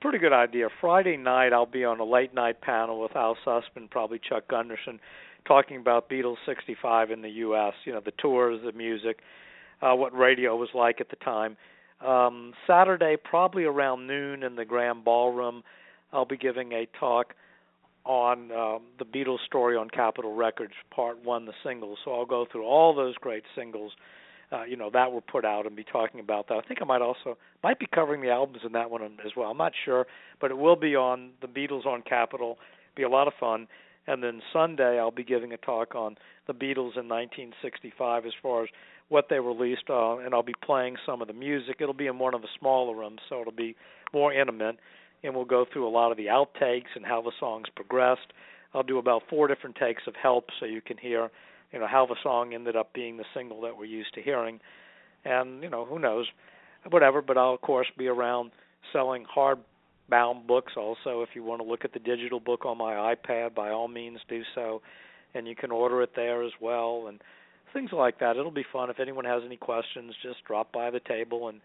pretty 0.00 0.18
good 0.18 0.32
idea. 0.32 0.68
Friday 0.80 1.16
night, 1.16 1.52
I'll 1.52 1.66
be 1.66 1.84
on 1.84 1.98
a 1.98 2.04
late 2.04 2.32
night 2.32 2.60
panel 2.60 3.00
with 3.00 3.16
Al 3.16 3.36
Sussman, 3.44 3.90
probably 3.90 4.20
Chuck 4.20 4.46
Gunderson, 4.46 5.00
talking 5.48 5.78
about 5.78 6.08
Beatles 6.08 6.36
65 6.46 7.10
in 7.10 7.22
the 7.22 7.30
U.S. 7.30 7.72
You 7.84 7.92
know, 7.92 8.00
the 8.04 8.12
tours, 8.12 8.60
the 8.64 8.70
music, 8.72 9.18
uh, 9.82 9.94
what 9.96 10.16
radio 10.16 10.54
was 10.54 10.68
like 10.74 11.00
at 11.00 11.08
the 11.10 11.16
time. 11.16 11.56
Um, 12.04 12.52
Saturday, 12.66 13.16
probably 13.22 13.64
around 13.64 14.06
noon 14.06 14.42
in 14.42 14.56
the 14.56 14.64
Graham 14.64 15.02
Ballroom, 15.02 15.62
I'll 16.12 16.24
be 16.26 16.36
giving 16.36 16.72
a 16.72 16.86
talk 16.98 17.34
on 18.04 18.52
um, 18.52 18.82
the 18.98 19.04
Beatles 19.04 19.44
story 19.44 19.76
on 19.76 19.90
Capitol 19.90 20.34
Records, 20.34 20.74
Part 20.94 21.24
One, 21.24 21.46
the 21.46 21.52
singles. 21.64 21.98
So 22.04 22.14
I'll 22.14 22.26
go 22.26 22.46
through 22.50 22.64
all 22.64 22.94
those 22.94 23.14
great 23.16 23.44
singles 23.54 23.92
uh, 24.52 24.64
you 24.64 24.76
know 24.76 24.90
that 24.92 25.12
were 25.12 25.20
put 25.20 25.44
out 25.44 25.66
and 25.66 25.74
be 25.74 25.84
talking 25.84 26.20
about 26.20 26.48
that. 26.48 26.54
I 26.54 26.60
think 26.62 26.80
I 26.80 26.84
might 26.84 27.02
also 27.02 27.36
might 27.62 27.78
be 27.78 27.86
covering 27.92 28.20
the 28.20 28.30
albums 28.30 28.58
in 28.64 28.72
that 28.72 28.90
one 28.90 29.02
as 29.24 29.32
well. 29.36 29.50
I'm 29.50 29.58
not 29.58 29.72
sure, 29.84 30.06
but 30.40 30.50
it 30.50 30.58
will 30.58 30.76
be 30.76 30.94
on 30.94 31.30
the 31.40 31.48
Beatles 31.48 31.86
on 31.86 32.02
Capitol. 32.02 32.58
Be 32.94 33.02
a 33.02 33.08
lot 33.08 33.26
of 33.26 33.34
fun. 33.38 33.66
And 34.06 34.22
then 34.22 34.40
Sunday 34.52 35.00
I'll 35.00 35.10
be 35.10 35.24
giving 35.24 35.52
a 35.52 35.56
talk 35.56 35.94
on 35.94 36.16
the 36.46 36.52
Beatles 36.52 36.96
in 36.96 37.08
1965 37.08 38.26
as 38.26 38.32
far 38.40 38.62
as 38.62 38.68
what 39.08 39.26
they 39.30 39.38
released, 39.38 39.84
uh, 39.88 40.18
and 40.18 40.34
I'll 40.34 40.42
be 40.42 40.54
playing 40.64 40.96
some 41.06 41.22
of 41.22 41.28
the 41.28 41.34
music. 41.34 41.76
It'll 41.80 41.94
be 41.94 42.06
in 42.06 42.18
one 42.18 42.34
of 42.34 42.42
the 42.42 42.48
smaller 42.58 42.96
rooms, 42.96 43.20
so 43.28 43.40
it'll 43.40 43.52
be 43.52 43.76
more 44.12 44.32
intimate, 44.32 44.76
and 45.22 45.34
we'll 45.34 45.44
go 45.44 45.64
through 45.72 45.86
a 45.86 45.90
lot 45.90 46.10
of 46.10 46.16
the 46.16 46.26
outtakes 46.26 46.94
and 46.94 47.04
how 47.04 47.22
the 47.22 47.32
songs 47.38 47.66
progressed. 47.74 48.32
I'll 48.74 48.82
do 48.82 48.98
about 48.98 49.22
four 49.30 49.46
different 49.46 49.76
takes 49.76 50.02
of 50.06 50.14
Help, 50.20 50.46
so 50.58 50.66
you 50.66 50.80
can 50.80 50.96
hear 50.98 51.30
you 51.72 51.78
know 51.78 51.86
how 51.86 52.06
the 52.06 52.16
song 52.22 52.54
ended 52.54 52.76
up 52.76 52.92
being 52.92 53.16
the 53.16 53.24
single 53.34 53.60
that 53.62 53.76
we're 53.76 53.84
used 53.84 54.14
to 54.14 54.22
hearing 54.22 54.60
and 55.24 55.62
you 55.62 55.68
know 55.68 55.84
who 55.84 55.98
knows 55.98 56.26
whatever 56.90 57.20
but 57.20 57.36
I'll 57.36 57.54
of 57.54 57.60
course 57.60 57.86
be 57.98 58.06
around 58.06 58.52
selling 58.92 59.24
hardbound 59.24 60.46
books 60.46 60.72
also 60.76 61.22
if 61.22 61.30
you 61.34 61.42
want 61.42 61.60
to 61.60 61.68
look 61.68 61.84
at 61.84 61.92
the 61.92 61.98
digital 61.98 62.40
book 62.40 62.64
on 62.64 62.78
my 62.78 63.14
iPad 63.14 63.54
by 63.54 63.70
all 63.70 63.88
means 63.88 64.20
do 64.28 64.42
so 64.54 64.80
and 65.34 65.46
you 65.46 65.54
can 65.56 65.70
order 65.70 66.02
it 66.02 66.12
there 66.14 66.42
as 66.42 66.52
well 66.60 67.06
and 67.08 67.20
things 67.72 67.90
like 67.92 68.18
that 68.20 68.36
it'll 68.36 68.50
be 68.50 68.64
fun 68.72 68.90
if 68.90 69.00
anyone 69.00 69.24
has 69.24 69.42
any 69.44 69.56
questions 69.56 70.14
just 70.22 70.44
drop 70.46 70.72
by 70.72 70.90
the 70.90 71.00
table 71.00 71.48
and 71.48 71.60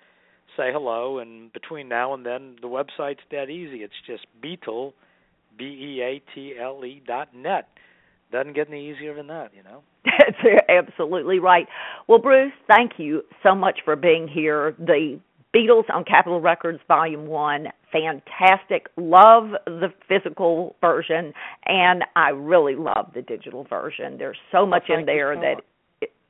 say 0.57 0.69
hello 0.71 1.19
and 1.19 1.51
between 1.53 1.87
now 1.87 2.13
and 2.13 2.25
then 2.25 2.55
the 2.61 2.67
website's 2.67 3.21
dead 3.29 3.49
easy 3.49 3.77
it's 3.77 3.93
just 4.05 4.25
beatle 4.43 4.93
b 5.57 5.65
e 5.65 6.01
a 6.01 6.21
t 6.33 6.55
l 6.59 6.83
e 6.85 7.01
dot 7.05 7.33
net 7.33 7.67
doesn't 8.31 8.53
get 8.53 8.69
any 8.69 8.89
easier 8.89 9.13
than 9.13 9.27
that, 9.27 9.51
you 9.55 9.63
know. 9.63 9.83
That's 10.05 10.63
absolutely 10.69 11.39
right. 11.39 11.67
Well, 12.07 12.19
Bruce, 12.19 12.53
thank 12.67 12.93
you 12.97 13.23
so 13.43 13.53
much 13.53 13.79
for 13.85 13.95
being 13.95 14.27
here. 14.27 14.75
The 14.79 15.19
Beatles 15.55 15.83
on 15.93 16.05
Capitol 16.05 16.39
Records 16.39 16.79
Volume 16.87 17.27
1, 17.27 17.67
fantastic. 17.91 18.87
Love 18.95 19.49
the 19.65 19.89
physical 20.07 20.75
version, 20.79 21.33
and 21.65 22.05
I 22.15 22.29
really 22.29 22.75
love 22.75 23.11
the 23.13 23.21
digital 23.21 23.65
version. 23.65 24.17
There's 24.17 24.37
so 24.51 24.65
much 24.65 24.83
well, 24.89 24.99
in 24.99 25.05
there 25.05 25.35
that. 25.35 25.61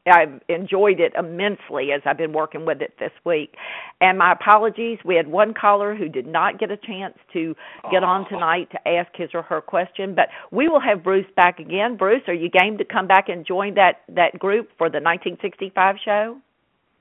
I've 0.07 0.41
enjoyed 0.49 0.99
it 0.99 1.13
immensely 1.17 1.91
as 1.93 2.01
I've 2.05 2.17
been 2.17 2.33
working 2.33 2.65
with 2.65 2.81
it 2.81 2.93
this 2.99 3.11
week. 3.23 3.55
And 3.99 4.17
my 4.17 4.31
apologies, 4.31 4.97
we 5.05 5.15
had 5.15 5.27
one 5.27 5.53
caller 5.53 5.95
who 5.95 6.09
did 6.09 6.25
not 6.25 6.59
get 6.59 6.71
a 6.71 6.77
chance 6.77 7.15
to 7.33 7.55
get 7.91 8.03
on 8.03 8.27
tonight 8.27 8.69
to 8.71 8.87
ask 8.87 9.09
his 9.15 9.29
or 9.33 9.43
her 9.43 9.61
question, 9.61 10.15
but 10.15 10.29
we 10.51 10.67
will 10.67 10.79
have 10.79 11.03
Bruce 11.03 11.27
back 11.35 11.59
again. 11.59 11.97
Bruce, 11.97 12.23
are 12.27 12.33
you 12.33 12.49
game 12.49 12.77
to 12.79 12.85
come 12.85 13.07
back 13.07 13.29
and 13.29 13.45
join 13.45 13.75
that 13.75 14.01
that 14.09 14.39
group 14.39 14.69
for 14.77 14.89
the 14.89 14.99
1965 14.99 15.95
show? 16.03 16.37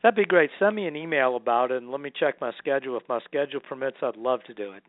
That'd 0.02 0.16
be 0.16 0.24
great. 0.24 0.50
Send 0.58 0.76
me 0.76 0.86
an 0.86 0.96
email 0.96 1.36
about 1.36 1.70
it 1.70 1.78
and 1.78 1.90
let 1.90 2.00
me 2.00 2.10
check 2.18 2.40
my 2.40 2.52
schedule. 2.58 2.96
If 2.96 3.08
my 3.08 3.20
schedule 3.24 3.60
permits, 3.60 3.98
I'd 4.02 4.16
love 4.16 4.42
to 4.44 4.54
do 4.54 4.72
it. 4.72 4.82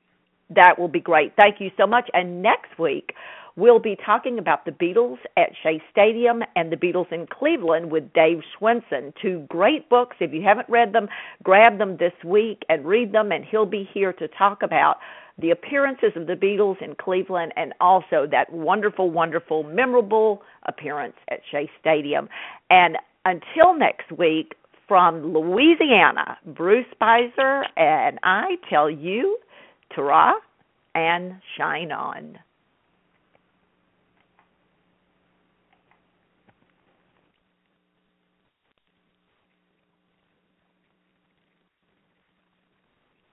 That 0.54 0.78
will 0.78 0.88
be 0.88 0.99
great. 0.99 1.34
Thank 1.36 1.60
you 1.60 1.72
so 1.78 1.88
much. 1.88 2.10
And 2.14 2.41
next 2.41 2.78
week, 2.78 3.14
we'll 3.56 3.80
be 3.80 3.97
talking 4.06 4.38
about 4.39 4.66
the 4.66 4.72
Beatles 4.72 5.18
at 5.38 5.49
Shea 5.64 5.82
Stadium 5.91 6.43
and 6.56 6.72
the 6.72 6.76
Beatles 6.76 7.12
in 7.12 7.28
Cleveland 7.28 7.91
with 7.91 8.12
Dave 8.14 8.41
Schwensen. 8.60 9.14
Two 9.22 9.45
great 9.49 9.89
books. 9.89 10.18
If 10.20 10.34
you 10.34 10.41
haven't 10.41 10.70
read 10.70 10.93
them, 10.93 11.08
grab 11.43 11.78
them 11.78 11.97
this 11.97 12.14
week 12.26 12.64
and 12.70 12.86
read 12.86 13.14
them, 13.14 13.32
and 13.32 13.45
he'll 13.45 13.66
be 13.66 13.89
here 13.93 14.14
to 14.14 14.28
talk 14.28 14.62
about 14.64 14.97
the 15.39 15.52
appearances 15.52 16.12
of 16.16 16.28
the 16.28 16.34
Beatles 16.34 16.82
in 16.82 16.95
Cleveland 16.95 17.54
and 17.56 17.74
also 17.80 18.28
that 18.30 18.52
wonderful, 18.52 19.10
wonderful, 19.10 19.64
memorable 19.64 20.43
appearance 20.68 21.16
at 21.30 21.39
Shea 21.49 21.70
Stadium. 21.80 22.30
And 22.70 22.97
until 23.26 23.78
next 23.78 24.12
week, 24.12 24.56
from 24.88 25.34
Louisiana, 25.34 26.38
Bruce 26.45 26.86
Spizer 26.99 27.64
and 27.78 28.20
I 28.24 28.58
tell 28.70 28.89
you, 28.89 29.38
ta 29.95 30.33
and 30.95 31.33
shine 31.57 31.91
on. 31.91 32.37